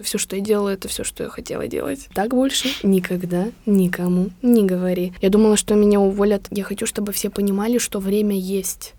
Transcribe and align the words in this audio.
Все, 0.00 0.16
что 0.16 0.36
я 0.36 0.42
делала, 0.42 0.70
это 0.70 0.88
все, 0.88 1.04
что 1.04 1.22
я 1.22 1.28
хотела 1.28 1.68
делать. 1.68 2.08
Так 2.14 2.30
больше 2.30 2.68
никогда 2.82 3.48
никому 3.66 4.30
не 4.40 4.64
говори. 4.64 5.12
Я 5.20 5.28
думала, 5.28 5.58
что 5.58 5.74
меня 5.74 6.00
уволят. 6.00 6.46
Я 6.50 6.64
хочу, 6.64 6.86
чтобы 6.86 7.12
все 7.12 7.28
понимали, 7.28 7.76
что 7.76 7.98
время 7.98 8.34
есть. 8.34 8.94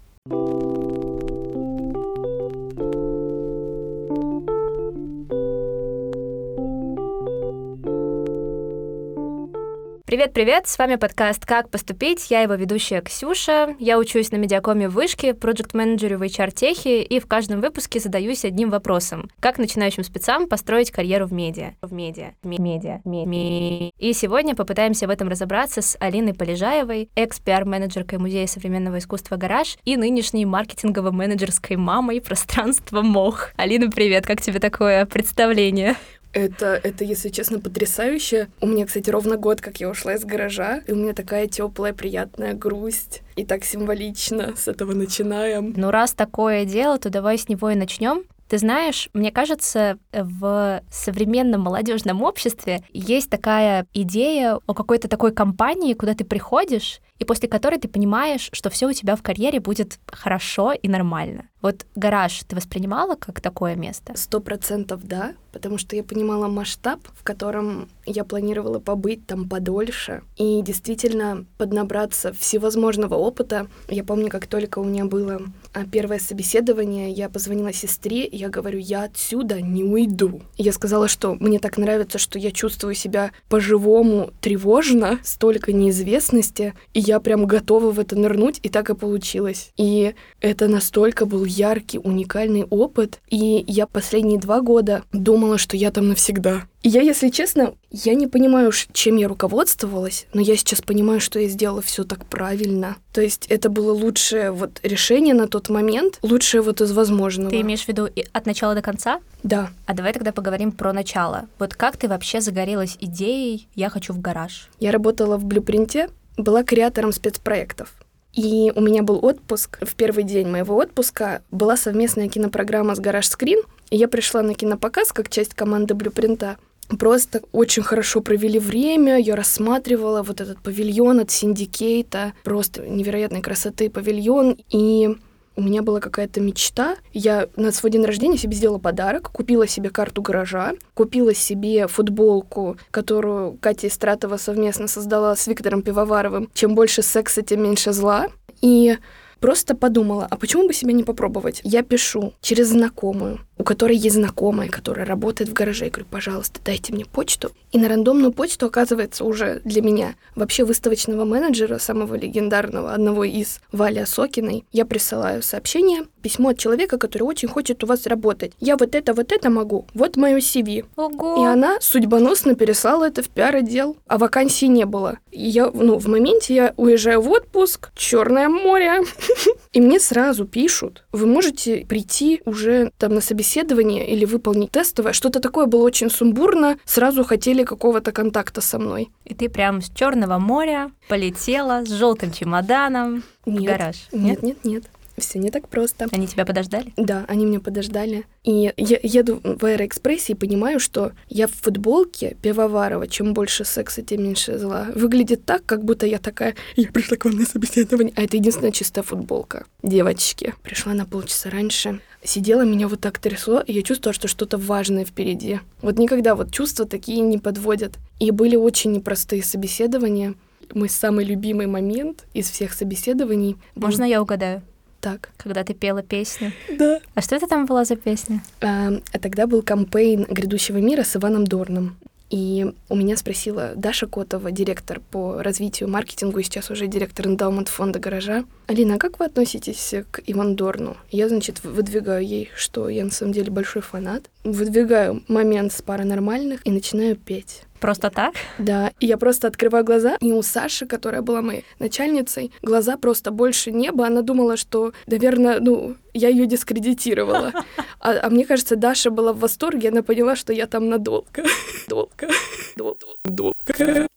Привет-привет, 10.14 10.68
с 10.68 10.78
вами 10.78 10.98
подкаст 10.98 11.44
«Как 11.44 11.72
поступить?». 11.72 12.30
Я 12.30 12.42
его 12.42 12.54
ведущая 12.54 13.02
Ксюша. 13.02 13.76
Я 13.80 13.98
учусь 13.98 14.32
на 14.32 14.36
медиакоме 14.36 14.88
в 14.88 14.94
Вышке, 14.94 15.34
проект-менеджеру 15.34 16.20
в 16.20 16.22
HR-техе, 16.22 17.02
и 17.02 17.20
в 17.20 17.26
каждом 17.26 17.62
выпуске 17.62 18.00
задаюсь 18.00 18.46
одним 18.46 18.70
вопросом. 18.70 19.32
Как 19.40 19.58
начинающим 19.58 20.04
спецам 20.04 20.48
построить 20.48 20.92
карьеру 20.92 21.26
в 21.26 21.34
медиа? 21.34 21.72
В 21.82 21.92
медиа. 21.92 22.34
Медиа. 22.44 23.02
Медиа. 23.04 23.90
И 23.98 24.14
сегодня 24.14 24.54
попытаемся 24.54 25.08
в 25.08 25.10
этом 25.10 25.30
разобраться 25.30 25.82
с 25.82 25.98
Алиной 26.00 26.36
Полежаевой, 26.36 27.10
экс-пиар-менеджеркой 27.16 28.20
Музея 28.20 28.46
современного 28.46 29.00
искусства 29.00 29.38
«Гараж» 29.38 29.80
и 29.84 29.98
нынешней 29.98 30.46
маркетингово-менеджерской 30.46 31.76
мамой 31.76 32.22
пространства 32.22 33.02
МОХ. 33.02 33.54
Алина, 33.58 33.90
привет, 33.90 34.28
как 34.28 34.42
тебе 34.42 34.60
такое 34.60 35.08
представление? 35.08 35.96
Это, 36.34 36.80
это, 36.84 37.04
если 37.04 37.30
честно, 37.30 37.60
потрясающе. 37.60 38.50
У 38.60 38.68
меня, 38.68 38.86
кстати, 38.86 39.10
ровно 39.10 39.38
год, 39.38 39.62
как 39.62 39.80
я 39.80 39.90
ушла 39.90 40.16
из 40.16 40.26
гаража, 40.26 40.82
и 40.88 40.92
у 40.92 40.96
меня 40.96 41.14
такая 41.14 41.48
теплая, 41.48 41.94
приятная 41.94 42.54
грусть. 42.54 43.22
И 43.36 43.46
так 43.46 43.64
символично 43.64 44.56
с 44.56 44.68
этого 44.68 44.94
начинаем. 44.94 45.74
Ну, 45.78 45.92
раз 45.92 46.14
такое 46.14 46.66
дело, 46.66 46.98
то 46.98 47.10
давай 47.10 47.38
с 47.38 47.48
него 47.48 47.70
и 47.70 47.76
начнем. 47.76 48.24
Ты 48.50 48.58
знаешь, 48.58 49.10
мне 49.14 49.32
кажется, 49.32 49.98
в 50.12 50.84
современном 50.92 51.62
молодежном 51.62 52.22
обществе 52.22 52.84
есть 52.92 53.30
такая 53.30 53.88
идея 53.94 54.60
о 54.68 54.74
какой-то 54.74 55.08
такой 55.08 55.32
компании, 55.32 55.94
куда 55.94 56.14
ты 56.14 56.24
приходишь, 56.24 57.00
и 57.18 57.26
после 57.26 57.48
которой 57.48 57.80
ты 57.80 57.88
понимаешь, 57.88 58.50
что 58.52 58.70
все 58.70 58.88
у 58.88 58.94
тебя 58.94 59.16
в 59.16 59.24
карьере 59.24 59.60
будет 59.60 59.98
хорошо 60.06 60.74
и 60.74 60.88
нормально. 60.88 61.50
Вот 61.64 61.86
гараж 61.96 62.44
ты 62.46 62.58
воспринимала 62.58 63.16
как 63.16 63.40
такое 63.40 63.76
место? 63.76 64.14
Сто 64.18 64.42
процентов 64.42 65.08
да, 65.08 65.34
потому 65.54 65.78
что 65.78 65.96
я 65.96 66.04
понимала 66.04 66.48
масштаб, 66.48 67.00
в 67.16 67.24
котором 67.24 67.88
я 68.06 68.26
планировала 68.26 68.80
побыть 68.80 69.26
там 69.26 69.48
подольше 69.48 70.24
и 70.36 70.62
действительно 70.62 71.46
поднабраться 71.58 72.34
всевозможного 72.34 73.16
опыта. 73.16 73.68
Я 73.88 74.04
помню, 74.04 74.30
как 74.30 74.48
только 74.48 74.80
у 74.80 74.84
меня 74.84 75.06
было 75.06 75.42
а, 75.74 75.86
первое 75.86 76.20
собеседование, 76.20 77.12
я 77.12 77.30
позвонила 77.30 77.72
сестре, 77.72 78.26
и 78.26 78.36
я 78.36 78.50
говорю, 78.50 78.80
я 78.80 79.04
отсюда 79.04 79.62
не 79.62 79.86
уйду. 79.86 80.42
Я 80.58 80.74
сказала, 80.74 81.08
что 81.08 81.36
мне 81.36 81.60
так 81.60 81.78
нравится, 81.78 82.18
что 82.18 82.38
я 82.40 82.52
чувствую 82.52 82.94
себя 82.94 83.32
по-живому 83.48 84.32
тревожно, 84.42 85.20
столько 85.24 85.72
неизвестности, 85.72 86.74
и 86.94 87.00
я 87.00 87.22
прям 87.22 87.46
готова 87.46 87.92
в 87.92 88.00
это 88.00 88.18
нырнуть, 88.18 88.60
и 88.64 88.70
так 88.70 88.90
и 88.90 88.96
получилось. 88.96 89.72
И 89.78 90.14
это 90.42 90.68
настолько 90.68 91.26
был 91.26 91.46
яркий, 91.58 92.00
уникальный 92.00 92.64
опыт, 92.64 93.20
и 93.30 93.64
я 93.68 93.88
последние 93.88 94.40
два 94.40 94.62
года 94.62 95.04
думала, 95.12 95.58
что 95.58 95.78
я 95.78 95.92
там 95.92 96.10
навсегда. 96.10 96.64
И 96.82 96.90
я, 96.90 97.02
если 97.02 97.30
честно, 97.30 97.76
я 97.92 98.14
не 98.14 98.28
понимаю, 98.28 98.72
чем 98.92 99.16
я 99.16 99.28
руководствовалась, 99.28 100.26
но 100.34 100.42
я 100.42 100.58
сейчас 100.58 100.82
понимаю, 100.82 101.22
что 101.22 101.40
я 101.40 101.48
сделала 101.48 101.82
все 101.82 102.04
так 102.04 102.26
правильно. 102.26 102.98
То 103.14 103.22
есть 103.22 103.46
это 103.48 103.70
было 103.70 103.94
лучшее 103.94 104.52
вот 104.52 104.80
решение 104.84 105.34
на 105.34 105.48
тот 105.48 105.70
момент, 105.70 106.20
лучшее 106.22 106.62
вот 106.62 106.82
из 106.82 106.92
возможного. 106.92 107.52
Ты 107.52 107.62
имеешь 107.62 107.86
в 107.86 107.88
виду 107.88 108.10
от 108.34 108.46
начала 108.46 108.76
до 108.76 108.82
конца? 108.82 109.22
Да. 109.44 109.70
А 109.86 109.94
давай 109.94 110.12
тогда 110.14 110.32
поговорим 110.32 110.72
про 110.72 110.92
начало. 110.92 111.48
Вот 111.60 111.76
как 111.76 111.96
ты 111.98 112.08
вообще 112.08 112.42
загорелась 112.42 112.98
идеей 113.00 113.68
«я 113.76 113.90
хочу 113.90 114.14
в 114.14 114.20
гараж»? 114.20 114.70
Я 114.80 114.92
работала 114.92 115.38
в 115.38 115.46
Блюпринте, 115.46 116.10
была 116.38 116.64
креатором 116.64 117.12
спецпроектов. 117.12 117.94
И 118.34 118.72
у 118.76 118.82
меня 118.82 119.04
был 119.04 119.24
отпуск. 119.24 119.78
В 119.82 119.96
первый 119.96 120.24
день 120.24 120.48
моего 120.48 120.76
отпуска 120.76 121.44
была 121.52 121.78
совместная 121.78 122.28
кинопрограмма 122.28 122.96
с 122.96 123.00
«Garage 123.00 123.28
Screen», 123.28 123.62
и 123.90 123.98
я 123.98 124.08
пришла 124.08 124.42
на 124.42 124.56
кинопоказ 124.56 125.12
как 125.12 125.30
часть 125.30 125.54
команды 125.54 125.94
Блюпринта 125.94 126.58
просто 126.98 127.42
очень 127.52 127.84
хорошо 127.84 128.22
провели 128.22 128.60
время. 128.60 129.18
Я 129.18 129.36
рассматривала 129.36 130.24
вот 130.24 130.42
этот 130.42 130.60
павильон 130.62 131.20
от 131.20 131.32
Синдикейта, 131.32 132.34
просто 132.44 132.88
невероятной 132.88 133.42
красоты 133.42 133.90
павильон. 133.90 134.58
И 134.70 135.16
у 135.56 135.62
меня 135.62 135.82
была 135.82 136.00
какая-то 136.00 136.42
мечта. 136.42 136.96
Я 137.14 137.48
на 137.56 137.72
свой 137.72 137.92
день 137.92 138.06
рождения 138.06 138.38
себе 138.38 138.56
сделала 138.56 138.80
подарок, 138.80 139.32
купила 139.32 139.68
себе 139.68 139.90
карту 139.90 140.22
гаража, 140.22 140.74
купила 140.94 141.34
себе 141.34 141.88
футболку, 141.88 142.78
которую 142.92 143.58
Катя 143.62 143.88
Истратова 143.88 144.38
совместно 144.38 144.88
создала 144.88 145.36
с 145.36 145.48
Виктором 145.48 145.82
Пивоваровым. 145.82 146.50
Чем 146.54 146.76
больше 146.76 147.02
секса, 147.02 147.42
тем 147.42 147.64
меньше 147.64 147.94
зла. 147.94 148.28
И 148.62 148.98
просто 149.44 149.76
подумала, 149.76 150.26
а 150.32 150.38
почему 150.38 150.68
бы 150.68 150.74
себя 150.74 150.94
не 150.94 151.04
попробовать? 151.04 151.60
Я 151.66 151.84
пишу 151.84 152.34
через 152.40 152.70
знакомую, 152.70 153.42
у 153.58 153.66
которой 153.66 153.98
есть 153.98 154.16
знакомая, 154.16 154.70
которая 154.70 155.06
работает 155.06 155.50
в 155.50 155.54
гараже. 155.54 155.84
Я 155.84 155.92
говорю, 155.92 156.08
пожалуйста, 156.10 156.62
дайте 156.64 156.94
мне 156.94 157.04
почту. 157.04 157.52
И 157.74 157.78
на 157.78 157.90
рандомную 157.90 158.32
почту, 158.32 158.68
оказывается, 158.68 159.26
уже 159.26 159.60
для 159.66 159.82
меня, 159.82 160.16
вообще 160.36 160.64
выставочного 160.64 161.26
менеджера, 161.26 161.78
самого 161.78 162.16
легендарного, 162.16 162.94
одного 162.94 163.26
из, 163.26 163.60
Вали 163.74 164.00
Осокиной, 164.00 164.64
я 164.72 164.86
присылаю 164.86 165.44
сообщение, 165.44 166.04
письмо 166.24 166.50
от 166.50 166.58
человека, 166.58 166.98
который 166.98 167.24
очень 167.24 167.50
хочет 167.50 167.84
у 167.84 167.88
вас 167.88 168.08
работать. 168.08 168.54
Я 168.60 168.78
вот 168.78 168.96
это, 168.96 169.14
вот 169.14 169.32
это 169.32 169.50
могу. 169.50 169.86
Вот 169.94 170.16
мое 170.16 170.38
CV. 170.38 170.86
Ого. 170.96 171.44
И 171.44 171.46
она 171.46 171.78
судьбоносно 171.82 172.56
переслала 172.56 173.08
это 173.08 173.22
в 173.22 173.30
пиар-отдел, 173.30 173.98
а 174.08 174.18
вакансии 174.18 174.66
не 174.66 174.86
было. 174.86 175.20
И 175.32 175.44
я, 175.44 175.70
ну, 175.72 176.00
в 176.00 176.08
моменте 176.08 176.56
я 176.56 176.74
уезжаю 176.78 177.22
в 177.22 177.30
отпуск, 177.30 177.92
Черное 177.96 178.50
море, 178.50 179.02
и 179.74 179.82
мне 179.82 180.00
сразу 180.00 180.46
пишут, 180.46 181.04
вы 181.12 181.26
можете 181.26 181.86
прийти 181.86 182.42
уже 182.46 182.92
там 182.98 183.14
на 183.14 183.22
собеседование 183.22 184.08
или 184.10 184.26
выполнить 184.26 184.72
тестовое. 184.72 185.14
Что-то 185.14 185.40
такое 185.40 185.66
было 185.66 185.84
очень 185.84 186.10
сумбурно, 186.10 186.78
сразу 186.86 187.24
хотели 187.24 187.64
какого-то 187.64 188.12
контакта 188.12 188.62
со 188.62 188.80
мной. 188.80 189.10
И 189.26 189.34
ты 189.34 189.50
прям 189.50 189.82
с 189.82 189.90
Черного 189.90 190.40
моря 190.40 190.92
полетела 191.10 191.84
с 191.86 191.90
желтым 191.90 192.32
чемоданом 192.32 193.24
нет, 193.46 193.62
в 193.62 193.66
гараж. 193.66 193.96
Нет, 194.12 194.42
нет, 194.42 194.64
нет. 194.64 194.84
Все 195.18 195.40
не 195.40 195.52
так 195.52 195.68
просто. 195.68 196.08
Они 196.12 196.28
тебя 196.28 196.46
подождали? 196.46 196.94
Да, 196.98 197.26
они 197.28 197.46
меня 197.46 197.60
подождали. 197.60 198.26
И 198.44 198.74
я 198.76 199.00
еду 199.02 199.40
в 199.44 199.64
Аэроэкспрессе 199.64 200.34
и 200.34 200.36
понимаю, 200.36 200.80
что 200.80 201.12
я 201.30 201.48
в 201.48 201.52
футболке 201.52 202.36
Пивоварова, 202.42 203.08
чем 203.08 203.34
больше 203.34 203.64
секса, 203.64 204.02
тем 204.02 204.24
меньше 204.24 204.58
зла. 204.58 204.88
Выглядит 204.96 205.46
так, 205.46 205.66
как 205.66 205.84
будто 205.84 206.06
я 206.06 206.20
такая, 206.20 206.56
я 206.76 206.88
пришла 206.90 207.18
к 207.18 207.26
вам 207.26 207.36
на 207.36 207.46
собеседование, 207.46 208.14
а 208.16 208.24
это 208.24 208.38
единственная 208.38 208.72
чистая 208.72 209.04
футболка. 209.04 209.66
Девочки. 209.84 210.54
Пришла 210.64 210.94
на 210.94 211.06
полчаса 211.06 211.50
раньше, 211.50 212.00
сидела, 212.24 212.64
меня 212.64 212.88
вот 212.88 213.02
так 213.02 213.20
трясло, 213.20 213.60
и 213.60 213.74
я 213.74 213.84
чувствовала, 213.84 214.14
что 214.14 214.28
что-то 214.28 214.58
важное 214.58 215.06
впереди. 215.06 215.60
Вот 215.82 216.00
никогда 216.00 216.36
вот 216.36 216.52
чувства 216.52 216.86
такие 216.86 217.22
не 217.22 217.38
подводят. 217.38 217.94
И 218.20 218.32
были 218.32 218.56
очень 218.56 218.92
непростые 218.94 219.44
собеседования. 219.44 220.36
Мой 220.74 220.90
самый 220.90 221.26
любимый 221.26 221.68
момент 221.68 222.26
из 222.34 222.50
всех 222.50 222.74
собеседований. 222.74 223.58
Можно 223.76 224.06
я 224.06 224.22
угадаю? 224.22 224.64
Так. 225.04 225.32
Когда 225.36 225.66
ты 225.66 225.74
пела 225.74 226.02
песню. 226.02 226.54
Да. 226.80 227.02
А 227.14 227.22
что 227.22 227.36
это 227.36 227.46
там 227.46 227.66
была 227.66 227.84
за 227.84 227.98
песня? 227.98 228.42
А, 228.62 228.90
а 229.12 229.20
тогда 229.20 229.48
был 229.48 229.62
кампейн 229.62 230.24
грядущего 230.24 230.78
мира 230.78 231.04
с 231.04 231.18
Иваном 231.18 231.46
Дорном. 231.46 231.98
И 232.30 232.74
у 232.88 232.96
меня 232.96 233.18
спросила 233.18 233.74
Даша 233.76 234.08
Котова, 234.08 234.50
директор 234.50 235.02
по 235.12 235.44
развитию 235.44 235.90
маркетингу, 235.90 236.40
и 236.40 236.44
сейчас 236.44 236.72
уже 236.72 236.88
директор 236.88 237.28
эндаумент 237.28 237.68
фонда 237.68 238.00
«Гаража». 238.00 238.46
Алина, 238.66 238.96
а 238.96 238.98
как 238.98 239.20
вы 239.20 239.26
относитесь 239.26 239.94
к 240.10 240.22
Иван 240.26 240.56
Дорну? 240.56 240.96
Я, 241.12 241.28
значит, 241.28 241.64
выдвигаю 241.64 242.26
ей, 242.26 242.50
что 242.56 242.88
я 242.88 243.04
на 243.04 243.12
самом 243.12 243.34
деле 243.34 243.52
большой 243.52 243.82
фанат. 243.82 244.32
Выдвигаю 244.46 245.22
момент 245.28 245.74
с 245.74 245.82
паранормальных 245.82 246.66
и 246.66 246.72
начинаю 246.72 247.18
петь. 247.18 247.64
Просто 247.84 248.10
так? 248.10 248.34
Да. 248.60 248.92
И 249.02 249.08
я 249.08 249.18
просто 249.18 249.48
открываю 249.48 249.84
глаза, 249.84 250.16
и 250.22 250.32
у 250.32 250.42
Саши, 250.42 250.86
которая 250.86 251.22
была 251.22 251.42
моей 251.42 251.66
начальницей, 251.80 252.50
глаза 252.62 252.96
просто 252.96 253.30
больше 253.32 253.74
неба. 253.74 254.08
Она 254.08 254.22
думала, 254.22 254.56
что, 254.56 254.94
наверное, 255.06 255.60
ну, 255.60 255.98
я 256.14 256.30
ее 256.30 256.46
дискредитировала. 256.46 257.52
А, 258.00 258.28
а 258.28 258.30
мне 258.30 258.46
кажется, 258.46 258.76
Даша 258.76 259.10
была 259.10 259.34
в 259.34 259.40
восторге, 259.40 259.90
она 259.90 260.02
поняла, 260.02 260.36
что 260.36 260.54
я 260.54 260.66
там 260.66 260.90
надолго. 260.90 261.44
Долго. 261.90 262.30
Долго. 262.78 263.06
Долго. 263.26 264.08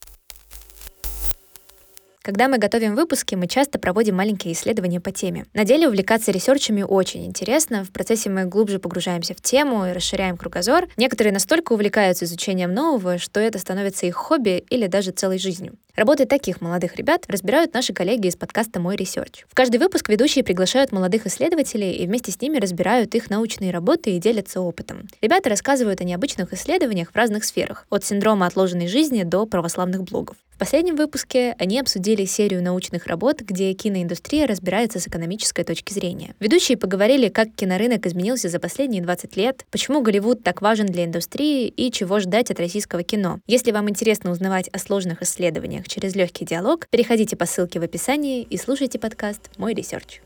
Когда 2.27 2.49
мы 2.49 2.57
готовим 2.57 2.93
выпуски, 2.95 3.35
мы 3.35 3.47
часто 3.47 3.79
проводим 3.79 4.17
маленькие 4.17 4.53
исследования 4.53 4.99
по 4.99 5.13
теме. 5.13 5.45
На 5.53 5.63
деле 5.63 5.87
увлекаться 5.87 6.29
ресерчами 6.29 6.81
очень 6.81 7.25
интересно. 7.25 7.85
В 7.85 7.91
процессе 7.91 8.29
мы 8.29 8.43
глубже 8.43 8.79
погружаемся 8.79 9.33
в 9.33 9.39
тему 9.39 9.85
и 9.85 9.93
расширяем 9.93 10.35
кругозор. 10.35 10.89
Некоторые 10.97 11.31
настолько 11.31 11.71
увлекаются 11.71 12.25
изучением 12.25 12.73
нового, 12.73 13.17
что 13.17 13.39
это 13.39 13.59
становится 13.59 14.07
их 14.07 14.15
хобби 14.15 14.65
или 14.69 14.87
даже 14.87 15.11
целой 15.11 15.39
жизнью. 15.39 15.77
Работы 15.97 16.27
таких 16.27 16.61
молодых 16.61 16.95
ребят 16.97 17.25
разбирают 17.27 17.73
наши 17.73 17.91
коллеги 17.91 18.27
из 18.27 18.35
подкаста 18.35 18.79
«Мой 18.79 18.95
ресерч». 18.95 19.45
В 19.49 19.55
каждый 19.55 19.77
выпуск 19.77 20.09
ведущие 20.09 20.43
приглашают 20.43 20.91
молодых 20.91 21.25
исследователей 21.25 21.91
и 21.91 22.05
вместе 22.05 22.31
с 22.31 22.39
ними 22.39 22.59
разбирают 22.59 23.15
их 23.15 23.31
научные 23.31 23.71
работы 23.71 24.11
и 24.11 24.19
делятся 24.19 24.61
опытом. 24.61 25.07
Ребята 25.21 25.49
рассказывают 25.49 25.99
о 25.99 26.03
необычных 26.03 26.53
исследованиях 26.53 27.09
в 27.09 27.15
разных 27.15 27.45
сферах, 27.45 27.87
от 27.89 28.05
синдрома 28.05 28.45
отложенной 28.45 28.87
жизни 28.87 29.23
до 29.23 29.47
православных 29.47 30.03
блогов. 30.03 30.37
В 30.57 30.59
последнем 30.59 30.95
выпуске 30.95 31.55
они 31.59 31.79
обсудили 31.79 32.25
серию 32.25 32.63
научных 32.63 33.05
работ, 33.05 33.41
где 33.41 33.71
киноиндустрия 33.73 34.47
разбирается 34.47 34.99
с 34.99 35.07
экономической 35.07 35.63
точки 35.63 35.93
зрения. 35.93 36.33
Ведущие 36.39 36.79
поговорили, 36.79 37.29
как 37.29 37.53
кинорынок 37.55 38.07
изменился 38.07 38.49
за 38.49 38.59
последние 38.59 39.03
20 39.03 39.37
лет, 39.37 39.67
почему 39.69 40.01
Голливуд 40.01 40.41
так 40.41 40.63
важен 40.63 40.87
для 40.87 41.05
индустрии 41.05 41.67
и 41.67 41.91
чего 41.91 42.19
ждать 42.19 42.49
от 42.49 42.59
российского 42.59 43.03
кино. 43.03 43.39
Если 43.45 43.71
вам 43.71 43.87
интересно 43.87 44.31
узнавать 44.31 44.67
о 44.69 44.79
сложных 44.79 45.21
исследованиях 45.21 45.86
через 45.87 46.15
легкий 46.15 46.45
диалог, 46.45 46.87
переходите 46.89 47.35
по 47.35 47.45
ссылке 47.45 47.79
в 47.79 47.83
описании 47.83 48.43
и 48.43 48.57
слушайте 48.57 48.99
подкаст 48.99 49.49
«Мой 49.57 49.73
ресерч». 49.73 50.21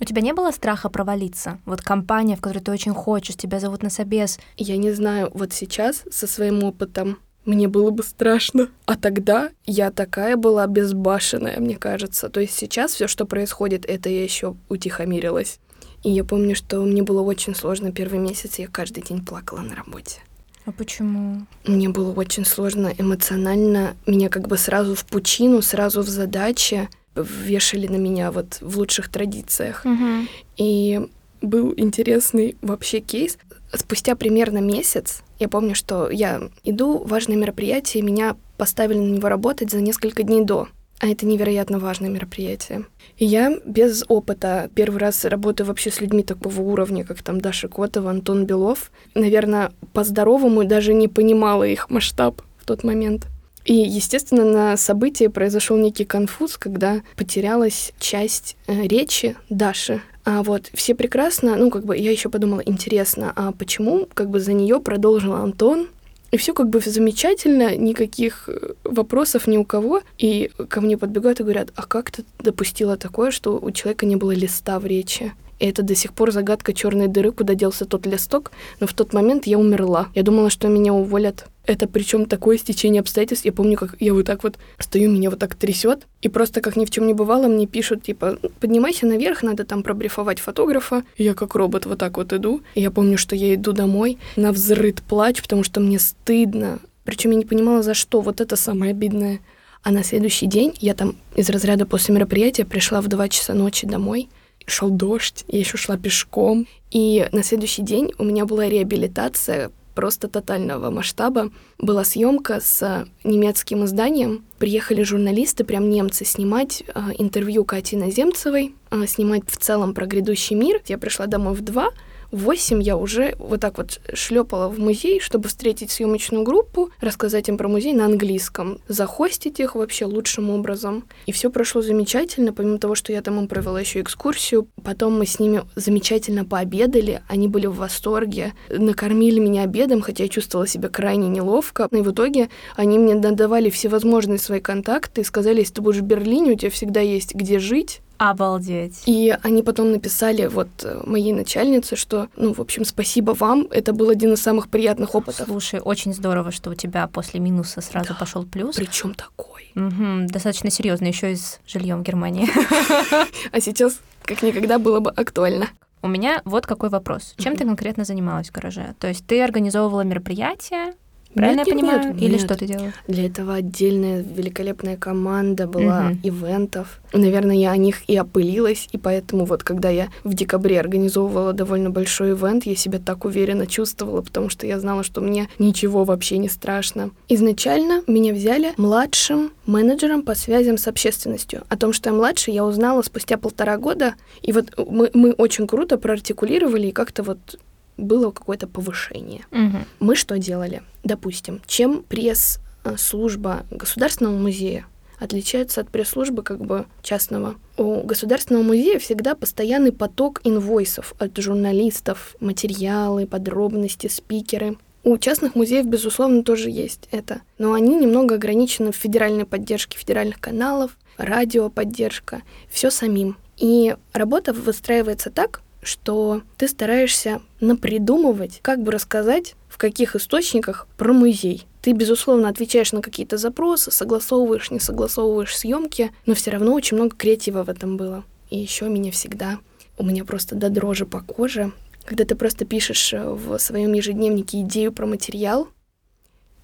У 0.00 0.06
тебя 0.06 0.20
не 0.20 0.34
было 0.34 0.50
страха 0.50 0.90
провалиться? 0.90 1.60
Вот 1.64 1.80
компания, 1.80 2.36
в 2.36 2.40
которой 2.42 2.58
ты 2.58 2.70
очень 2.70 2.92
хочешь, 2.92 3.36
тебя 3.36 3.58
зовут 3.58 3.82
на 3.82 3.88
собес. 3.88 4.38
Я 4.58 4.76
не 4.76 4.92
знаю, 4.92 5.30
вот 5.32 5.54
сейчас 5.54 6.02
со 6.10 6.26
своим 6.26 6.62
опытом 6.62 7.18
мне 7.46 7.68
было 7.68 7.90
бы 7.90 8.02
страшно. 8.02 8.68
А 8.86 8.96
тогда 8.96 9.50
я 9.64 9.90
такая 9.90 10.36
была 10.36 10.66
безбашенная, 10.66 11.58
мне 11.58 11.76
кажется. 11.76 12.28
То 12.28 12.40
есть 12.40 12.54
сейчас 12.54 12.92
все, 12.92 13.06
что 13.06 13.24
происходит, 13.24 13.86
это 13.86 14.08
я 14.08 14.22
еще 14.22 14.56
утихомирилась. 14.68 15.58
И 16.04 16.10
я 16.10 16.22
помню, 16.22 16.54
что 16.54 16.80
мне 16.82 17.02
было 17.02 17.22
очень 17.22 17.54
сложно 17.54 17.90
первый 17.90 18.20
месяц, 18.20 18.58
я 18.58 18.68
каждый 18.68 19.02
день 19.02 19.24
плакала 19.24 19.60
на 19.60 19.74
работе. 19.74 20.20
А 20.66 20.72
почему? 20.72 21.46
Мне 21.66 21.88
было 21.88 22.12
очень 22.12 22.44
сложно 22.44 22.92
эмоционально. 22.96 23.96
Меня 24.06 24.28
как 24.28 24.46
бы 24.46 24.56
сразу 24.56 24.94
в 24.94 25.04
пучину, 25.04 25.60
сразу 25.60 26.02
в 26.02 26.08
задачи 26.08 26.88
вешали 27.14 27.86
на 27.86 27.96
меня 27.96 28.30
вот 28.30 28.58
в 28.60 28.78
лучших 28.78 29.08
традициях. 29.08 29.84
Угу. 29.84 30.26
И 30.56 31.08
был 31.42 31.74
интересный 31.76 32.56
вообще 32.62 33.00
кейс. 33.00 33.38
Спустя 33.72 34.14
примерно 34.14 34.58
месяц, 34.58 35.22
я 35.38 35.48
помню, 35.48 35.74
что 35.74 36.10
я 36.10 36.48
иду, 36.64 36.98
важное 37.04 37.36
мероприятие, 37.36 38.02
меня 38.02 38.36
поставили 38.56 38.98
на 38.98 39.10
него 39.16 39.28
работать 39.28 39.70
за 39.70 39.80
несколько 39.80 40.22
дней 40.22 40.44
до. 40.44 40.68
А 41.04 41.06
это 41.06 41.26
невероятно 41.26 41.78
важное 41.78 42.08
мероприятие. 42.08 42.86
И 43.18 43.26
я 43.26 43.58
без 43.66 44.04
опыта 44.08 44.70
первый 44.74 44.96
раз 44.96 45.26
работаю 45.26 45.66
вообще 45.66 45.90
с 45.90 46.00
людьми 46.00 46.22
такого 46.22 46.62
уровня, 46.62 47.04
как 47.04 47.22
там 47.22 47.42
Даша 47.42 47.68
Котова, 47.68 48.08
Антон 48.08 48.46
Белов. 48.46 48.90
Наверное, 49.14 49.72
по-здоровому 49.92 50.64
даже 50.64 50.94
не 50.94 51.08
понимала 51.08 51.64
их 51.64 51.90
масштаб 51.90 52.40
в 52.56 52.64
тот 52.64 52.84
момент. 52.84 53.26
И, 53.66 53.74
естественно, 53.74 54.46
на 54.46 54.78
событии 54.78 55.26
произошел 55.26 55.76
некий 55.76 56.06
конфуз, 56.06 56.56
когда 56.56 57.02
потерялась 57.16 57.92
часть 57.98 58.56
э, 58.66 58.86
речи 58.86 59.36
Даши. 59.50 60.00
А 60.24 60.42
вот 60.42 60.70
все 60.72 60.94
прекрасно, 60.94 61.56
ну, 61.56 61.68
как 61.68 61.84
бы 61.84 61.98
я 61.98 62.10
еще 62.10 62.30
подумала, 62.30 62.62
интересно, 62.64 63.30
а 63.36 63.52
почему 63.52 64.08
как 64.14 64.30
бы 64.30 64.40
за 64.40 64.54
нее 64.54 64.80
продолжил 64.80 65.34
Антон, 65.34 65.88
и 66.34 66.36
все 66.36 66.52
как 66.52 66.68
бы 66.68 66.80
замечательно, 66.80 67.76
никаких 67.76 68.48
э, 68.48 68.72
вопросов 68.82 69.46
ни 69.46 69.56
у 69.56 69.64
кого. 69.64 70.00
И 70.18 70.50
ко 70.68 70.80
мне 70.80 70.98
подбегают 70.98 71.38
и 71.38 71.44
говорят, 71.44 71.68
а 71.76 71.86
как 71.86 72.10
ты 72.10 72.24
допустила 72.40 72.96
такое, 72.96 73.30
что 73.30 73.60
у 73.62 73.70
человека 73.70 74.04
не 74.04 74.16
было 74.16 74.32
листа 74.32 74.80
в 74.80 74.84
речи? 74.84 75.32
И 75.58 75.66
это 75.66 75.82
до 75.82 75.94
сих 75.94 76.12
пор 76.12 76.32
загадка 76.32 76.72
черной 76.72 77.08
дыры, 77.08 77.32
куда 77.32 77.54
делся 77.54 77.84
тот 77.84 78.06
листок. 78.06 78.52
Но 78.80 78.86
в 78.86 78.92
тот 78.92 79.12
момент 79.12 79.46
я 79.46 79.58
умерла. 79.58 80.08
Я 80.14 80.22
думала, 80.22 80.50
что 80.50 80.68
меня 80.68 80.92
уволят. 80.92 81.46
Это 81.66 81.88
причем 81.88 82.26
такое 82.26 82.58
стечение 82.58 83.00
обстоятельств. 83.00 83.46
Я 83.46 83.52
помню, 83.52 83.78
как 83.78 83.96
я 83.98 84.12
вот 84.12 84.26
так 84.26 84.44
вот 84.44 84.58
стою, 84.78 85.10
меня 85.10 85.30
вот 85.30 85.38
так 85.38 85.54
трясет. 85.54 86.06
И 86.20 86.28
просто 86.28 86.60
как 86.60 86.76
ни 86.76 86.84
в 86.84 86.90
чем 86.90 87.06
не 87.06 87.14
бывало, 87.14 87.46
мне 87.46 87.66
пишут, 87.66 88.02
типа, 88.02 88.38
поднимайся 88.60 89.06
наверх, 89.06 89.42
надо 89.42 89.64
там 89.64 89.82
пробрифовать 89.82 90.40
фотографа. 90.40 91.04
И 91.16 91.24
я 91.24 91.34
как 91.34 91.54
робот 91.54 91.86
вот 91.86 91.98
так 91.98 92.16
вот 92.16 92.32
иду. 92.32 92.60
И 92.74 92.82
я 92.82 92.90
помню, 92.90 93.16
что 93.16 93.34
я 93.34 93.54
иду 93.54 93.72
домой 93.72 94.18
на 94.36 94.52
взрыт 94.52 95.02
плач, 95.02 95.40
потому 95.40 95.62
что 95.64 95.80
мне 95.80 95.98
стыдно. 95.98 96.80
Причем 97.04 97.30
я 97.30 97.36
не 97.36 97.44
понимала, 97.44 97.82
за 97.82 97.94
что. 97.94 98.20
Вот 98.20 98.40
это 98.40 98.56
самое 98.56 98.90
обидное. 98.90 99.40
А 99.82 99.90
на 99.90 100.02
следующий 100.02 100.46
день 100.46 100.74
я 100.80 100.94
там 100.94 101.16
из 101.36 101.50
разряда 101.50 101.84
после 101.84 102.14
мероприятия 102.14 102.64
пришла 102.64 103.02
в 103.02 103.08
2 103.08 103.28
часа 103.28 103.52
ночи 103.52 103.86
домой 103.86 104.28
шел 104.66 104.90
дождь, 104.90 105.44
я 105.48 105.58
еще 105.58 105.76
шла 105.76 105.96
пешком. 105.96 106.66
И 106.90 107.28
на 107.32 107.42
следующий 107.42 107.82
день 107.82 108.12
у 108.18 108.24
меня 108.24 108.46
была 108.46 108.68
реабилитация 108.68 109.70
просто 109.94 110.28
тотального 110.28 110.90
масштаба. 110.90 111.50
Была 111.78 112.04
съемка 112.04 112.60
с 112.60 113.06
немецким 113.22 113.84
изданием. 113.84 114.44
Приехали 114.58 115.02
журналисты, 115.02 115.64
прям 115.64 115.88
немцы, 115.88 116.24
снимать 116.24 116.82
э, 116.86 117.00
интервью 117.18 117.64
Кати 117.64 117.96
Наземцевой, 117.96 118.74
э, 118.90 119.06
снимать 119.06 119.42
в 119.46 119.56
целом 119.56 119.94
про 119.94 120.06
грядущий 120.06 120.56
мир. 120.56 120.82
Я 120.86 120.98
пришла 120.98 121.26
домой 121.26 121.54
в 121.54 121.62
два, 121.62 121.90
в 122.34 122.46
8 122.46 122.82
я 122.82 122.96
уже 122.96 123.36
вот 123.38 123.60
так 123.60 123.78
вот 123.78 124.00
шлепала 124.12 124.68
в 124.68 124.80
музей, 124.80 125.20
чтобы 125.20 125.48
встретить 125.48 125.92
съемочную 125.92 126.42
группу, 126.42 126.90
рассказать 127.00 127.48
им 127.48 127.56
про 127.56 127.68
музей 127.68 127.92
на 127.92 128.06
английском, 128.06 128.80
захостить 128.88 129.60
их 129.60 129.76
вообще 129.76 130.04
лучшим 130.04 130.50
образом. 130.50 131.04
И 131.26 131.32
все 131.32 131.48
прошло 131.48 131.80
замечательно, 131.80 132.52
помимо 132.52 132.78
того, 132.78 132.96
что 132.96 133.12
я 133.12 133.22
там 133.22 133.38
им 133.38 133.46
провела 133.46 133.78
еще 133.78 134.00
экскурсию. 134.00 134.66
Потом 134.82 135.16
мы 135.16 135.26
с 135.26 135.38
ними 135.38 135.62
замечательно 135.76 136.44
пообедали, 136.44 137.22
они 137.28 137.46
были 137.46 137.66
в 137.66 137.76
восторге, 137.76 138.52
накормили 138.68 139.38
меня 139.38 139.62
обедом, 139.62 140.00
хотя 140.00 140.24
я 140.24 140.28
чувствовала 140.28 140.66
себя 140.66 140.88
крайне 140.88 141.28
неловко. 141.28 141.88
И 141.92 142.02
в 142.02 142.10
итоге 142.10 142.48
они 142.74 142.98
мне 142.98 143.14
надавали 143.14 143.70
всевозможные 143.70 144.38
свои 144.38 144.58
контакты 144.58 145.20
и 145.20 145.24
сказали, 145.24 145.60
если 145.60 145.74
ты 145.74 145.82
будешь 145.82 146.00
в 146.00 146.04
Берлине, 146.04 146.52
у 146.52 146.56
тебя 146.56 146.70
всегда 146.72 147.00
есть 147.00 147.32
где 147.32 147.60
жить, 147.60 148.00
Обалдеть. 148.30 149.02
И 149.06 149.36
они 149.42 149.62
потом 149.62 149.92
написали 149.92 150.46
вот 150.46 150.68
э, 150.82 151.02
моей 151.04 151.32
начальнице, 151.32 151.94
что, 151.96 152.28
ну, 152.36 152.54
в 152.54 152.60
общем, 152.60 152.84
спасибо 152.84 153.32
вам, 153.32 153.66
это 153.70 153.92
был 153.92 154.08
один 154.08 154.32
из 154.32 154.40
самых 154.42 154.68
приятных 154.68 155.14
опытов. 155.14 155.46
Слушай, 155.46 155.80
очень 155.80 156.14
здорово, 156.14 156.50
что 156.50 156.70
у 156.70 156.74
тебя 156.74 157.06
после 157.06 157.38
минуса 157.40 157.80
сразу 157.82 158.08
Да. 158.10 158.14
пошел 158.14 158.44
плюс. 158.44 158.76
Причем 158.76 159.14
такой. 159.14 159.70
Мгм, 159.74 160.26
достаточно 160.28 160.70
серьезно, 160.70 161.06
еще 161.06 161.32
и 161.32 161.36
с 161.36 161.60
жильем 161.66 162.00
в 162.00 162.02
Германии. 162.02 162.48
А 163.52 163.60
сейчас 163.60 164.00
как 164.24 164.42
никогда 164.42 164.78
было 164.78 165.00
бы 165.00 165.10
актуально. 165.10 165.68
У 166.02 166.08
меня 166.08 166.40
вот 166.44 166.66
какой 166.66 166.88
вопрос. 166.90 167.34
Чем 167.38 167.56
ты 167.56 167.64
конкретно 167.64 168.04
занималась 168.04 168.48
в 168.48 168.52
гараже? 168.52 168.94
То 169.00 169.06
есть 169.08 169.26
ты 169.26 169.42
организовывала 169.42 170.02
мероприятия, 170.02 170.94
правильно 171.34 171.58
Нет, 171.60 171.66
я 171.68 171.74
нет, 171.74 171.82
понимаю? 171.82 172.12
нет, 172.14 172.22
Или 172.22 172.32
нет. 172.32 172.40
что 172.40 172.56
ты 172.56 172.66
делала? 172.66 172.92
Для 173.08 173.26
этого 173.26 173.54
отдельная 173.54 174.22
великолепная 174.22 174.96
команда 174.96 175.66
была 175.66 176.00
Мгм. 176.10 176.20
ивентов. 176.22 177.00
Наверное, 177.12 177.56
я 177.56 177.70
о 177.72 177.76
них 177.76 178.08
и 178.08 178.16
опылилась, 178.16 178.88
и 178.92 178.98
поэтому 178.98 179.44
вот 179.44 179.62
когда 179.62 179.90
я 179.90 180.08
в 180.24 180.34
декабре 180.34 180.80
организовывала 180.80 181.52
довольно 181.52 181.90
большой 181.90 182.32
ивент, 182.32 182.66
я 182.66 182.74
себя 182.76 182.98
так 182.98 183.24
уверенно 183.24 183.66
чувствовала, 183.66 184.22
потому 184.22 184.48
что 184.48 184.66
я 184.66 184.80
знала, 184.80 185.02
что 185.04 185.20
мне 185.20 185.48
ничего 185.58 186.04
вообще 186.04 186.38
не 186.38 186.48
страшно. 186.48 187.10
Изначально 187.28 188.02
меня 188.06 188.32
взяли 188.32 188.72
младшим 188.76 189.52
менеджером 189.66 190.22
по 190.22 190.34
связям 190.34 190.76
с 190.78 190.88
общественностью. 190.88 191.62
О 191.68 191.76
том, 191.76 191.92
что 191.92 192.10
я 192.10 192.14
младше, 192.16 192.50
я 192.50 192.64
узнала 192.64 193.02
спустя 193.02 193.36
полтора 193.38 193.76
года, 193.78 194.14
и 194.42 194.52
вот 194.52 194.66
мы, 194.90 195.10
мы 195.14 195.32
очень 195.32 195.66
круто 195.66 195.98
проартикулировали, 195.98 196.88
и 196.88 196.92
как-то 196.92 197.22
вот 197.22 197.58
было 197.96 198.30
какое-то 198.30 198.66
повышение. 198.66 199.44
Мгм. 199.50 199.84
Мы 200.00 200.16
что 200.16 200.38
делали? 200.38 200.82
Допустим, 201.02 201.60
чем 201.66 202.02
пресс-служба 202.02 203.64
Государственного 203.70 204.36
музея 204.36 204.86
отличается 205.18 205.80
от 205.80 205.90
пресс-службы 205.90 206.42
как 206.42 206.60
бы 206.64 206.86
частного. 207.02 207.56
У 207.76 208.02
Государственного 208.02 208.62
музея 208.62 208.98
всегда 208.98 209.34
постоянный 209.34 209.92
поток 209.92 210.40
инвойсов 210.44 211.14
от 211.18 211.36
журналистов, 211.38 212.36
материалы, 212.40 213.26
подробности, 213.26 214.08
спикеры. 214.08 214.76
У 215.02 215.18
частных 215.18 215.54
музеев, 215.54 215.86
безусловно, 215.86 216.42
тоже 216.42 216.70
есть 216.70 217.08
это. 217.10 217.42
Но 217.58 217.74
они 217.74 217.96
немного 217.96 218.36
ограничены 218.36 218.90
в 218.90 218.96
федеральной 218.96 219.44
поддержке 219.44 219.98
федеральных 219.98 220.40
каналов, 220.40 220.96
радиоподдержка, 221.18 222.42
все 222.70 222.90
самим. 222.90 223.36
И 223.56 223.94
работа 224.12 224.52
выстраивается 224.52 225.30
так, 225.30 225.62
что 225.84 226.42
ты 226.56 226.68
стараешься 226.68 227.40
напридумывать, 227.60 228.60
как 228.62 228.82
бы 228.82 228.92
рассказать, 228.92 229.54
в 229.68 229.78
каких 229.78 230.16
источниках 230.16 230.86
про 230.96 231.12
музей. 231.12 231.66
Ты, 231.82 231.92
безусловно, 231.92 232.48
отвечаешь 232.48 232.92
на 232.92 233.02
какие-то 233.02 233.36
запросы, 233.36 233.90
согласовываешь, 233.90 234.70
не 234.70 234.80
согласовываешь 234.80 235.56
съемки, 235.56 236.12
но 236.26 236.34
все 236.34 236.50
равно 236.50 236.72
очень 236.72 236.96
много 236.96 237.16
креатива 237.16 237.64
в 237.64 237.68
этом 237.68 237.96
было. 237.96 238.24
И 238.50 238.58
еще 238.58 238.88
меня 238.88 239.10
всегда, 239.10 239.58
у 239.98 240.04
меня 240.04 240.24
просто 240.24 240.54
до 240.54 240.70
дрожи 240.70 241.06
по 241.06 241.20
коже, 241.20 241.72
когда 242.04 242.24
ты 242.24 242.34
просто 242.34 242.64
пишешь 242.64 243.12
э, 243.12 243.28
в 243.28 243.58
своем 243.58 243.92
ежедневнике 243.92 244.60
идею 244.60 244.92
про 244.92 245.06
материал, 245.06 245.68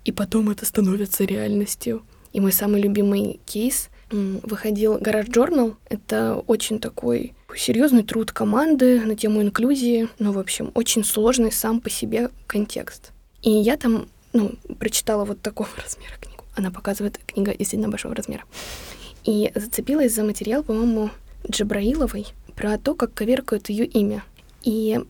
и 0.04 0.12
потом 0.12 0.50
это 0.50 0.64
становится 0.64 1.24
реальностью. 1.24 2.02
И 2.32 2.40
мой 2.40 2.52
самый 2.52 2.80
любимый 2.80 3.40
кейс— 3.44 3.88
выходил 4.10 4.98
Гараж 4.98 5.26
Journal. 5.26 5.76
Это 5.88 6.42
очень 6.46 6.80
такой 6.80 7.34
серьезный 7.56 8.02
труд 8.02 8.32
команды 8.32 9.00
на 9.00 9.16
тему 9.16 9.42
инклюзии. 9.42 10.08
Ну, 10.18 10.32
в 10.32 10.38
общем, 10.38 10.70
очень 10.74 11.04
сложный 11.04 11.52
сам 11.52 11.80
по 11.80 11.90
себе 11.90 12.30
контекст. 12.46 13.12
И 13.42 13.50
я 13.50 13.76
там, 13.76 14.08
ну, 14.32 14.54
прочитала 14.78 15.24
вот 15.24 15.40
такого 15.40 15.68
размера 15.82 16.14
книгу. 16.20 16.44
Она 16.56 16.70
показывает, 16.70 17.18
книга 17.26 17.54
действительно 17.56 17.88
большого 17.88 18.14
размера. 18.14 18.44
И 19.24 19.52
зацепилась 19.54 20.14
за 20.14 20.24
материал, 20.24 20.62
по-моему, 20.62 21.10
Джабраиловой 21.48 22.26
про 22.56 22.78
то, 22.78 22.94
как 22.94 23.14
коверкают 23.14 23.68
ее 23.70 23.86
имя. 23.86 24.24
И 24.62 25.00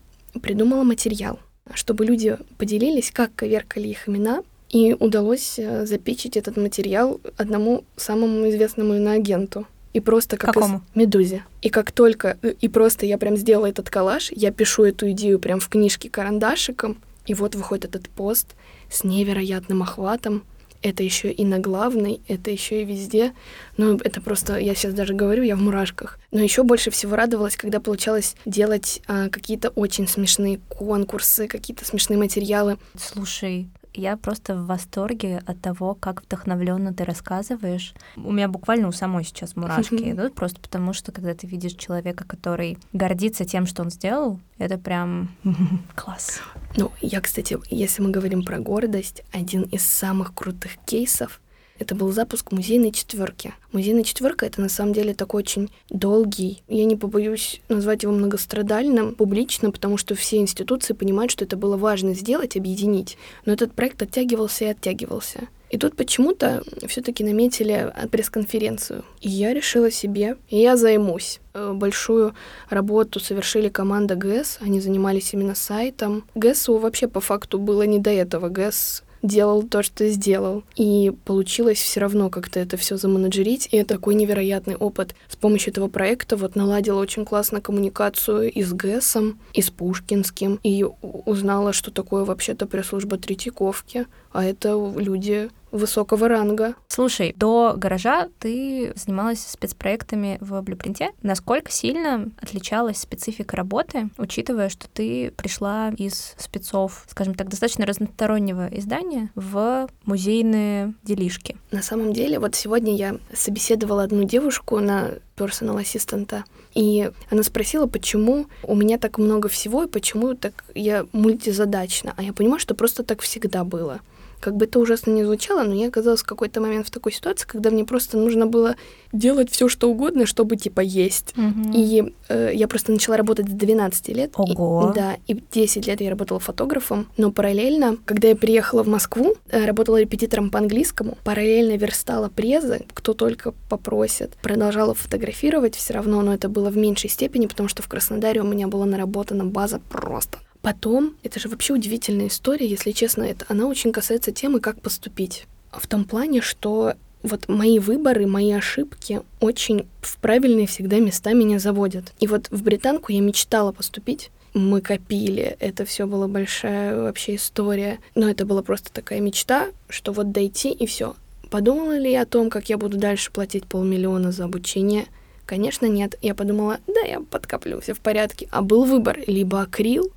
придумала 0.41 0.83
материал, 0.83 1.39
чтобы 1.73 2.05
люди 2.05 2.37
поделились, 2.57 3.11
как 3.11 3.35
коверкали 3.35 3.89
их 3.89 4.07
имена, 4.07 4.43
и 4.69 4.95
удалось 4.97 5.59
э, 5.59 5.85
запечить 5.85 6.37
этот 6.37 6.55
материал 6.55 7.19
одному 7.37 7.83
самому 7.97 8.49
известному 8.49 8.95
иноагенту. 8.95 9.67
И 9.93 9.99
просто 9.99 10.37
как 10.37 10.53
Какому? 10.53 10.77
из 10.77 10.95
Медузе. 10.95 11.43
И 11.61 11.69
как 11.69 11.91
только... 11.91 12.37
э, 12.41 12.53
И 12.61 12.67
просто 12.67 13.05
я 13.05 13.17
прям 13.17 13.35
сделала 13.37 13.67
этот 13.67 13.89
коллаж, 13.89 14.31
я 14.31 14.51
пишу 14.51 14.83
эту 14.85 15.11
идею 15.11 15.39
прям 15.39 15.59
в 15.59 15.67
книжке 15.69 16.09
карандашиком, 16.09 16.97
и 17.25 17.33
вот 17.33 17.55
выходит 17.55 17.85
этот 17.85 18.09
пост 18.09 18.55
с 18.89 19.03
невероятным 19.03 19.83
охватом. 19.83 20.43
Это 20.81 21.03
еще 21.03 21.31
и 21.31 21.45
на 21.45 21.59
главной, 21.59 22.21
это 22.27 22.49
еще 22.49 22.81
и 22.81 22.85
везде. 22.85 23.33
Ну, 23.77 23.97
это 23.97 24.19
просто, 24.19 24.57
я 24.57 24.73
сейчас 24.73 24.95
даже 24.95 25.13
говорю, 25.13 25.43
я 25.43 25.55
в 25.55 25.61
мурашках. 25.61 26.17
Но 26.31 26.39
еще 26.39 26.63
больше 26.63 26.89
всего 26.89 27.15
радовалась, 27.15 27.55
когда 27.55 27.79
получалось 27.79 28.35
делать 28.45 29.01
а, 29.07 29.29
какие-то 29.29 29.69
очень 29.69 30.07
смешные 30.07 30.59
конкурсы, 30.69 31.47
какие-то 31.47 31.85
смешные 31.85 32.17
материалы. 32.17 32.77
Слушай, 32.97 33.67
я 33.93 34.17
просто 34.17 34.55
в 34.55 34.65
восторге 34.65 35.41
от 35.45 35.61
того, 35.61 35.95
как 35.95 36.23
вдохновленно 36.23 36.93
ты 36.93 37.03
рассказываешь. 37.03 37.93
У 38.15 38.31
меня 38.31 38.47
буквально 38.47 38.87
у 38.87 38.91
самой 38.91 39.23
сейчас 39.23 39.55
мурашки 39.55 40.11
идут, 40.11 40.35
просто 40.35 40.59
потому 40.59 40.93
что, 40.93 41.11
когда 41.11 41.33
ты 41.33 41.47
видишь 41.47 41.73
человека, 41.73 42.23
который 42.25 42.77
гордится 42.93 43.45
тем, 43.45 43.65
что 43.65 43.81
он 43.83 43.89
сделал, 43.89 44.39
это 44.57 44.77
прям 44.77 45.29
класс. 45.95 46.41
Ну, 46.77 46.91
я, 47.01 47.21
кстати, 47.21 47.57
если 47.69 48.01
мы 48.01 48.11
говорим 48.11 48.43
про 48.43 48.59
гордость, 48.59 49.23
один 49.31 49.63
из 49.63 49.83
самых 49.83 50.33
крутых 50.33 50.77
кейсов 50.85 51.41
это 51.81 51.95
был 51.95 52.11
запуск 52.11 52.51
музейной 52.51 52.91
четверки. 52.91 53.53
Музейная 53.71 54.03
четверка 54.03 54.45
это 54.45 54.61
на 54.61 54.69
самом 54.69 54.93
деле 54.93 55.13
такой 55.13 55.41
очень 55.41 55.71
долгий, 55.89 56.61
я 56.67 56.85
не 56.85 56.95
побоюсь 56.95 57.61
назвать 57.69 58.03
его 58.03 58.13
многострадальным 58.13 59.15
публично, 59.15 59.71
потому 59.71 59.97
что 59.97 60.13
все 60.13 60.37
институции 60.37 60.93
понимают, 60.93 61.31
что 61.31 61.43
это 61.43 61.57
было 61.57 61.77
важно 61.77 62.13
сделать, 62.13 62.55
объединить. 62.55 63.17
Но 63.45 63.53
этот 63.53 63.73
проект 63.73 64.01
оттягивался 64.01 64.65
и 64.65 64.67
оттягивался. 64.67 65.47
И 65.71 65.77
тут 65.77 65.95
почему-то 65.95 66.63
все-таки 66.85 67.23
наметили 67.23 67.93
пресс-конференцию. 68.11 69.05
И 69.21 69.29
я 69.29 69.53
решила 69.53 69.89
себе, 69.89 70.35
я 70.49 70.75
займусь. 70.75 71.39
Э, 71.53 71.71
Большую 71.73 72.35
работу 72.69 73.21
совершили 73.21 73.69
команда 73.69 74.15
ГЭС, 74.15 74.59
они 74.59 74.81
занимались 74.81 75.33
именно 75.33 75.55
сайтом. 75.55 76.25
ГЭСу 76.35 76.77
вообще 76.77 77.07
по 77.07 77.21
факту 77.21 77.57
было 77.57 77.83
не 77.83 77.99
до 77.99 78.09
этого. 78.09 78.49
ГЭС 78.49 79.03
делал 79.21 79.63
то, 79.63 79.83
что 79.83 80.07
сделал. 80.09 80.63
И 80.75 81.11
получилось 81.25 81.79
все 81.79 81.99
равно 81.99 82.29
как-то 82.29 82.59
это 82.59 82.77
все 82.77 82.97
заменеджерить. 82.97 83.67
И 83.71 83.77
это 83.77 83.95
такой 83.95 84.15
невероятный 84.15 84.75
опыт. 84.75 85.15
С 85.29 85.35
помощью 85.35 85.71
этого 85.71 85.87
проекта 85.87 86.37
вот 86.37 86.55
наладила 86.55 86.99
очень 86.99 87.25
классно 87.25 87.61
коммуникацию 87.61 88.51
и 88.51 88.63
с 88.63 88.73
ГЭСом, 88.73 89.39
и 89.53 89.61
с 89.61 89.69
Пушкинским. 89.69 90.59
И 90.63 90.85
узнала, 91.01 91.73
что 91.73 91.91
такое 91.91 92.25
вообще-то 92.25 92.65
пресс-служба 92.65 93.17
Третьяковки. 93.17 94.05
А 94.31 94.43
это 94.43 94.69
люди 94.97 95.49
высокого 95.71 96.27
ранга. 96.27 96.75
Слушай, 96.87 97.33
до 97.37 97.73
гаража 97.77 98.29
ты 98.39 98.93
занималась 98.95 99.39
спецпроектами 99.39 100.37
в 100.41 100.61
Блюпринте. 100.61 101.11
Насколько 101.21 101.71
сильно 101.71 102.29
отличалась 102.41 102.97
специфика 102.97 103.55
работы, 103.55 104.09
учитывая, 104.17 104.69
что 104.69 104.87
ты 104.89 105.31
пришла 105.31 105.93
из 105.97 106.35
спецов, 106.37 107.05
скажем 107.09 107.35
так, 107.35 107.49
достаточно 107.49 107.85
разностороннего 107.85 108.67
издания 108.71 109.31
в 109.35 109.87
музейные 110.05 110.93
делишки? 111.03 111.57
На 111.71 111.81
самом 111.81 112.13
деле, 112.13 112.39
вот 112.39 112.55
сегодня 112.55 112.95
я 112.95 113.17
собеседовала 113.33 114.03
одну 114.03 114.23
девушку 114.23 114.79
на 114.79 115.11
персонал 115.37 115.77
ассистента, 115.77 116.43
и 116.75 117.09
она 117.29 117.43
спросила, 117.43 117.87
почему 117.87 118.45
у 118.63 118.75
меня 118.75 118.97
так 118.97 119.17
много 119.17 119.49
всего, 119.49 119.83
и 119.83 119.87
почему 119.87 120.35
так 120.35 120.65
я 120.75 121.05
мультизадачна. 121.13 122.13
А 122.15 122.21
я 122.21 122.33
понимаю, 122.33 122.59
что 122.59 122.75
просто 122.75 123.03
так 123.03 123.21
всегда 123.21 123.63
было. 123.63 124.01
Как 124.41 124.55
бы 124.57 124.65
это 124.65 124.79
ужасно 124.79 125.11
не 125.11 125.23
звучало, 125.23 125.63
но 125.63 125.75
я 125.75 125.87
оказалась 125.87 126.21
в 126.21 126.25
какой-то 126.25 126.59
момент 126.61 126.87
в 126.87 126.91
такой 126.91 127.11
ситуации, 127.11 127.47
когда 127.47 127.69
мне 127.69 127.85
просто 127.85 128.17
нужно 128.17 128.47
было 128.47 128.75
делать 129.13 129.51
все, 129.51 129.69
что 129.69 129.89
угодно, 129.89 130.25
чтобы 130.25 130.55
типа 130.57 130.81
есть. 130.81 131.37
Мгм. 131.37 131.71
И 131.75 132.13
э, 132.27 132.51
я 132.53 132.67
просто 132.67 132.91
начала 132.91 133.17
работать 133.17 133.47
с 133.47 133.51
12 133.51 134.09
лет. 134.09 134.31
И- 134.31 134.51
Ого. 134.55 134.93
да, 134.95 135.17
и 135.27 135.35
10 135.51 135.85
лет 135.87 136.01
я 136.01 136.09
работала 136.09 136.39
фотографом. 136.39 137.07
Но 137.17 137.31
параллельно, 137.31 137.97
когда 138.05 138.29
я 138.29 138.35
приехала 138.35 138.83
в 138.83 138.87
Москву, 138.87 139.35
э, 139.49 139.65
работала 139.65 140.01
репетитором 140.01 140.49
по 140.49 140.57
английскому, 140.59 141.17
параллельно 141.23 141.77
верстала 141.77 142.29
презы, 142.29 142.81
кто 142.93 143.13
только 143.13 143.53
попросит. 143.69 144.31
Продолжала 144.41 144.95
фотографировать 144.95 145.75
все 145.75 145.93
равно, 145.93 146.21
но 146.21 146.33
это 146.33 146.49
было 146.49 146.69
в 146.71 146.77
меньшей 146.77 147.09
степени, 147.11 147.45
потому 147.45 147.69
что 147.69 147.83
в 147.83 147.87
Краснодаре 147.87 148.41
у 148.41 148.45
меня 148.45 148.67
была 148.67 148.85
наработана 148.85 149.45
база 149.45 149.79
просто. 149.89 150.39
Потом, 150.61 151.15
это 151.23 151.39
же 151.39 151.49
вообще 151.49 151.73
удивительная 151.73 152.27
история, 152.27 152.67
если 152.67 152.91
честно, 152.91 153.23
это 153.23 153.45
она 153.49 153.65
очень 153.65 153.91
касается 153.91 154.31
темы, 154.31 154.59
как 154.59 154.81
поступить. 154.81 155.45
В 155.71 155.87
том 155.87 156.05
плане, 156.05 156.41
что 156.41 156.93
вот 157.23 157.47
мои 157.47 157.79
выборы, 157.79 158.27
мои 158.27 158.51
ошибки 158.51 159.21
очень 159.39 159.87
в 160.01 160.17
правильные 160.17 160.67
всегда 160.67 160.99
места 160.99 161.33
меня 161.33 161.59
заводят. 161.59 162.13
И 162.19 162.27
вот 162.27 162.47
в 162.51 162.63
британку 162.63 163.11
я 163.11 163.21
мечтала 163.21 163.71
поступить. 163.71 164.31
Мы 164.53 164.81
копили, 164.81 165.55
это 165.59 165.85
все 165.85 166.05
была 166.05 166.27
большая 166.27 166.99
вообще 166.99 167.35
история. 167.35 167.99
Но 168.15 168.29
это 168.29 168.45
была 168.45 168.61
просто 168.63 168.91
такая 168.91 169.19
мечта, 169.19 169.67
что 169.87 170.11
вот 170.11 170.31
дойти 170.31 170.71
и 170.71 170.85
все. 170.85 171.15
Подумала 171.49 171.97
ли 171.97 172.11
я 172.11 172.23
о 172.23 172.25
том, 172.25 172.49
как 172.49 172.69
я 172.69 172.77
буду 172.77 172.97
дальше 172.97 173.31
платить 173.31 173.65
полмиллиона 173.65 174.31
за 174.31 174.45
обучение? 174.45 175.05
Конечно, 175.45 175.85
нет. 175.85 176.15
Я 176.21 176.33
подумала, 176.33 176.79
да, 176.87 177.01
я 177.01 177.19
подкоплю, 177.19 177.81
все 177.81 177.93
в 177.93 177.99
порядке. 177.99 178.47
А 178.51 178.61
был 178.61 178.85
выбор 178.85 179.19
либо 179.27 179.61
акрил, 179.61 180.11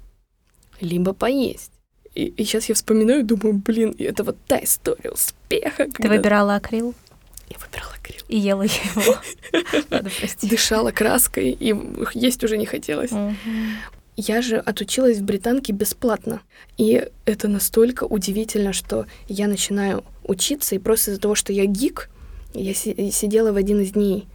либо 0.81 1.13
поесть. 1.13 1.71
И, 2.15 2.33
сейчас 2.39 2.69
я 2.69 2.75
вспоминаю, 2.75 3.25
думаю, 3.25 3.55
блин, 3.55 3.91
и 3.91 4.05
это 4.05 4.23
вот 4.25 4.37
та 4.47 4.63
история 4.63 5.11
успеха. 5.11 5.87
Ты 5.87 5.93
когда 5.93 6.09
выбирала 6.11 6.55
акрил 6.57 6.95
Я 7.51 7.57
выбирала 7.59 7.93
акрил. 7.95 8.23
и 8.29 8.39
ела 8.39 8.63
его. 8.63 9.17
Надо 9.91 10.11
простить. 10.11 10.49
Дышала 10.51 10.93
краской, 10.93 11.51
и 11.51 11.75
есть 12.15 12.45
уже 12.45 12.57
не 12.57 12.67
хотелось. 12.67 13.11
Я 14.17 14.43
же 14.43 14.59
отучилась 14.59 15.19
в 15.19 15.25
британке 15.25 15.73
бесплатно. 15.73 16.41
И 16.77 17.05
это 17.25 17.49
настолько 17.49 18.05
удивительно, 18.05 18.73
что 18.73 19.07
я 19.27 19.49
начинаю 19.49 20.05
учиться, 20.23 20.77
и 20.77 20.79
просто 20.79 21.11
из-за 21.11 21.21
того, 21.21 21.35
что 21.35 21.53
я 21.53 21.65
гик, 21.67 22.11
я 22.55 22.75
си- 22.75 23.11
сидела 23.11 23.51
в 23.53 23.57
один 23.57 23.81
из 23.81 23.91
дней 23.91 24.29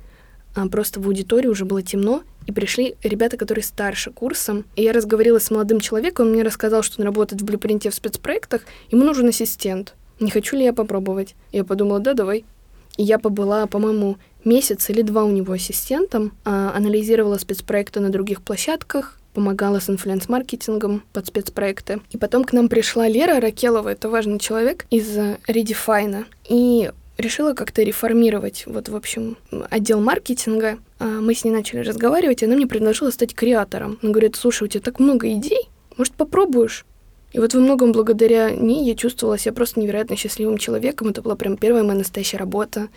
а, 0.53 0.67
просто 0.67 0.99
в 0.99 1.07
аудитории, 1.07 1.47
уже 1.47 1.63
было 1.63 1.81
темно, 1.81 2.23
и 2.49 2.51
пришли 2.51 2.95
ребята, 3.03 3.37
которые 3.37 3.63
старше 3.63 4.11
курсом. 4.11 4.65
И 4.75 4.81
я 4.81 4.91
разговаривала 4.91 5.39
с 5.39 5.51
молодым 5.51 5.79
человеком, 5.79 6.25
он 6.25 6.33
мне 6.33 6.41
рассказал, 6.41 6.81
что 6.81 6.99
он 6.99 7.05
работает 7.05 7.41
в 7.41 7.45
Блюпринте 7.45 7.91
в 7.91 7.93
спецпроектах, 7.93 8.63
ему 8.89 9.03
нужен 9.03 9.27
ассистент. 9.27 9.93
Не 10.19 10.31
хочу 10.31 10.57
ли 10.57 10.63
я 10.63 10.73
попробовать? 10.73 11.35
Я 11.51 11.63
подумала, 11.63 11.99
да, 11.99 12.13
давай. 12.13 12.43
И 12.97 13.03
я 13.03 13.19
побыла, 13.19 13.67
по-моему, 13.67 14.17
месяц 14.43 14.89
или 14.89 15.03
два 15.03 15.23
у 15.23 15.31
него 15.31 15.53
ассистентом, 15.53 16.33
а, 16.43 16.73
анализировала 16.75 17.37
спецпроекты 17.37 17.99
на 17.99 18.09
других 18.09 18.41
площадках, 18.41 19.19
помогала 19.35 19.79
с 19.79 19.87
инфлюенс-маркетингом 19.87 21.03
под 21.13 21.27
спецпроекты. 21.27 22.01
И 22.09 22.17
потом 22.17 22.43
к 22.43 22.51
нам 22.51 22.67
пришла 22.67 23.07
Лера 23.07 23.39
Ракелова, 23.39 23.89
это 23.89 24.09
важный 24.09 24.39
человек 24.39 24.87
из 24.89 25.15
э, 25.15 25.37
Redefine, 25.47 26.25
и 26.49 26.91
решила 27.19 27.53
как-то 27.53 27.83
реформировать, 27.83 28.63
вот, 28.65 28.89
в 28.89 28.95
общем, 28.95 29.37
отдел 29.69 29.99
маркетинга. 30.01 30.79
А, 30.99 31.05
Мы 31.05 31.33
с 31.33 31.43
ней 31.43 31.51
начали 31.51 31.79
разговаривать, 31.79 32.41
и 32.41 32.45
она 32.45 32.55
мне 32.55 32.67
предложила 32.67 33.11
стать 33.11 33.35
креатором. 33.35 33.99
Она 34.01 34.11
говорит, 34.11 34.35
слушай, 34.35 34.63
у 34.63 34.67
тебя 34.67 34.81
так 34.81 34.99
много 34.99 35.31
идей, 35.31 35.69
может, 35.97 36.13
попробуешь? 36.13 36.85
И 37.31 37.39
вот 37.39 37.53
во 37.53 37.59
многом 37.59 37.91
благодаря 37.91 38.49
ней 38.51 38.85
я 38.85 38.95
чувствовала 38.95 39.37
себя 39.37 39.53
просто 39.53 39.79
невероятно 39.79 40.15
счастливым 40.15 40.57
человеком. 40.57 41.09
Это 41.09 41.21
была 41.21 41.35
прям 41.35 41.57
первая 41.57 41.83
моя 41.83 41.99
настоящая 41.99 42.37
работа. 42.37 42.87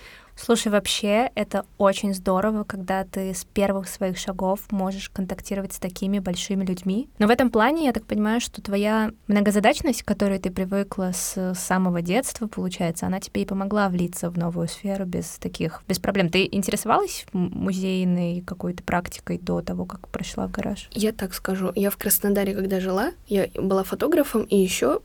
Слушай, 0.44 0.72
вообще 0.72 1.30
это 1.36 1.64
очень 1.78 2.12
здорово, 2.12 2.64
когда 2.64 3.04
ты 3.04 3.32
с 3.32 3.44
первых 3.44 3.86
своих 3.86 4.18
шагов 4.18 4.60
можешь 4.72 5.08
контактировать 5.08 5.72
с 5.72 5.78
такими 5.78 6.18
большими 6.18 6.64
людьми. 6.64 7.08
Но 7.20 7.28
в 7.28 7.30
этом 7.30 7.48
плане 7.48 7.84
я 7.84 7.92
так 7.92 8.04
понимаю, 8.06 8.40
что 8.40 8.60
твоя 8.60 9.12
многозадачность, 9.28 10.02
к 10.02 10.06
которой 10.06 10.40
ты 10.40 10.50
привыкла 10.50 11.12
с 11.14 11.54
самого 11.54 12.02
детства, 12.02 12.48
получается, 12.48 13.06
она 13.06 13.20
тебе 13.20 13.42
и 13.42 13.46
помогла 13.46 13.88
влиться 13.88 14.30
в 14.30 14.36
новую 14.36 14.66
сферу 14.66 15.04
без 15.04 15.38
таких, 15.38 15.84
без 15.86 16.00
проблем. 16.00 16.28
Ты 16.28 16.48
интересовалась 16.50 17.24
музейной 17.32 18.40
какой-то 18.40 18.82
практикой 18.82 19.38
до 19.38 19.62
того, 19.62 19.84
как 19.84 20.08
прошла 20.08 20.48
в 20.48 20.50
гараж? 20.50 20.88
Я 20.90 21.12
так 21.12 21.34
скажу, 21.34 21.70
я 21.76 21.88
в 21.90 21.96
Краснодаре, 21.96 22.52
когда 22.52 22.80
жила, 22.80 23.12
я 23.28 23.46
была 23.54 23.84
фотографом 23.84 24.42
и 24.42 24.56
еще 24.56 25.02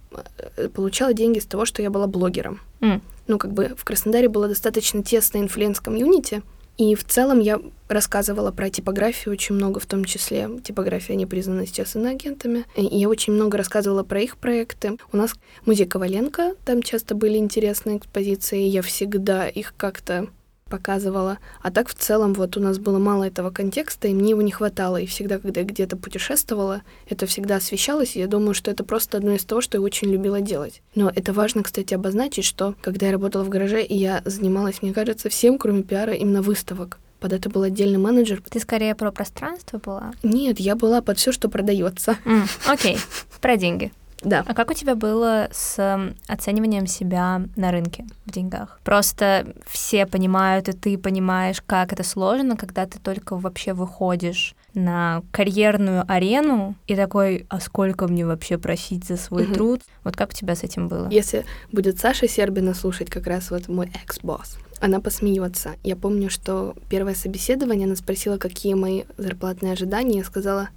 получала 0.73 1.13
деньги 1.13 1.37
с 1.37 1.45
того, 1.45 1.65
что 1.65 1.83
я 1.83 1.91
была 1.91 2.07
блогером. 2.07 2.59
М. 2.81 3.03
ну, 3.27 3.37
как 3.37 3.53
бы 3.53 3.73
в 3.77 3.83
Краснодаре 3.83 4.29
было 4.29 4.47
достаточно 4.47 5.03
тесное 5.03 5.41
influence 5.41 5.85
-комьюнити, 5.85 6.43
и 6.77 6.93
в 6.93 7.03
целом 7.03 7.39
я 7.39 7.59
рассказывала 7.87 8.51
про 8.51 8.69
типографию 8.69 9.33
очень 9.33 9.55
много, 9.55 9.79
в 9.79 9.87
том 9.87 10.05
числе 10.05 10.47
типография, 10.63 11.13
они 11.13 11.25
признаны 11.25 11.65
сейчас 11.65 11.95
иноагентами. 11.95 12.65
И 12.75 12.85
я 12.85 13.09
очень 13.09 13.33
много 13.33 13.57
рассказывала 13.57 14.03
про 14.03 14.21
их 14.21 14.37
проекты. 14.37 14.97
У 15.11 15.17
нас 15.17 15.33
музей 15.65 15.87
Коваленко, 15.87 16.53
там 16.65 16.83
часто 16.83 17.15
были 17.15 17.37
интересные 17.37 17.97
экспозиции, 17.97 18.59
я 18.59 18.83
всегда 18.83 19.47
их 19.47 19.73
как-то 19.75 20.27
показывала. 20.67 21.39
А 21.61 21.71
так 21.71 21.89
в 21.89 21.93
целом 21.93 22.33
вот 22.33 22.57
у 22.57 22.59
нас 22.59 22.77
было 22.77 22.99
мало 22.99 23.23
этого 23.23 23.49
контекста, 23.49 24.07
и 24.07 24.13
мне 24.13 24.31
его 24.31 24.41
не 24.41 24.51
хватало. 24.51 24.97
И 24.97 25.05
всегда, 25.05 25.39
когда 25.39 25.61
я 25.61 25.65
где-то 25.65 25.97
путешествовала, 25.97 26.81
это 27.09 27.25
всегда 27.25 27.57
освещалось, 27.57 28.15
и 28.15 28.19
я 28.19 28.27
думаю, 28.27 28.53
что 28.53 28.71
это 28.71 28.83
просто 28.83 29.17
одно 29.17 29.33
из 29.33 29.45
того, 29.45 29.61
что 29.61 29.77
я 29.77 29.81
очень 29.81 30.09
любила 30.09 30.41
делать. 30.41 30.81
Но 30.95 31.11
это 31.13 31.33
важно, 31.33 31.63
кстати, 31.63 31.93
обозначить, 31.93 32.45
что 32.45 32.75
когда 32.81 33.07
я 33.07 33.11
работала 33.11 33.43
в 33.43 33.49
гараже, 33.49 33.83
и 33.83 33.95
я 33.95 34.21
занималась, 34.25 34.81
мне 34.81 34.93
кажется, 34.93 35.29
всем, 35.29 35.57
кроме 35.57 35.83
пиара, 35.83 36.13
именно 36.13 36.41
выставок. 36.41 36.99
Под 37.19 37.33
это 37.33 37.49
был 37.49 37.63
отдельный 37.63 37.97
менеджер. 37.97 38.43
Ты 38.47 38.59
скорее 38.59 38.93
про 38.93 39.11
пространство 39.11 39.79
была? 39.79 40.13
Нет, 40.21 40.59
я 40.59 40.75
была 40.75 41.01
под 41.01 41.17
все, 41.17 41.31
что 41.31 41.49
продается. 41.49 42.17
Mm, 42.25 42.47
окей, 42.67 42.97
про 43.41 43.57
деньги. 43.57 43.91
Да. 44.23 44.43
А 44.47 44.53
как 44.53 44.71
у 44.71 44.73
тебя 44.73 44.95
было 44.95 45.47
с 45.51 46.13
оцениванием 46.27 46.87
себя 46.87 47.43
на 47.55 47.71
рынке 47.71 48.05
в 48.25 48.31
деньгах? 48.31 48.79
Просто 48.83 49.53
все 49.67 50.05
понимают, 50.05 50.69
и 50.69 50.73
ты 50.73 50.97
понимаешь, 50.97 51.61
как 51.65 51.93
это 51.93 52.03
сложно, 52.03 52.57
когда 52.57 52.85
ты 52.85 52.99
только 52.99 53.35
вообще 53.35 53.73
выходишь 53.73 54.55
на 54.73 55.23
карьерную 55.31 56.03
арену 56.07 56.75
и 56.87 56.95
такой, 56.95 57.45
а 57.49 57.59
сколько 57.59 58.07
мне 58.07 58.25
вообще 58.25 58.57
просить 58.57 59.05
за 59.05 59.17
свой 59.17 59.43
угу. 59.43 59.53
труд? 59.53 59.81
Вот 60.03 60.15
как 60.15 60.29
у 60.29 60.33
тебя 60.33 60.55
с 60.55 60.63
этим 60.63 60.87
было? 60.87 61.09
Если 61.09 61.45
будет 61.71 61.99
Саша 61.99 62.27
Сербина 62.27 62.73
слушать, 62.73 63.09
как 63.09 63.27
раз 63.27 63.49
вот 63.51 63.67
мой 63.67 63.91
экс-босс, 64.03 64.57
она 64.79 64.99
посмеется. 64.99 65.71
Я 65.83 65.95
помню, 65.95 66.29
что 66.29 66.75
первое 66.89 67.15
собеседование, 67.15 67.85
она 67.85 67.95
спросила, 67.95 68.37
какие 68.37 68.75
мои 68.75 69.03
зарплатные 69.17 69.73
ожидания, 69.73 70.19
я 70.19 70.23
сказала, 70.23 70.69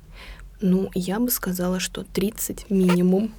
ну, 0.60 0.90
я 0.94 1.18
бы 1.18 1.30
сказала, 1.30 1.80
что 1.80 2.04
30 2.04 2.70
минимум. 2.70 3.32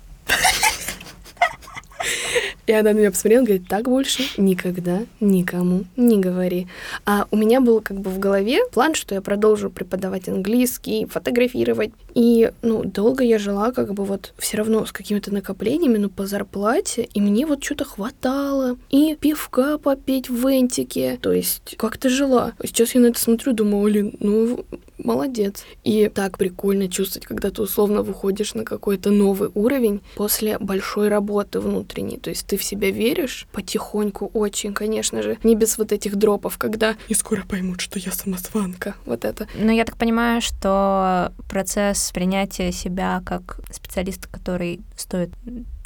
И 2.67 2.73
она 2.73 2.93
на 2.93 2.97
меня 2.97 3.11
посмотрела 3.11 3.43
говорит, 3.43 3.67
так 3.67 3.85
больше 3.85 4.23
никогда 4.37 5.01
никому 5.19 5.83
не 5.97 6.19
говори. 6.19 6.67
А 7.05 7.27
у 7.31 7.35
меня 7.35 7.59
был 7.59 7.81
как 7.81 7.99
бы 7.99 8.09
в 8.09 8.19
голове 8.19 8.59
план, 8.71 8.95
что 8.95 9.15
я 9.15 9.21
продолжу 9.21 9.69
преподавать 9.69 10.29
английский, 10.29 11.05
фотографировать. 11.05 11.91
И, 12.13 12.51
ну, 12.61 12.83
долго 12.83 13.23
я 13.23 13.39
жила 13.39 13.71
как 13.71 13.93
бы 13.93 14.03
вот 14.05 14.33
все 14.37 14.57
равно 14.57 14.85
с 14.85 14.91
какими-то 14.91 15.33
накоплениями, 15.33 15.97
ну, 15.97 16.09
по 16.09 16.25
зарплате, 16.25 17.07
и 17.13 17.21
мне 17.21 17.45
вот 17.45 17.63
что-то 17.63 17.85
хватало. 17.85 18.77
И 18.89 19.15
пивка 19.19 19.77
попить 19.77 20.29
в 20.29 20.47
вентике. 20.47 21.17
То 21.21 21.31
есть 21.31 21.75
как-то 21.77 22.09
жила. 22.09 22.53
Сейчас 22.63 22.95
я 22.95 23.01
на 23.01 23.07
это 23.07 23.19
смотрю, 23.19 23.53
думаю, 23.53 23.85
Олин, 23.85 24.13
ну, 24.19 24.65
молодец. 24.97 25.63
И 25.83 26.09
так 26.13 26.37
прикольно 26.37 26.87
чувствовать, 26.87 27.27
когда 27.27 27.49
ты 27.49 27.61
условно 27.61 28.03
выходишь 28.03 28.53
на 28.53 28.63
какой-то 28.63 29.11
новый 29.11 29.49
уровень 29.53 30.01
после 30.15 30.57
большой 30.59 31.09
работы 31.09 31.59
внутренней. 31.59 32.17
То 32.17 32.29
есть 32.29 32.47
ты 32.47 32.57
в 32.57 32.63
себя 32.63 32.91
веришь 32.91 33.47
потихоньку 33.51 34.29
очень, 34.33 34.73
конечно 34.73 35.21
же, 35.21 35.37
не 35.43 35.55
без 35.55 35.77
вот 35.77 35.91
этих 35.91 36.15
дропов, 36.15 36.57
когда 36.57 36.95
и 37.07 37.13
скоро 37.13 37.43
поймут, 37.47 37.81
что 37.81 37.99
я 37.99 38.11
самозванка. 38.11 38.95
Вот 39.05 39.25
это. 39.25 39.47
Ну, 39.55 39.71
я 39.71 39.85
так 39.85 39.97
понимаю, 39.97 40.41
что 40.41 41.31
процесс 41.49 42.00
принятия 42.11 42.71
себя 42.71 43.21
как 43.25 43.59
специалиста, 43.71 44.27
который 44.29 44.81
стоит 44.95 45.31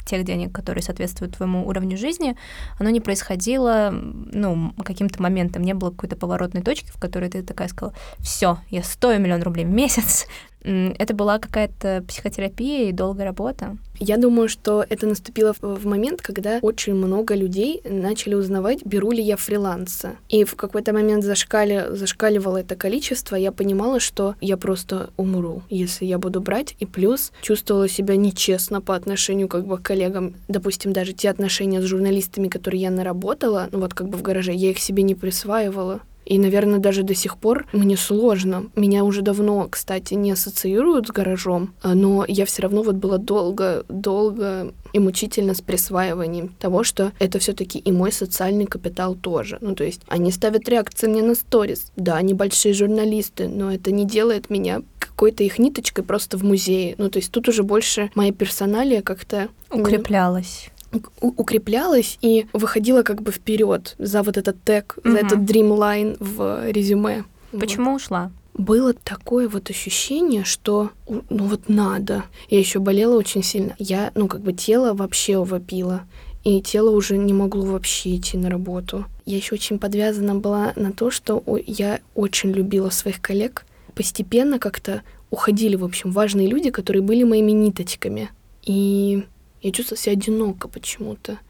тех 0.06 0.24
денег, 0.24 0.52
которые 0.52 0.82
соответствуют 0.82 1.36
твоему 1.36 1.66
уровню 1.66 1.98
жизни, 1.98 2.36
оно 2.78 2.90
не 2.90 3.00
происходило, 3.00 3.90
ну, 3.92 4.72
каким-то 4.84 5.20
моментом, 5.20 5.62
не 5.62 5.74
было 5.74 5.90
какой-то 5.90 6.16
поворотной 6.16 6.62
точки, 6.62 6.90
в 6.90 6.98
которой 6.98 7.28
ты 7.28 7.42
такая 7.42 7.68
сказала, 7.68 7.94
все, 8.20 8.58
я 8.70 8.82
стою 8.82 9.20
миллион 9.20 9.42
рублей 9.42 9.64
в 9.64 9.70
месяц, 9.70 10.26
это 10.62 11.14
была 11.14 11.38
какая-то 11.38 12.04
психотерапия 12.08 12.88
и 12.88 12.92
долгая 12.92 13.26
работа. 13.26 13.76
Я 13.98 14.18
думаю, 14.18 14.48
что 14.48 14.84
это 14.88 15.06
наступило 15.06 15.54
в 15.60 15.86
момент, 15.86 16.20
когда 16.20 16.58
очень 16.60 16.94
много 16.94 17.34
людей 17.34 17.80
начали 17.88 18.34
узнавать, 18.34 18.84
беру 18.84 19.10
ли 19.10 19.22
я 19.22 19.36
фриланса. 19.36 20.16
И 20.28 20.44
в 20.44 20.54
какой-то 20.54 20.92
момент 20.92 21.24
зашкали, 21.24 21.86
зашкаливало 21.90 22.58
это 22.58 22.76
количество, 22.76 23.36
я 23.36 23.52
понимала, 23.52 24.00
что 24.00 24.34
я 24.40 24.56
просто 24.56 25.10
умру, 25.16 25.62
если 25.70 26.04
я 26.04 26.18
буду 26.18 26.40
брать. 26.40 26.76
И 26.78 26.84
плюс 26.84 27.32
чувствовала 27.40 27.88
себя 27.88 28.16
нечестно 28.16 28.80
по 28.82 28.94
отношению 28.94 29.48
как 29.48 29.66
бы 29.66 29.78
к 29.78 29.82
коллегам. 29.82 30.34
Допустим, 30.48 30.92
даже 30.92 31.12
те 31.12 31.30
отношения 31.30 31.80
с 31.80 31.84
журналистами, 31.84 32.48
которые 32.48 32.82
я 32.82 32.90
наработала, 32.90 33.68
ну 33.72 33.80
вот 33.80 33.94
как 33.94 34.08
бы 34.08 34.18
в 34.18 34.22
гараже, 34.22 34.52
я 34.52 34.70
их 34.70 34.78
себе 34.78 35.02
не 35.02 35.14
присваивала. 35.14 36.00
И, 36.26 36.38
наверное, 36.38 36.80
даже 36.80 37.04
до 37.04 37.14
сих 37.14 37.38
пор 37.38 37.66
мне 37.72 37.96
сложно. 37.96 38.66
Меня 38.74 39.04
уже 39.04 39.22
давно, 39.22 39.68
кстати, 39.70 40.14
не 40.14 40.32
ассоциируют 40.32 41.06
с 41.06 41.10
гаражом, 41.10 41.72
а, 41.82 41.94
но 41.94 42.24
я 42.26 42.44
все 42.44 42.62
равно 42.62 42.82
вот 42.82 42.96
была 42.96 43.18
долго, 43.18 43.84
долго 43.88 44.72
и 44.92 44.98
мучительно 44.98 45.54
с 45.54 45.60
присваиванием 45.60 46.48
того, 46.58 46.82
что 46.82 47.12
это 47.20 47.38
все-таки 47.38 47.78
и 47.78 47.92
мой 47.92 48.10
социальный 48.10 48.66
капитал 48.66 49.14
тоже. 49.14 49.58
Ну, 49.60 49.74
то 49.74 49.84
есть 49.84 50.02
они 50.08 50.32
ставят 50.32 50.68
реакции 50.68 51.06
мне 51.06 51.22
на 51.22 51.34
сторис. 51.34 51.92
Да, 51.96 52.16
они 52.16 52.34
большие 52.34 52.74
журналисты, 52.74 53.48
но 53.48 53.72
это 53.72 53.92
не 53.92 54.04
делает 54.04 54.50
меня 54.50 54.82
какой-то 54.98 55.44
их 55.44 55.58
ниточкой 55.58 56.04
просто 56.04 56.36
в 56.36 56.42
музее. 56.42 56.94
Ну, 56.98 57.08
то 57.08 57.18
есть 57.18 57.30
тут 57.30 57.48
уже 57.48 57.62
больше 57.62 58.10
моя 58.14 58.32
персоналия 58.32 59.00
как-то... 59.00 59.48
Укреплялась 59.70 60.70
укреплялась 61.20 62.18
и 62.20 62.46
выходила 62.52 63.02
как 63.02 63.22
бы 63.22 63.32
вперед 63.32 63.94
за 63.98 64.22
вот 64.22 64.36
этот 64.36 64.62
тег, 64.62 64.98
угу. 64.98 65.10
за 65.10 65.18
этот 65.18 65.44
дримлайн 65.44 66.16
в 66.20 66.70
резюме. 66.70 67.24
Почему 67.52 67.92
вот. 67.92 68.02
ушла? 68.02 68.30
Было 68.54 68.94
такое 68.94 69.48
вот 69.48 69.68
ощущение, 69.68 70.44
что 70.44 70.90
ну 71.08 71.44
вот 71.44 71.68
надо. 71.68 72.24
Я 72.48 72.58
еще 72.58 72.78
болела 72.78 73.16
очень 73.16 73.42
сильно. 73.42 73.74
Я, 73.78 74.12
ну 74.14 74.28
как 74.28 74.40
бы 74.40 74.52
тело 74.52 74.94
вообще 74.94 75.42
вопило. 75.44 76.02
И 76.42 76.62
тело 76.62 76.90
уже 76.90 77.18
не 77.18 77.32
могло 77.32 77.64
вообще 77.64 78.16
идти 78.16 78.38
на 78.38 78.48
работу. 78.48 79.04
Я 79.24 79.36
еще 79.36 79.56
очень 79.56 79.80
подвязана 79.80 80.36
была 80.36 80.72
на 80.76 80.92
то, 80.92 81.10
что 81.10 81.42
я 81.66 81.98
очень 82.14 82.52
любила 82.52 82.90
своих 82.90 83.20
коллег. 83.20 83.66
Постепенно 83.94 84.60
как-то 84.60 85.02
уходили, 85.30 85.74
в 85.74 85.84
общем, 85.84 86.12
важные 86.12 86.46
люди, 86.46 86.70
которые 86.70 87.02
были 87.02 87.24
моими 87.24 87.50
ниточками. 87.50 88.30
И 88.62 89.24
я 89.66 89.72
чувствовала 89.72 90.00
себя 90.00 90.12
одиноко 90.12 90.68
почему-то. 90.68 91.40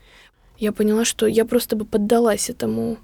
Я 0.59 0.73
поняла, 0.73 1.05
что 1.05 1.27
я 1.27 1.45
просто 1.45 1.77
бы 1.77 1.85
поддалась 1.85 2.49
этому. 2.49 2.97